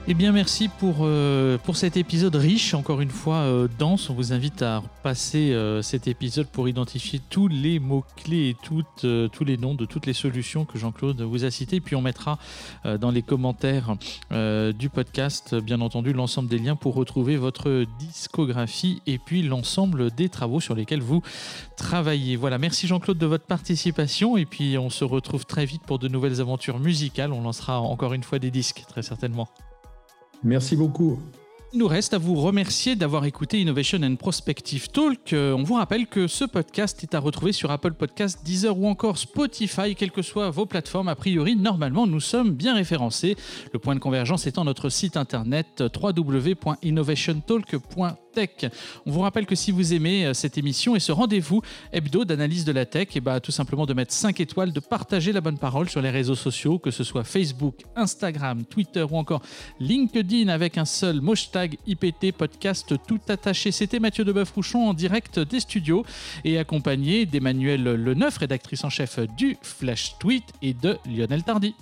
Eh 0.08 0.14
bien, 0.14 0.30
merci 0.30 0.68
pour, 0.68 0.98
euh, 1.00 1.58
pour 1.58 1.76
cet 1.76 1.96
épisode 1.96 2.36
riche, 2.36 2.74
encore 2.74 3.00
une 3.00 3.10
fois 3.10 3.38
euh, 3.38 3.66
dense. 3.76 4.08
On 4.08 4.14
vous 4.14 4.32
invite 4.32 4.62
à 4.62 4.78
repasser 4.78 5.52
euh, 5.52 5.82
cet 5.82 6.06
épisode 6.06 6.46
pour 6.46 6.68
identifier 6.68 7.20
tous 7.28 7.48
les 7.48 7.80
mots-clés 7.80 8.50
et 8.50 8.56
tous 8.62 9.44
les 9.44 9.56
noms 9.56 9.74
de 9.74 9.84
toutes 9.84 10.06
les 10.06 10.12
solutions 10.12 10.64
que 10.64 10.78
Jean-Claude 10.78 11.22
vous 11.22 11.44
a 11.44 11.50
citées. 11.50 11.80
Puis 11.80 11.96
on 11.96 12.02
mettra 12.02 12.38
dans 13.00 13.10
les 13.10 13.22
commentaires 13.22 13.96
du 14.30 14.88
podcast, 14.90 15.56
bien 15.56 15.80
entendu, 15.80 16.12
l'ensemble 16.12 16.48
des 16.48 16.58
liens 16.58 16.76
pour 16.76 16.94
retrouver 16.94 17.36
votre 17.36 17.84
discographie 17.98 19.02
et 19.08 19.18
puis 19.18 19.42
l'ensemble 19.42 20.12
des 20.12 20.28
travaux 20.28 20.60
sur 20.60 20.76
lesquels 20.76 21.02
vous 21.02 21.22
travaillez. 21.76 22.36
Voilà, 22.36 22.58
merci 22.58 22.86
Jean-Claude 22.86 23.18
de 23.18 23.26
votre 23.26 23.46
participation. 23.46 24.36
Et 24.36 24.46
puis 24.46 24.78
on 24.78 24.88
se 24.88 25.04
retrouve 25.04 25.46
très 25.46 25.64
vite 25.64 25.82
pour 25.82 25.98
de 25.98 26.06
nouvelles 26.06 26.40
aventures 26.40 26.78
musicales. 26.78 27.32
On 27.32 27.42
lancera 27.42 27.80
encore 27.80 28.12
une 28.12 28.22
fois 28.22 28.38
des 28.38 28.52
disques, 28.52 28.84
très 28.88 29.02
certainement. 29.02 29.48
Merci 30.42 30.76
beaucoup. 30.76 31.18
Il 31.72 31.80
nous 31.80 31.88
reste 31.88 32.14
à 32.14 32.18
vous 32.18 32.36
remercier 32.36 32.96
d'avoir 32.96 33.26
écouté 33.26 33.60
Innovation 33.60 33.98
and 34.02 34.16
Prospective 34.16 34.88
Talk. 34.88 35.32
Euh, 35.32 35.52
on 35.52 35.62
vous 35.62 35.74
rappelle 35.74 36.06
que 36.06 36.26
ce 36.26 36.44
podcast 36.44 37.02
est 37.02 37.14
à 37.14 37.18
retrouver 37.18 37.52
sur 37.52 37.70
Apple 37.70 37.92
Podcasts, 37.92 38.44
Deezer 38.44 38.78
ou 38.78 38.86
encore 38.86 39.18
Spotify, 39.18 39.94
quelles 39.94 40.12
que 40.12 40.22
soient 40.22 40.50
vos 40.50 40.64
plateformes. 40.64 41.08
A 41.08 41.16
priori, 41.16 41.56
normalement, 41.56 42.06
nous 42.06 42.20
sommes 42.20 42.52
bien 42.52 42.74
référencés. 42.74 43.36
Le 43.72 43.78
point 43.78 43.94
de 43.94 44.00
convergence 44.00 44.46
étant 44.46 44.64
notre 44.64 44.88
site 44.88 45.16
internet 45.16 45.82
www.innovationtalk.com 46.00 48.25
on 49.06 49.10
vous 49.10 49.20
rappelle 49.20 49.46
que 49.46 49.54
si 49.54 49.70
vous 49.70 49.94
aimez 49.94 50.26
euh, 50.26 50.34
cette 50.34 50.58
émission 50.58 50.94
et 50.96 51.00
ce 51.00 51.12
rendez-vous 51.12 51.62
hebdo 51.92 52.24
d'analyse 52.24 52.64
de 52.64 52.72
la 52.72 52.84
tech, 52.84 53.08
et 53.08 53.16
eh 53.16 53.20
bah, 53.20 53.40
tout 53.40 53.52
simplement 53.52 53.86
de 53.86 53.94
mettre 53.94 54.12
5 54.12 54.40
étoiles, 54.40 54.72
de 54.72 54.80
partager 54.80 55.32
la 55.32 55.40
bonne 55.40 55.58
parole 55.58 55.88
sur 55.88 56.02
les 56.02 56.10
réseaux 56.10 56.34
sociaux, 56.34 56.78
que 56.78 56.90
ce 56.90 57.04
soit 57.04 57.24
Facebook, 57.24 57.76
Instagram, 57.94 58.64
Twitter 58.64 59.04
ou 59.08 59.16
encore 59.16 59.42
LinkedIn 59.80 60.48
avec 60.48 60.78
un 60.78 60.84
seul 60.84 61.20
hashtag 61.26 61.78
IPT 61.86 62.32
podcast 62.32 62.94
tout 63.06 63.20
attaché. 63.28 63.72
C'était 63.72 64.00
Mathieu 64.00 64.24
Deboeuf-Rouchon 64.24 64.88
en 64.88 64.94
direct 64.94 65.38
des 65.38 65.60
studios 65.60 66.04
et 66.44 66.58
accompagné 66.58 67.26
d'Emmanuel 67.26 67.82
Leneuf, 67.82 68.38
rédactrice 68.38 68.84
en 68.84 68.90
chef 68.90 69.18
du 69.36 69.56
Flash 69.62 70.18
Tweet 70.18 70.44
et 70.62 70.74
de 70.74 70.98
Lionel 71.06 71.42
Tardy. 71.42 71.74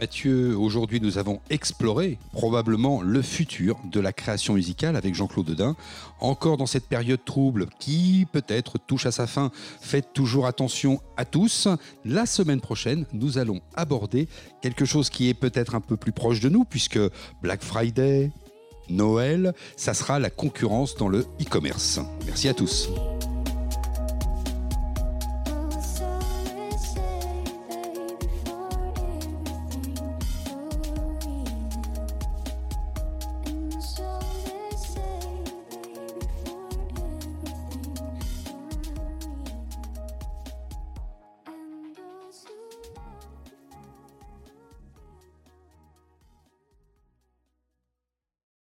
Mathieu, 0.00 0.56
aujourd'hui 0.56 1.00
nous 1.00 1.18
avons 1.18 1.40
exploré 1.50 2.18
probablement 2.32 3.02
le 3.02 3.20
futur 3.20 3.76
de 3.90 3.98
la 3.98 4.12
création 4.12 4.54
musicale 4.54 4.94
avec 4.94 5.14
Jean-Claude 5.14 5.46
Dedin. 5.46 5.74
Encore 6.20 6.56
dans 6.56 6.66
cette 6.66 6.86
période 6.86 7.24
trouble 7.24 7.66
qui 7.80 8.26
peut-être 8.30 8.78
touche 8.78 9.06
à 9.06 9.10
sa 9.10 9.26
fin, 9.26 9.50
faites 9.80 10.12
toujours 10.12 10.46
attention 10.46 11.00
à 11.16 11.24
tous. 11.24 11.66
La 12.04 12.26
semaine 12.26 12.60
prochaine, 12.60 13.06
nous 13.12 13.38
allons 13.38 13.60
aborder 13.74 14.28
quelque 14.62 14.84
chose 14.84 15.10
qui 15.10 15.28
est 15.28 15.34
peut-être 15.34 15.74
un 15.74 15.80
peu 15.80 15.96
plus 15.96 16.12
proche 16.12 16.38
de 16.38 16.48
nous 16.48 16.64
puisque 16.64 17.00
Black 17.42 17.64
Friday, 17.64 18.30
Noël, 18.88 19.52
ça 19.76 19.94
sera 19.94 20.20
la 20.20 20.30
concurrence 20.30 20.94
dans 20.94 21.08
le 21.08 21.26
e-commerce. 21.40 21.98
Merci 22.24 22.48
à 22.48 22.54
tous. 22.54 22.88